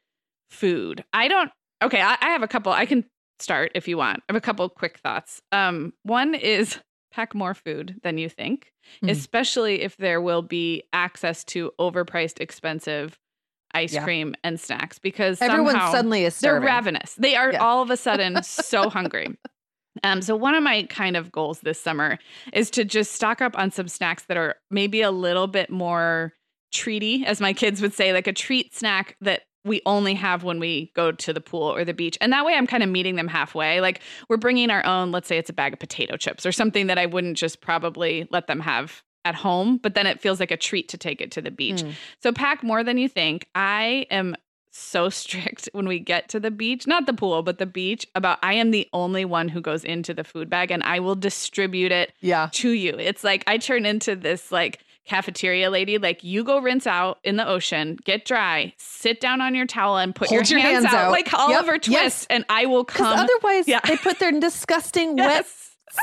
food? 0.48 1.04
I 1.12 1.28
don't. 1.28 1.50
Okay, 1.82 2.00
I, 2.00 2.16
I 2.18 2.30
have 2.30 2.42
a 2.42 2.48
couple. 2.48 2.72
I 2.72 2.86
can 2.86 3.04
start 3.38 3.72
if 3.74 3.86
you 3.86 3.98
want. 3.98 4.20
I 4.20 4.32
have 4.32 4.36
a 4.36 4.40
couple 4.40 4.66
quick 4.70 4.98
thoughts. 5.00 5.42
Um, 5.52 5.92
one 6.04 6.34
is 6.34 6.78
pack 7.12 7.34
more 7.34 7.52
food 7.52 8.00
than 8.02 8.16
you 8.16 8.30
think, 8.30 8.72
mm-hmm. 8.96 9.10
especially 9.10 9.82
if 9.82 9.98
there 9.98 10.22
will 10.22 10.42
be 10.42 10.84
access 10.94 11.44
to 11.44 11.70
overpriced, 11.78 12.40
expensive 12.40 13.18
ice 13.74 13.92
yeah. 13.92 14.04
cream 14.04 14.34
and 14.42 14.58
snacks 14.58 14.98
because 14.98 15.40
everyone 15.42 15.74
suddenly 15.74 16.24
is 16.24 16.34
starving. 16.34 16.60
They're 16.62 16.74
ravenous. 16.74 17.14
They 17.14 17.36
are 17.36 17.52
yeah. 17.52 17.58
all 17.58 17.82
of 17.82 17.90
a 17.90 17.96
sudden 17.96 18.42
so 18.42 18.88
hungry. 18.88 19.36
Um, 20.02 20.22
so 20.22 20.36
one 20.36 20.54
of 20.54 20.62
my 20.62 20.84
kind 20.84 21.16
of 21.16 21.32
goals 21.32 21.60
this 21.60 21.80
summer 21.80 22.18
is 22.52 22.70
to 22.70 22.84
just 22.84 23.12
stock 23.12 23.40
up 23.40 23.58
on 23.58 23.70
some 23.70 23.88
snacks 23.88 24.24
that 24.24 24.36
are 24.36 24.56
maybe 24.70 25.02
a 25.02 25.10
little 25.10 25.46
bit 25.46 25.70
more 25.70 26.32
treaty, 26.72 27.24
as 27.24 27.40
my 27.40 27.52
kids 27.52 27.80
would 27.80 27.94
say, 27.94 28.12
like 28.12 28.26
a 28.26 28.32
treat 28.32 28.74
snack 28.74 29.16
that 29.20 29.42
we 29.64 29.82
only 29.84 30.14
have 30.14 30.44
when 30.44 30.60
we 30.60 30.92
go 30.94 31.10
to 31.10 31.32
the 31.32 31.40
pool 31.40 31.74
or 31.74 31.84
the 31.84 31.92
beach. 31.92 32.16
And 32.20 32.32
that 32.32 32.44
way 32.44 32.54
I'm 32.54 32.66
kind 32.66 32.82
of 32.82 32.88
meeting 32.88 33.16
them 33.16 33.26
halfway. 33.26 33.80
Like 33.80 34.00
we're 34.28 34.36
bringing 34.36 34.70
our 34.70 34.84
own, 34.86 35.10
let's 35.10 35.26
say 35.26 35.38
it's 35.38 35.50
a 35.50 35.54
bag 35.54 35.72
of 35.72 35.80
potato 35.80 36.16
chips 36.16 36.46
or 36.46 36.52
something 36.52 36.86
that 36.86 36.98
I 36.98 37.06
wouldn't 37.06 37.36
just 37.36 37.60
probably 37.60 38.28
let 38.30 38.46
them 38.46 38.60
have 38.60 39.02
at 39.26 39.34
home, 39.34 39.78
but 39.78 39.94
then 39.94 40.06
it 40.06 40.20
feels 40.20 40.38
like 40.38 40.52
a 40.52 40.56
treat 40.56 40.88
to 40.90 40.96
take 40.96 41.20
it 41.20 41.32
to 41.32 41.42
the 41.42 41.50
beach. 41.50 41.82
Mm. 41.82 41.92
So 42.22 42.32
pack 42.32 42.62
more 42.62 42.84
than 42.84 42.96
you 42.96 43.08
think. 43.08 43.48
I 43.54 44.06
am 44.10 44.36
so 44.70 45.08
strict 45.22 45.68
when 45.72 45.88
we 45.88 45.98
get 45.98 46.28
to 46.28 46.40
the 46.40 46.50
beach, 46.50 46.86
not 46.86 47.06
the 47.06 47.12
pool, 47.12 47.42
but 47.42 47.58
the 47.58 47.66
beach, 47.66 48.06
about 48.14 48.38
I 48.42 48.54
am 48.54 48.70
the 48.70 48.88
only 48.92 49.24
one 49.24 49.48
who 49.48 49.60
goes 49.60 49.84
into 49.84 50.14
the 50.14 50.24
food 50.24 50.48
bag 50.48 50.70
and 50.70 50.82
I 50.84 51.00
will 51.00 51.16
distribute 51.16 51.90
it 51.90 52.12
yeah. 52.20 52.48
to 52.52 52.70
you. 52.70 52.94
It's 52.96 53.24
like 53.24 53.42
I 53.48 53.58
turn 53.58 53.84
into 53.84 54.14
this 54.14 54.52
like 54.52 54.80
cafeteria 55.06 55.70
lady, 55.70 55.98
like 55.98 56.22
you 56.22 56.44
go 56.44 56.60
rinse 56.60 56.86
out 56.86 57.18
in 57.24 57.36
the 57.36 57.48
ocean, 57.48 57.98
get 58.04 58.24
dry, 58.24 58.72
sit 58.76 59.20
down 59.20 59.40
on 59.40 59.54
your 59.54 59.66
towel 59.66 59.96
and 59.96 60.14
put 60.14 60.30
your, 60.30 60.40
hands, 60.40 60.50
your 60.50 60.60
hands 60.60 60.84
out, 60.86 60.94
out, 60.94 61.10
like 61.10 61.32
Oliver 61.32 61.74
yep. 61.74 61.82
Twist, 61.82 61.90
yes. 61.90 62.26
and 62.30 62.44
I 62.48 62.66
will 62.66 62.84
come. 62.84 63.06
Otherwise, 63.06 63.66
yeah. 63.66 63.80
they 63.84 63.96
put 63.96 64.18
their 64.18 64.32
disgusting 64.32 65.16
yes. 65.18 65.28
wet 65.28 65.46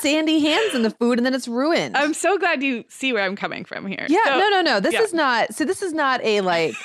sandy 0.01 0.39
hands 0.39 0.73
in 0.73 0.81
the 0.81 0.91
food 0.91 1.19
and 1.19 1.25
then 1.25 1.34
it's 1.34 1.47
ruined. 1.47 1.95
I'm 1.97 2.13
so 2.13 2.38
glad 2.38 2.63
you 2.63 2.84
see 2.89 3.13
where 3.13 3.23
I'm 3.23 3.36
coming 3.36 3.65
from 3.65 3.86
here. 3.86 4.05
Yeah, 4.09 4.23
so, 4.25 4.39
no, 4.39 4.49
no, 4.49 4.61
no. 4.61 4.79
This 4.79 4.93
yeah. 4.93 5.01
is 5.01 5.13
not 5.13 5.53
so 5.53 5.65
this 5.65 5.81
is 5.81 5.93
not 5.93 6.23
a 6.23 6.41
like 6.41 6.75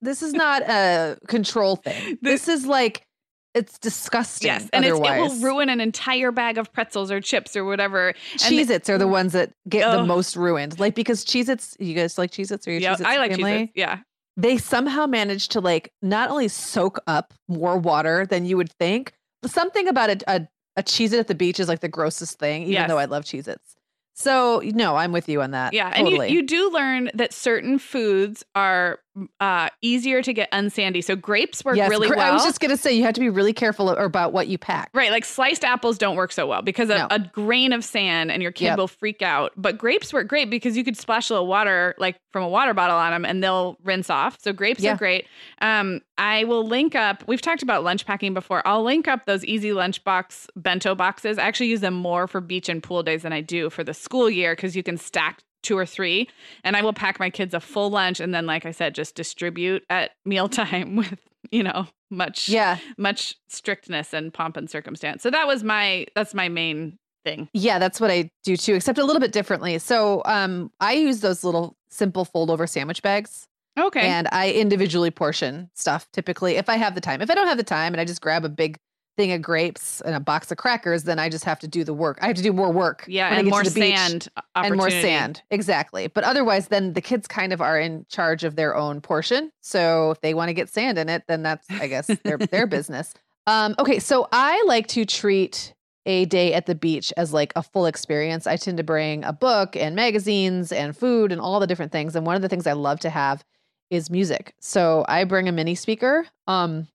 this 0.00 0.22
is 0.22 0.32
not 0.32 0.62
a 0.62 1.18
control 1.28 1.76
thing. 1.76 2.18
This, 2.22 2.46
this 2.46 2.48
is 2.48 2.66
like 2.66 3.06
it's 3.54 3.78
disgusting. 3.78 4.46
Yes, 4.46 4.68
and 4.72 4.84
it 4.84 4.94
will 4.94 5.34
ruin 5.40 5.68
an 5.68 5.80
entire 5.80 6.30
bag 6.30 6.56
of 6.56 6.72
pretzels 6.72 7.10
or 7.10 7.20
chips 7.20 7.56
or 7.56 7.64
whatever. 7.64 8.14
Cheez 8.36 8.70
Its 8.70 8.88
are 8.88 8.98
the 8.98 9.06
mm. 9.06 9.10
ones 9.10 9.32
that 9.32 9.52
get 9.68 9.88
oh. 9.88 9.98
the 9.98 10.06
most 10.06 10.36
ruined. 10.36 10.78
Like 10.78 10.94
because 10.94 11.24
Cheez 11.24 11.48
Its, 11.48 11.76
you 11.80 11.94
guys 11.94 12.16
like 12.16 12.30
Cheez 12.30 12.52
Its 12.52 12.68
or 12.68 12.72
your 12.72 12.80
yeah, 12.80 12.94
Cheez 12.94 13.00
Its 13.00 13.08
I 13.08 13.16
like 13.16 13.32
Cheez 13.32 13.62
Its, 13.62 13.72
yeah. 13.74 13.98
They 14.36 14.56
somehow 14.56 15.06
manage 15.06 15.48
to 15.48 15.60
like 15.60 15.92
not 16.00 16.30
only 16.30 16.48
soak 16.48 17.00
up 17.06 17.34
more 17.48 17.76
water 17.76 18.24
than 18.24 18.46
you 18.46 18.56
would 18.56 18.70
think, 18.78 19.12
something 19.44 19.88
about 19.88 20.10
a, 20.10 20.18
a 20.28 20.48
a 20.80 20.82
Cheez 20.82 21.12
It 21.12 21.18
at 21.18 21.28
the 21.28 21.34
beach 21.34 21.60
is 21.60 21.68
like 21.68 21.80
the 21.80 21.88
grossest 21.88 22.38
thing, 22.38 22.62
even 22.62 22.72
yes. 22.72 22.88
though 22.88 22.98
I 22.98 23.04
love 23.04 23.24
Cheez 23.24 23.46
Its. 23.46 23.76
So 24.14 24.60
no, 24.64 24.96
I'm 24.96 25.12
with 25.12 25.28
you 25.28 25.40
on 25.40 25.52
that. 25.52 25.72
Yeah, 25.72 25.90
totally. 25.90 26.26
and 26.26 26.34
you, 26.34 26.40
you 26.40 26.46
do 26.46 26.70
learn 26.72 27.10
that 27.14 27.32
certain 27.32 27.78
foods 27.78 28.44
are 28.54 28.98
uh, 29.40 29.68
easier 29.82 30.22
to 30.22 30.32
get 30.32 30.50
unsandy. 30.52 31.02
So 31.02 31.16
grapes 31.16 31.64
work 31.64 31.76
yes, 31.76 31.90
really 31.90 32.08
well. 32.08 32.20
I 32.20 32.32
was 32.32 32.44
just 32.44 32.60
gonna 32.60 32.76
say 32.76 32.92
you 32.92 33.02
have 33.04 33.14
to 33.14 33.20
be 33.20 33.28
really 33.28 33.52
careful 33.52 33.90
about 33.90 34.32
what 34.32 34.48
you 34.48 34.58
pack. 34.58 34.90
Right, 34.94 35.10
like 35.10 35.24
sliced 35.24 35.64
apples 35.64 35.98
don't 35.98 36.16
work 36.16 36.32
so 36.32 36.46
well 36.46 36.62
because 36.62 36.88
no. 36.88 37.08
a, 37.10 37.14
a, 37.14 37.18
grain 37.18 37.72
of 37.72 37.84
sand 37.84 38.30
and 38.30 38.42
your 38.42 38.52
kid 38.52 38.66
yep. 38.66 38.78
will 38.78 38.88
freak 38.88 39.22
out. 39.22 39.52
But 39.56 39.78
grapes 39.78 40.12
work 40.12 40.28
great 40.28 40.50
because 40.50 40.76
you 40.76 40.84
could 40.84 40.96
splash 40.96 41.30
a 41.30 41.34
little 41.34 41.48
water 41.48 41.94
like 41.98 42.16
from 42.32 42.44
a 42.44 42.48
water 42.48 42.74
bottle 42.74 42.96
on 42.96 43.10
them 43.10 43.24
and 43.24 43.42
they'll 43.42 43.76
rinse 43.82 44.10
off. 44.10 44.38
So 44.40 44.52
grapes 44.52 44.80
yeah. 44.80 44.94
are 44.94 44.96
great. 44.96 45.26
Um, 45.60 46.00
I 46.16 46.44
will 46.44 46.66
link 46.66 46.94
up. 46.94 47.24
We've 47.26 47.42
talked 47.42 47.62
about 47.62 47.82
lunch 47.82 48.06
packing 48.06 48.34
before. 48.34 48.66
I'll 48.66 48.84
link 48.84 49.08
up 49.08 49.26
those 49.26 49.44
easy 49.44 49.70
lunchbox 49.70 50.48
bento 50.54 50.94
boxes. 50.94 51.38
I 51.38 51.42
actually 51.42 51.68
use 51.68 51.80
them 51.80 51.94
more 51.94 52.26
for 52.26 52.40
beach 52.40 52.68
and 52.68 52.82
pool 52.82 53.02
days 53.02 53.22
than 53.22 53.32
I 53.32 53.40
do 53.40 53.70
for 53.70 53.82
the 53.82 53.94
school 53.94 54.30
year 54.30 54.54
because 54.54 54.76
you 54.76 54.82
can 54.82 54.96
stack 54.96 55.42
two 55.62 55.76
or 55.76 55.86
three 55.86 56.28
and 56.64 56.76
i 56.76 56.82
will 56.82 56.92
pack 56.92 57.18
my 57.18 57.30
kids 57.30 57.54
a 57.54 57.60
full 57.60 57.90
lunch 57.90 58.20
and 58.20 58.34
then 58.34 58.46
like 58.46 58.64
i 58.64 58.70
said 58.70 58.94
just 58.94 59.14
distribute 59.14 59.84
at 59.90 60.12
mealtime 60.24 60.96
with 60.96 61.18
you 61.50 61.62
know 61.62 61.86
much 62.10 62.48
yeah. 62.48 62.78
much 62.98 63.36
strictness 63.48 64.12
and 64.12 64.32
pomp 64.34 64.56
and 64.56 64.68
circumstance. 64.68 65.22
So 65.22 65.30
that 65.30 65.46
was 65.46 65.62
my 65.62 66.06
that's 66.14 66.34
my 66.34 66.48
main 66.48 66.98
thing. 67.24 67.48
Yeah 67.52 67.78
that's 67.78 68.00
what 68.00 68.10
i 68.10 68.30
do 68.44 68.56
too 68.56 68.74
except 68.74 68.98
a 68.98 69.04
little 69.04 69.20
bit 69.20 69.32
differently. 69.32 69.78
So 69.78 70.22
um 70.24 70.70
i 70.80 70.92
use 70.92 71.20
those 71.20 71.44
little 71.44 71.76
simple 71.90 72.24
fold 72.24 72.50
over 72.50 72.66
sandwich 72.66 73.02
bags 73.02 73.46
okay. 73.78 74.00
and 74.00 74.28
i 74.32 74.50
individually 74.52 75.10
portion 75.10 75.68
stuff 75.74 76.08
typically 76.12 76.56
if 76.56 76.68
i 76.68 76.76
have 76.76 76.94
the 76.94 77.00
time. 77.00 77.22
If 77.22 77.30
i 77.30 77.34
don't 77.34 77.46
have 77.46 77.58
the 77.58 77.64
time 77.64 77.94
and 77.94 78.00
i 78.00 78.04
just 78.04 78.20
grab 78.20 78.44
a 78.44 78.48
big 78.48 78.76
thing 79.20 79.32
of 79.32 79.42
grapes 79.42 80.00
and 80.00 80.14
a 80.14 80.20
box 80.20 80.50
of 80.50 80.56
crackers, 80.56 81.04
then 81.04 81.18
I 81.18 81.28
just 81.28 81.44
have 81.44 81.58
to 81.60 81.68
do 81.68 81.84
the 81.84 81.92
work. 81.92 82.18
I 82.22 82.26
have 82.26 82.36
to 82.36 82.42
do 82.42 82.54
more 82.54 82.72
work. 82.72 83.04
Yeah, 83.06 83.28
and 83.34 83.48
more 83.48 83.64
sand. 83.64 84.28
And 84.54 84.76
more 84.76 84.90
sand. 84.90 85.42
Exactly. 85.50 86.06
But 86.06 86.24
otherwise, 86.24 86.68
then 86.68 86.94
the 86.94 87.02
kids 87.02 87.28
kind 87.28 87.52
of 87.52 87.60
are 87.60 87.78
in 87.78 88.06
charge 88.08 88.44
of 88.44 88.56
their 88.56 88.74
own 88.74 89.02
portion. 89.02 89.52
So 89.60 90.12
if 90.12 90.22
they 90.22 90.32
want 90.32 90.48
to 90.48 90.54
get 90.54 90.70
sand 90.70 90.96
in 90.96 91.10
it, 91.10 91.24
then 91.28 91.42
that's, 91.42 91.70
I 91.70 91.86
guess, 91.86 92.06
their 92.24 92.38
their 92.52 92.66
business. 92.66 93.12
Um, 93.46 93.74
okay, 93.78 93.98
so 93.98 94.26
I 94.32 94.62
like 94.66 94.86
to 94.88 95.04
treat 95.04 95.74
a 96.06 96.24
day 96.24 96.54
at 96.54 96.64
the 96.64 96.74
beach 96.74 97.12
as 97.18 97.34
like 97.34 97.52
a 97.56 97.62
full 97.62 97.84
experience. 97.84 98.46
I 98.46 98.56
tend 98.56 98.78
to 98.78 98.82
bring 98.82 99.22
a 99.24 99.34
book 99.34 99.76
and 99.76 99.94
magazines 99.94 100.72
and 100.72 100.96
food 100.96 101.30
and 101.30 101.42
all 101.42 101.60
the 101.60 101.66
different 101.66 101.92
things. 101.92 102.16
And 102.16 102.24
one 102.24 102.36
of 102.36 102.42
the 102.42 102.48
things 102.48 102.66
I 102.66 102.72
love 102.72 103.00
to 103.00 103.10
have 103.10 103.44
is 103.90 104.08
music. 104.08 104.54
So 104.60 105.04
I 105.08 105.24
bring 105.24 105.46
a 105.46 105.52
mini 105.52 105.74
speaker. 105.74 106.26
Um, 106.46 106.88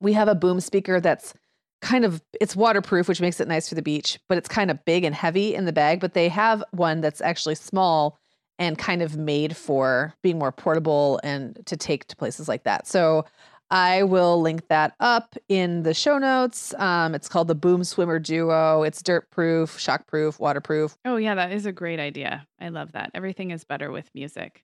we 0.00 0.12
have 0.12 0.28
a 0.28 0.34
boom 0.34 0.60
speaker 0.60 1.00
that's 1.00 1.34
kind 1.82 2.04
of 2.04 2.22
it's 2.40 2.56
waterproof 2.56 3.08
which 3.08 3.20
makes 3.20 3.38
it 3.38 3.48
nice 3.48 3.68
for 3.68 3.74
the 3.74 3.82
beach 3.82 4.18
but 4.28 4.38
it's 4.38 4.48
kind 4.48 4.70
of 4.70 4.84
big 4.86 5.04
and 5.04 5.14
heavy 5.14 5.54
in 5.54 5.66
the 5.66 5.72
bag 5.72 6.00
but 6.00 6.14
they 6.14 6.28
have 6.28 6.64
one 6.72 7.00
that's 7.00 7.20
actually 7.20 7.54
small 7.54 8.18
and 8.58 8.78
kind 8.78 9.02
of 9.02 9.16
made 9.16 9.56
for 9.56 10.14
being 10.22 10.38
more 10.38 10.52
portable 10.52 11.20
and 11.22 11.58
to 11.66 11.76
take 11.76 12.06
to 12.08 12.16
places 12.16 12.48
like 12.48 12.64
that. 12.64 12.86
So 12.86 13.24
i 13.68 14.04
will 14.04 14.40
link 14.40 14.68
that 14.68 14.94
up 15.00 15.34
in 15.48 15.82
the 15.82 15.92
show 15.92 16.18
notes. 16.18 16.72
Um, 16.74 17.16
it's 17.16 17.28
called 17.28 17.48
the 17.48 17.56
boom 17.56 17.82
swimmer 17.82 18.20
duo. 18.20 18.84
It's 18.84 19.02
dirt 19.02 19.28
proof 19.30 19.78
shock 19.78 20.06
proof 20.06 20.38
waterproof. 20.38 20.96
Oh 21.04 21.16
yeah 21.16 21.34
that 21.34 21.52
is 21.52 21.66
a 21.66 21.72
great 21.72 21.98
idea. 21.98 22.46
I 22.60 22.68
love 22.68 22.92
that. 22.92 23.10
Everything 23.12 23.50
is 23.50 23.64
better 23.64 23.90
with 23.90 24.08
music 24.14 24.62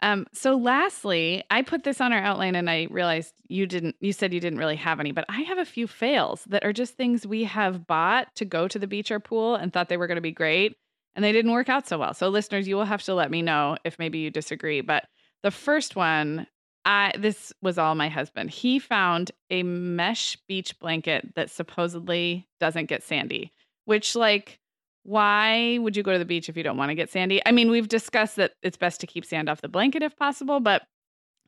um, 0.00 0.26
so 0.32 0.56
lastly, 0.56 1.42
I 1.50 1.62
put 1.62 1.82
this 1.82 2.00
on 2.00 2.12
our 2.12 2.22
outline 2.22 2.54
and 2.54 2.70
I 2.70 2.86
realized 2.90 3.34
you 3.48 3.66
didn't 3.66 3.96
you 4.00 4.12
said 4.12 4.32
you 4.32 4.40
didn't 4.40 4.58
really 4.58 4.76
have 4.76 5.00
any, 5.00 5.12
but 5.12 5.24
I 5.28 5.40
have 5.42 5.58
a 5.58 5.64
few 5.64 5.86
fails 5.86 6.44
that 6.44 6.64
are 6.64 6.72
just 6.72 6.96
things 6.96 7.26
we 7.26 7.44
have 7.44 7.86
bought 7.86 8.34
to 8.36 8.44
go 8.44 8.68
to 8.68 8.78
the 8.78 8.86
beach 8.86 9.10
or 9.10 9.18
pool 9.18 9.56
and 9.56 9.72
thought 9.72 9.88
they 9.88 9.96
were 9.96 10.06
going 10.06 10.16
to 10.16 10.22
be 10.22 10.30
great 10.30 10.76
and 11.16 11.24
they 11.24 11.32
didn't 11.32 11.52
work 11.52 11.68
out 11.68 11.88
so 11.88 11.98
well. 11.98 12.14
So 12.14 12.28
listeners, 12.28 12.68
you 12.68 12.76
will 12.76 12.84
have 12.84 13.02
to 13.04 13.14
let 13.14 13.30
me 13.30 13.42
know 13.42 13.76
if 13.84 13.98
maybe 13.98 14.18
you 14.18 14.30
disagree, 14.30 14.82
but 14.82 15.04
the 15.42 15.50
first 15.50 15.96
one 15.96 16.46
I 16.84 17.12
this 17.18 17.52
was 17.60 17.76
all 17.76 17.94
my 17.96 18.08
husband. 18.08 18.50
He 18.50 18.78
found 18.78 19.32
a 19.50 19.62
mesh 19.64 20.36
beach 20.46 20.78
blanket 20.78 21.34
that 21.34 21.50
supposedly 21.50 22.48
doesn't 22.60 22.86
get 22.86 23.02
sandy, 23.02 23.52
which 23.84 24.14
like 24.14 24.60
why 25.02 25.78
would 25.78 25.96
you 25.96 26.02
go 26.02 26.12
to 26.12 26.18
the 26.18 26.24
beach 26.24 26.48
if 26.48 26.56
you 26.56 26.62
don't 26.62 26.76
want 26.76 26.90
to 26.90 26.94
get 26.94 27.10
sandy? 27.10 27.40
I 27.46 27.52
mean, 27.52 27.70
we've 27.70 27.88
discussed 27.88 28.36
that 28.36 28.52
it's 28.62 28.76
best 28.76 29.00
to 29.00 29.06
keep 29.06 29.24
sand 29.24 29.48
off 29.48 29.60
the 29.60 29.68
blanket 29.68 30.02
if 30.02 30.16
possible, 30.16 30.60
but 30.60 30.82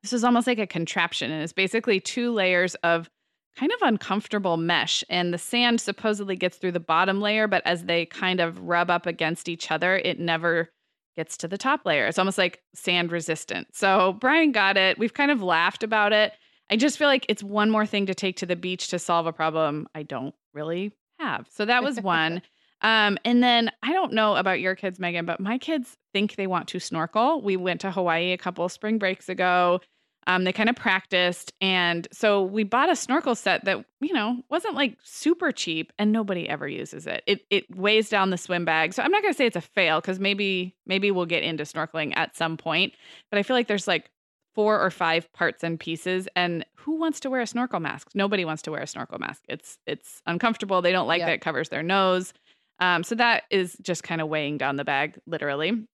this 0.02 0.12
is 0.12 0.24
almost 0.24 0.46
like 0.46 0.58
a 0.58 0.66
contraption 0.66 1.30
and 1.30 1.42
it's 1.42 1.52
basically 1.52 2.00
two 2.00 2.32
layers 2.32 2.74
of 2.76 3.10
kind 3.56 3.72
of 3.72 3.78
uncomfortable 3.82 4.56
mesh 4.56 5.04
and 5.10 5.34
the 5.34 5.38
sand 5.38 5.80
supposedly 5.80 6.36
gets 6.36 6.56
through 6.56 6.72
the 6.72 6.80
bottom 6.80 7.20
layer 7.20 7.46
but 7.46 7.62
as 7.66 7.84
they 7.84 8.06
kind 8.06 8.40
of 8.40 8.58
rub 8.60 8.90
up 8.90 9.06
against 9.06 9.48
each 9.48 9.70
other 9.70 9.96
it 9.96 10.18
never 10.18 10.70
gets 11.16 11.36
to 11.38 11.48
the 11.48 11.58
top 11.58 11.84
layer. 11.84 12.06
It's 12.06 12.18
almost 12.18 12.38
like 12.38 12.62
sand 12.74 13.12
resistant. 13.12 13.68
So 13.74 14.14
brian 14.14 14.52
got 14.52 14.76
it. 14.76 14.98
We've 14.98 15.12
kind 15.12 15.30
of 15.30 15.42
laughed 15.42 15.82
about 15.82 16.12
it. 16.12 16.32
I 16.70 16.76
just 16.76 16.96
feel 16.96 17.08
like 17.08 17.26
it's 17.28 17.42
one 17.42 17.70
more 17.70 17.84
thing 17.84 18.06
to 18.06 18.14
take 18.14 18.36
to 18.36 18.46
the 18.46 18.56
beach 18.56 18.88
to 18.88 18.98
solve 18.98 19.26
a 19.26 19.32
problem 19.32 19.88
i 19.94 20.02
don't 20.02 20.34
really 20.54 20.92
have. 21.18 21.46
So 21.50 21.64
that 21.64 21.82
was 21.82 22.00
one 22.00 22.42
um, 22.82 23.18
and 23.24 23.42
then 23.42 23.70
I 23.82 23.92
don't 23.92 24.12
know 24.12 24.36
about 24.36 24.60
your 24.60 24.74
kids, 24.74 24.98
Megan, 24.98 25.26
but 25.26 25.40
my 25.40 25.58
kids 25.58 25.96
think 26.12 26.36
they 26.36 26.46
want 26.46 26.68
to 26.68 26.80
snorkel. 26.80 27.40
We 27.42 27.56
went 27.56 27.80
to 27.82 27.90
Hawaii 27.90 28.32
a 28.32 28.38
couple 28.38 28.68
spring 28.68 28.98
breaks 28.98 29.28
ago. 29.28 29.80
Um, 30.26 30.44
they 30.44 30.52
kind 30.52 30.68
of 30.68 30.76
practiced. 30.76 31.52
And 31.60 32.06
so 32.12 32.42
we 32.42 32.62
bought 32.62 32.90
a 32.90 32.96
snorkel 32.96 33.34
set 33.34 33.64
that, 33.64 33.84
you 34.00 34.12
know, 34.12 34.42
wasn't 34.50 34.74
like 34.74 34.96
super 35.02 35.50
cheap 35.50 35.92
and 35.98 36.12
nobody 36.12 36.48
ever 36.48 36.68
uses 36.68 37.06
it. 37.06 37.22
It 37.26 37.44
it 37.50 37.74
weighs 37.74 38.10
down 38.10 38.30
the 38.30 38.36
swim 38.38 38.64
bag. 38.64 38.92
So 38.92 39.02
I'm 39.02 39.10
not 39.10 39.22
gonna 39.22 39.34
say 39.34 39.46
it's 39.46 39.56
a 39.56 39.62
fail 39.62 40.00
because 40.00 40.20
maybe 40.20 40.74
maybe 40.86 41.10
we'll 41.10 41.26
get 41.26 41.42
into 41.42 41.64
snorkeling 41.64 42.12
at 42.16 42.36
some 42.36 42.56
point. 42.56 42.92
But 43.30 43.38
I 43.38 43.42
feel 43.42 43.56
like 43.56 43.66
there's 43.66 43.88
like 43.88 44.10
four 44.54 44.80
or 44.80 44.90
five 44.90 45.32
parts 45.32 45.62
and 45.62 45.78
pieces 45.78 46.28
and 46.34 46.64
who 46.74 46.96
wants 46.96 47.20
to 47.20 47.30
wear 47.30 47.40
a 47.40 47.46
snorkel 47.46 47.80
mask 47.80 48.08
nobody 48.14 48.44
wants 48.44 48.62
to 48.62 48.70
wear 48.70 48.82
a 48.82 48.86
snorkel 48.86 49.18
mask 49.18 49.42
it's 49.48 49.78
it's 49.86 50.22
uncomfortable 50.26 50.82
they 50.82 50.92
don't 50.92 51.06
like 51.06 51.20
that 51.20 51.30
it 51.30 51.40
covers 51.40 51.68
their 51.68 51.82
nose 51.82 52.32
um, 52.80 53.02
so 53.02 53.14
that 53.14 53.44
is 53.50 53.76
just 53.82 54.02
kind 54.02 54.20
of 54.20 54.28
weighing 54.28 54.58
down 54.58 54.76
the 54.76 54.84
bag, 54.84 55.18
literally. 55.26 55.86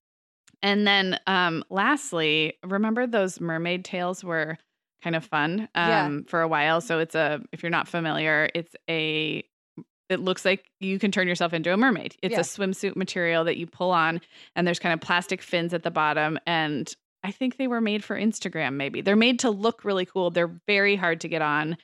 And 0.63 0.87
then 0.87 1.19
um, 1.27 1.65
lastly, 1.69 2.55
remember 2.65 3.07
those 3.07 3.41
mermaid 3.41 3.85
tails 3.85 4.25
were 4.25 4.57
kind 5.03 5.15
of 5.15 5.25
fun 5.25 5.69
um, 5.75 5.89
yeah. 5.89 6.19
for 6.29 6.41
a 6.41 6.49
while. 6.49 6.81
So 6.81 6.99
it's 6.99 7.15
a, 7.15 7.41
if 7.53 7.63
you're 7.63 7.71
not 7.71 7.89
familiar, 7.89 8.49
it's 8.55 8.75
a 8.89 9.45
it 10.09 10.21
looks 10.21 10.45
like 10.45 10.65
you 10.79 10.99
can 11.01 11.11
turn 11.11 11.27
yourself 11.27 11.53
into 11.53 11.73
a 11.73 11.77
mermaid. 11.77 12.15
It's 12.23 12.33
Yeah. 12.33 12.41
a 12.41 12.45
swimsuit 12.45 12.95
material 12.95 13.43
that 13.45 13.57
you 13.57 13.67
pull 13.67 13.91
on, 13.91 14.21
and 14.55 14.65
there's 14.65 14.79
kind 14.79 14.95
of 14.95 15.01
plastic 15.01 15.43
fins 15.43 15.75
at 15.75 15.83
the 15.83 15.91
bottom. 15.91 16.39
And 16.47 16.89
I 17.25 17.33
think 17.33 17.57
they 17.57 17.67
were 17.67 17.81
made 17.81 18.05
for 18.05 18.17
Instagram, 18.17 18.75
maybe. 18.75 19.01
They're 19.01 19.17
made 19.17 19.41
to 19.41 19.51
look 19.51 19.85
really 19.85 20.07
cool. 20.07 20.31
They're 20.31 20.61
very 20.69 20.95
hard 20.95 21.21
to 21.23 21.29
get 21.29 21.43
on. 21.43 21.77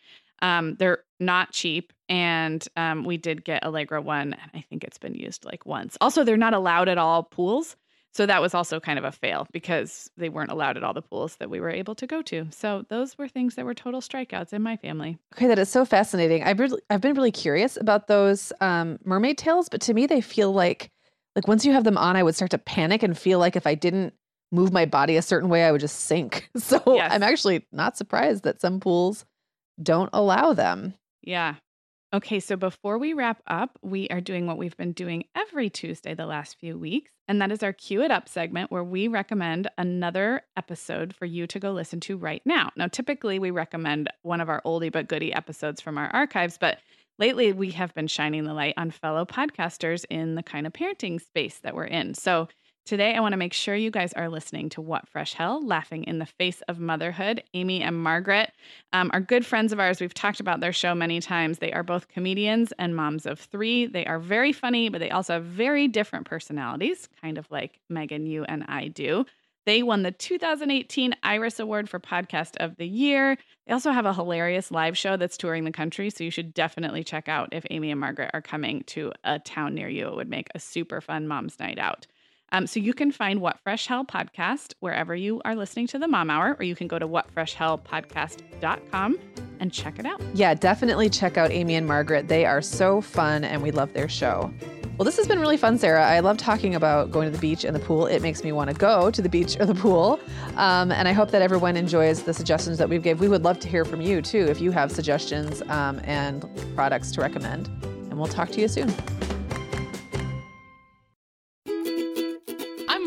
Um, 0.43 0.75
they're 0.75 1.05
not 1.21 1.53
cheap. 1.53 1.93
And 2.09 2.67
um, 2.77 3.05
we 3.05 3.17
did 3.17 3.45
get 3.45 3.65
Allegra 3.65 4.03
one, 4.03 4.35
and 4.35 4.51
I 4.53 4.61
think 4.61 4.85
it's 4.85 4.99
been 4.99 5.15
used 5.15 5.47
like 5.47 5.65
once. 5.65 5.97
Also, 6.01 6.25
they're 6.25 6.37
not 6.37 6.53
allowed 6.53 6.89
at 6.89 6.99
all 6.99 7.23
pools. 7.23 7.77
So 8.15 8.27
that 8.27 8.43
was 8.43 8.53
also 8.53 8.79
kind 8.79 8.99
of 8.99 9.07
a 9.07 9.13
fail 9.13 9.47
because 9.53 10.11
they 10.19 10.29
weren't 10.29 10.51
allowed 10.51 10.77
at 10.77 10.85
all 10.85 10.93
the 10.93 11.01
pools 11.01 11.37
that 11.37 11.49
we 11.49 11.61
were 11.61 11.71
able 11.71 11.95
to 11.95 12.07
go 12.07 12.21
to. 12.23 12.47
So 12.51 12.85
those 12.91 13.17
were 13.17 13.27
things 13.27 13.55
that 13.55 13.65
were 13.65 13.73
total 13.73 14.03
strikeouts 14.03 14.53
in 14.53 14.61
my 14.61 14.77
family. 14.77 15.17
Okay, 15.35 15.47
that 15.47 15.59
is 15.59 15.71
so 15.71 15.87
fascinating. 15.87 16.43
I've 16.43 16.61
really, 16.61 16.83
I've 16.91 17.01
been 17.01 17.15
really 17.15 17.33
curious 17.33 17.79
about 17.79 18.09
those 18.09 18.53
um, 18.61 18.99
mermaid 19.05 19.39
tails, 19.39 19.71
but 19.71 19.81
to 19.83 19.95
me, 19.95 20.05
they 20.07 20.21
feel 20.21 20.53
like 20.53 20.91
like 21.35 21.49
once 21.49 21.65
you 21.65 21.73
have 21.73 21.85
them 21.85 21.97
on, 21.97 22.15
I 22.15 22.23
would 22.23 22.35
start 22.35 22.51
to 22.51 22.59
panic 22.59 23.03
and 23.03 23.17
feel 23.17 23.39
like 23.39 23.57
if 23.57 23.67
I 23.67 23.75
didn't 23.75 24.13
move 24.51 24.71
my 24.71 24.85
body 24.85 25.17
a 25.17 25.23
certain 25.23 25.49
way, 25.49 25.65
I 25.65 25.73
would 25.73 25.81
just 25.81 26.01
sink. 26.01 26.51
So 26.59 26.83
Yes. 26.87 27.11
I'm 27.11 27.23
actually 27.23 27.67
not 27.73 27.97
surprised 27.97 28.45
that 28.45 28.61
some 28.61 28.79
pools 28.81 29.25
don't 29.81 30.11
allow 30.13 30.53
them. 30.53 30.95
Yeah. 31.23 31.57
Okay, 32.15 32.41
so 32.41 32.57
before 32.57 32.99
we 32.99 33.15
wrap 33.15 33.43
up, 33.47 33.79
we 33.81 34.07
are 34.09 34.21
doing 34.21 34.47
what 34.47 34.59
we've 34.59 34.77
been 34.77 34.93
doing 34.93 35.25
every 35.35 35.71
Tuesday 35.71 36.15
the 36.15 36.27
last 36.27 36.59
few 36.59 36.79
weeks, 36.79 37.11
and 37.27 37.41
that 37.41 37.51
is 37.51 37.63
our 37.63 37.73
Cue 37.73 38.03
It 38.03 38.11
Up 38.11 38.29
segment 38.29 38.71
where 38.71 38.85
we 38.85 39.09
recommend 39.09 39.69
another 39.79 40.43
episode 40.55 41.15
for 41.15 41.25
you 41.25 41.47
to 41.47 41.59
go 41.59 41.73
listen 41.73 42.01
to 42.01 42.19
right 42.19 42.43
now. 42.45 42.71
Now, 42.77 42.89
typically 42.89 43.39
we 43.39 43.51
recommend 43.51 44.11
one 44.21 44.43
of 44.43 44.51
our 44.51 44.61
oldie 44.67 44.93
but 44.93 45.09
goodie 45.09 45.33
episodes 45.33 45.81
from 45.81 45.97
our 45.97 46.09
archives, 46.09 46.59
but 46.59 46.81
lately 47.19 47.55
we 47.55 47.71
have 47.71 47.95
been 47.95 48.09
shining 48.09 48.45
the 48.45 48.53
light 48.53 48.75
on 48.77 48.91
fellow 48.91 49.25
podcasters 49.25 50.05
in 50.11 50.35
the 50.35 50.43
kind 50.43 50.67
of 50.67 50.75
parenting 50.75 51.19
space 51.19 51.61
that 51.61 51.75
we're 51.75 51.85
in. 51.85 52.13
So 52.13 52.49
Today, 52.85 53.15
I 53.15 53.21
want 53.21 53.33
to 53.33 53.39
make 53.39 53.53
sure 53.53 53.77
you 53.77 53.93
guys 53.93 54.13
are 54.15 54.29
listening 54.29 54.69
to 54.71 54.81
What 54.81 55.09
Fresh 55.09 55.35
Hell, 55.35 55.65
Laughing 55.65 56.03
in 56.03 56.19
the 56.19 56.27
Face 56.27 56.63
of 56.63 56.81
Motherhood. 56.81 57.41
Amy 57.55 57.81
and 57.81 57.97
Margaret 57.97 58.51
um, 58.93 59.09
are 59.15 59.21
good 59.21 59.47
friends 59.47 59.73
of 59.73 59.79
ours. 59.79 60.01
We've 60.01 60.13
talked 60.13 60.41
about 60.41 60.59
their 60.59 60.73
show 60.73 60.93
many 60.93 61.21
times. 61.21 61.59
They 61.59 61.73
are 61.73 61.85
both 61.85 62.09
comedians 62.09 62.73
and 62.81 62.97
moms 62.97 63.25
of 63.25 63.39
three. 63.39 63.87
They 63.87 64.05
are 64.07 64.19
very 64.19 64.53
funny, 64.53 64.89
but 64.89 64.99
they 64.99 65.11
also 65.11 65.35
have 65.35 65.45
very 65.45 65.87
different 65.87 66.27
personalities, 66.27 67.09
kind 67.21 67.39
of 67.39 67.49
like 67.53 67.79
Megan, 67.89 68.27
you, 68.27 68.43
and 68.45 68.65
I 68.67 68.89
do. 68.89 69.27
They 69.65 69.85
won 69.85 70.03
the 70.03 70.11
2018 70.11 71.15
Iris 71.23 71.61
Award 71.61 71.89
for 71.89 72.01
Podcast 72.01 72.57
of 72.57 72.77
the 72.79 72.87
Year. 72.87 73.39
They 73.65 73.73
also 73.73 73.93
have 73.93 74.07
a 74.07 74.13
hilarious 74.13 74.73
live 74.73 74.99
show 74.99 75.17
that's 75.17 75.37
touring 75.37 75.63
the 75.63 75.71
country, 75.71 76.11
so 76.11 76.25
you 76.25 76.33
should 76.33 76.53
definitely 76.53 77.05
check 77.05 77.29
out 77.29 77.51
if 77.53 77.65
Amy 77.71 77.93
and 77.93 78.01
Margaret 78.01 78.33
are 78.35 78.43
coming 78.43 78.83
to 78.89 79.13
a 79.23 79.39
town 79.39 79.77
near 79.77 79.89
you. 79.89 80.09
It 80.09 80.17
would 80.17 80.29
make 80.29 80.49
a 80.53 80.59
super 80.59 81.01
fun 81.01 81.29
mom's 81.29 81.61
night 81.61 81.79
out. 81.79 82.09
Um, 82.53 82.67
so 82.67 82.79
you 82.79 82.95
can 82.95 83.11
find 83.11 83.41
What 83.41 83.59
Fresh 83.61 83.87
Hell 83.87 84.05
podcast 84.05 84.75
wherever 84.81 85.17
you 85.17 85.41
are 85.45 85.57
listening 85.57 85.87
to 85.89 85.99
the 85.99 86.07
Mom 86.07 86.31
Hour, 86.31 86.55
or 86.59 86.65
you 86.65 86.77
can 86.77 86.87
go 86.87 86.99
to 86.99 87.09
whatfreshhellpodcast.com 87.09 89.19
and 89.59 89.73
check 89.73 89.99
it 89.99 90.07
out. 90.07 90.21
Yeah, 90.35 90.55
definitely 90.55 91.09
check 91.09 91.39
out 91.39 91.51
Amy 91.51 91.75
and 91.75 91.87
Margaret. 91.87 92.29
They 92.29 92.45
are 92.45 92.61
so 92.61 93.01
fun 93.01 93.45
and 93.45 93.63
we 93.63 93.71
love 93.71 93.95
their 93.95 94.09
show. 94.09 94.53
Well, 94.99 95.07
this 95.07 95.17
has 95.17 95.27
been 95.27 95.41
really 95.41 95.57
fun, 95.57 95.79
Sarah. 95.79 96.07
I 96.07 96.21
love 96.21 96.37
talking 96.37 96.75
about 96.75 97.11
going 97.11 97.27
to 97.27 97.33
the 97.33 97.41
beach 97.41 97.65
and 97.65 97.75
the 97.75 97.81
pool. 97.81 98.07
It 98.07 98.21
makes 98.21 98.45
me 98.45 98.53
want 98.53 98.69
to 98.69 98.77
go 98.77 99.11
to 99.11 99.23
the 99.23 99.29
beach 99.29 99.57
or 99.59 99.65
the 99.65 99.75
pool. 99.75 100.21
Um, 100.57 100.93
and 100.93 101.09
I 101.09 101.13
hope 101.13 101.31
that 101.31 101.41
everyone 101.41 101.79
enjoys 101.79 102.23
the 102.23 102.35
suggestions 102.35 102.77
that 102.79 102.91
we've 102.91 103.03
gave. 103.03 103.19
We 103.19 103.29
would 103.29 103.43
love 103.43 103.59
to 103.61 103.69
hear 103.69 103.87
from 103.87 104.03
you 104.03 104.21
too 104.21 104.45
if 104.49 104.61
you 104.61 104.71
have 104.71 104.93
suggestions 104.93 105.63
um, 105.63 105.99
and 106.05 106.45
products 106.75 107.11
to 107.13 107.23
recommend. 107.23 107.69
And 108.11 108.19
we'll 108.19 108.29
talk 108.29 108.51
to 108.51 108.61
you 108.61 108.69
soon. 108.69 108.93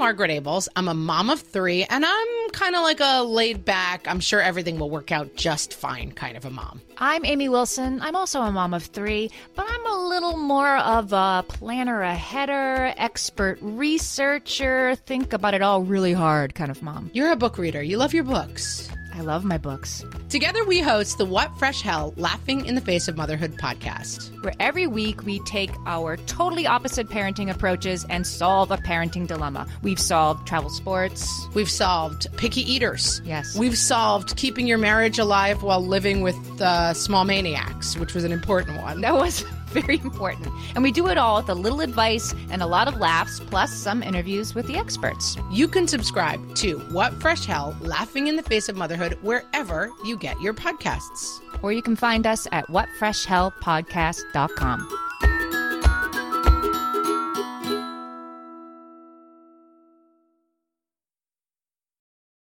Margaret 0.06 0.30
Ables. 0.30 0.68
I'm 0.76 0.88
a 0.88 0.94
mom 0.94 1.32
of 1.32 1.42
three, 1.42 1.84
and 1.84 2.06
I'm 2.06 2.50
kind 2.52 2.76
of 2.76 2.84
like 2.84 3.00
a 3.00 3.24
laid 3.24 3.66
back, 3.66 4.08
I'm 4.08 4.20
sure 4.20 4.40
everything 4.40 4.78
will 4.78 4.92
work 4.92 5.12
out 5.12 5.36
just 5.36 5.74
fine 5.74 6.12
kind 6.12 6.38
of 6.38 6.46
a 6.46 6.52
mom. 6.52 6.80
I'm 7.00 7.26
Amy 7.26 7.50
Wilson. 7.50 8.00
I'm 8.04 8.16
also 8.16 8.42
a 8.42 8.52
mom 8.52 8.76
of 8.76 8.84
three, 8.84 9.32
but 9.56 9.66
I'm 9.68 9.86
a 9.88 10.08
little 10.08 10.38
more 10.38 10.78
of 10.78 11.12
a 11.12 11.44
planner, 11.48 12.04
a 12.04 12.14
header, 12.14 12.94
expert 12.98 13.58
researcher, 13.62 14.94
think 15.08 15.34
about 15.34 15.56
it 15.56 15.64
all 15.64 15.82
really 15.82 16.14
hard 16.14 16.54
kind 16.54 16.70
of 16.70 16.84
mom. 16.84 17.10
You're 17.12 17.32
a 17.32 17.36
book 17.36 17.58
reader, 17.58 17.82
you 17.82 17.98
love 17.98 18.14
your 18.14 18.26
books. 18.26 18.88
I 19.16 19.22
love 19.22 19.46
my 19.46 19.58
books. 19.58 20.04
Together, 20.28 20.66
we 20.66 20.82
host 20.82 21.18
the 21.18 21.24
What 21.26 21.58
Fresh 21.58 21.82
Hell 21.82 22.14
Laughing 22.18 22.66
in 22.66 22.76
the 22.76 22.82
Face 22.82 23.08
of 23.08 23.16
Motherhood 23.16 23.54
podcast. 23.54 24.44
Where 24.44 24.54
every 24.60 24.88
week 24.88 25.24
we 25.24 25.40
take 25.46 25.72
our 25.86 26.18
totally 26.18 26.68
opposite 26.68 27.08
parenting 27.08 27.50
approaches 27.50 28.06
and 28.10 28.28
solve 28.28 28.72
a 28.72 28.78
parenting 28.78 29.26
dilemma. 29.26 29.68
We've 29.82 30.00
solved 30.00 30.46
travel 30.46 30.70
sports. 30.70 31.48
We've 31.54 31.70
solved 31.70 32.28
picky 32.36 32.70
eaters. 32.70 33.22
Yes. 33.24 33.58
We've 33.58 33.78
solved 33.78 34.36
keeping 34.36 34.68
your 34.68 34.80
marriage 34.80 35.18
alive 35.18 35.64
while 35.64 35.86
living 35.86 36.20
with 36.20 36.36
uh, 36.62 36.94
small 36.94 37.24
maniacs, 37.24 37.98
which 37.98 38.14
was 38.14 38.26
an 38.26 38.34
important 38.34 38.82
one. 38.82 39.00
That 39.00 39.14
was 39.16 39.46
very 39.82 40.00
important. 40.04 40.48
And 40.74 40.84
we 40.84 40.92
do 40.92 41.08
it 41.08 41.18
all 41.18 41.38
with 41.38 41.50
a 41.50 41.56
little 41.56 41.82
advice 41.82 42.34
and 42.50 42.62
a 42.62 42.68
lot 42.68 42.88
of 42.88 42.98
laughs, 42.98 43.40
plus 43.40 43.72
some 43.72 44.02
interviews 44.02 44.56
with 44.56 44.68
the 44.68 44.78
experts. 44.78 45.38
You 45.52 45.68
can 45.68 45.88
subscribe 45.88 46.56
to 46.56 46.80
What 46.92 47.14
Fresh 47.22 47.46
Hell 47.46 47.76
Laughing 47.82 48.28
in 48.28 48.36
the 48.36 48.44
Face 48.44 48.70
of 48.70 48.76
Motherhood 48.76 49.18
wherever 49.22 49.92
you 50.04 50.18
get 50.18 50.40
your 50.42 50.54
podcasts. 50.54 51.40
Or 51.62 51.72
you 51.72 51.82
can 51.82 51.96
find 51.96 52.28
us 52.28 52.48
at 52.52 52.68
whatfreshhellpodcast.com. 52.68 55.06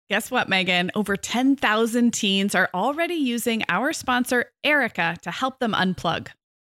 Guess 0.09 0.31
what, 0.31 0.49
Megan? 0.49 0.89
Over 0.95 1.15
10,000 1.15 2.11
teens 2.11 2.55
are 2.55 2.67
already 2.73 3.13
using 3.13 3.61
our 3.69 3.93
sponsor, 3.93 4.45
Erika, 4.63 5.15
to 5.21 5.29
help 5.29 5.59
them 5.59 5.73
unplug. 5.73 6.29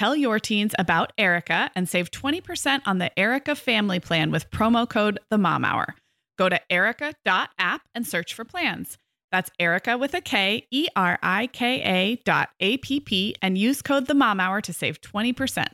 Tell 0.00 0.16
your 0.16 0.40
teens 0.40 0.72
about 0.78 1.12
Erika 1.18 1.70
and 1.74 1.86
save 1.86 2.10
20% 2.10 2.80
on 2.86 2.96
the 2.96 3.18
Erika 3.18 3.54
family 3.54 4.00
plan 4.00 4.30
with 4.30 4.50
promo 4.50 4.88
code 4.88 5.18
The 5.28 5.36
Mom 5.36 5.62
Hour. 5.62 5.94
Go 6.38 6.48
to 6.48 6.58
erika.app 6.72 7.82
and 7.94 8.06
search 8.06 8.32
for 8.32 8.46
plans. 8.46 8.96
That's 9.30 9.50
Erika 9.58 9.98
with 9.98 10.14
a 10.14 10.22
K, 10.22 10.66
E 10.70 10.88
R 10.96 11.18
I 11.22 11.48
K 11.48 11.82
A 11.82 12.16
dot 12.24 12.48
A 12.60 12.78
P 12.78 13.00
P, 13.00 13.34
and 13.42 13.58
use 13.58 13.82
code 13.82 14.06
The 14.06 14.14
Mom 14.14 14.40
Hour 14.40 14.62
to 14.62 14.72
save 14.72 15.02
20%. 15.02 15.66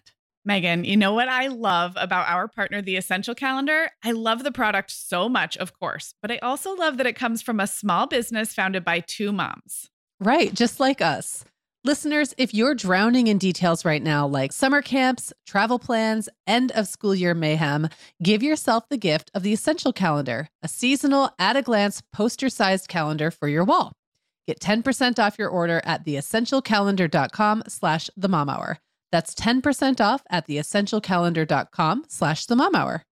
Megan, 0.44 0.82
you 0.82 0.96
know 0.96 1.12
what 1.12 1.28
I 1.28 1.46
love 1.46 1.92
about 1.94 2.26
our 2.26 2.48
partner, 2.48 2.82
the 2.82 2.96
Essential 2.96 3.36
Calendar? 3.36 3.90
I 4.02 4.10
love 4.10 4.42
the 4.42 4.50
product 4.50 4.90
so 4.90 5.28
much, 5.28 5.56
of 5.56 5.72
course, 5.78 6.14
but 6.20 6.32
I 6.32 6.38
also 6.38 6.74
love 6.74 6.96
that 6.96 7.06
it 7.06 7.14
comes 7.14 7.42
from 7.42 7.60
a 7.60 7.68
small 7.68 8.08
business 8.08 8.54
founded 8.54 8.84
by 8.84 9.04
two 9.06 9.30
moms. 9.30 9.88
Right, 10.18 10.52
just 10.52 10.80
like 10.80 11.00
us. 11.00 11.44
Listeners, 11.86 12.34
if 12.36 12.52
you're 12.52 12.74
drowning 12.74 13.28
in 13.28 13.38
details 13.38 13.84
right 13.84 14.02
now, 14.02 14.26
like 14.26 14.52
summer 14.52 14.82
camps, 14.82 15.32
travel 15.46 15.78
plans, 15.78 16.28
end 16.44 16.72
of 16.72 16.88
school 16.88 17.14
year 17.14 17.32
mayhem, 17.32 17.88
give 18.20 18.42
yourself 18.42 18.88
the 18.88 18.96
gift 18.96 19.30
of 19.34 19.44
the 19.44 19.52
Essential 19.52 19.92
Calendar, 19.92 20.48
a 20.64 20.66
seasonal, 20.66 21.30
at 21.38 21.54
a 21.54 21.62
glance, 21.62 22.02
poster 22.12 22.48
sized 22.48 22.88
calendar 22.88 23.30
for 23.30 23.46
your 23.46 23.62
wall. 23.62 23.92
Get 24.48 24.58
10% 24.58 25.20
off 25.20 25.38
your 25.38 25.48
order 25.48 25.80
at 25.84 26.04
theessentialcalendar.com 26.04 27.62
slash 27.68 28.10
the 28.16 28.28
mom 28.28 28.48
hour. 28.48 28.78
That's 29.12 29.32
10% 29.36 30.00
off 30.00 30.24
at 30.28 30.48
theessentialcalendar.com 30.48 32.04
slash 32.08 32.46
the 32.46 32.56
mom 32.56 32.74
hour. 32.74 33.04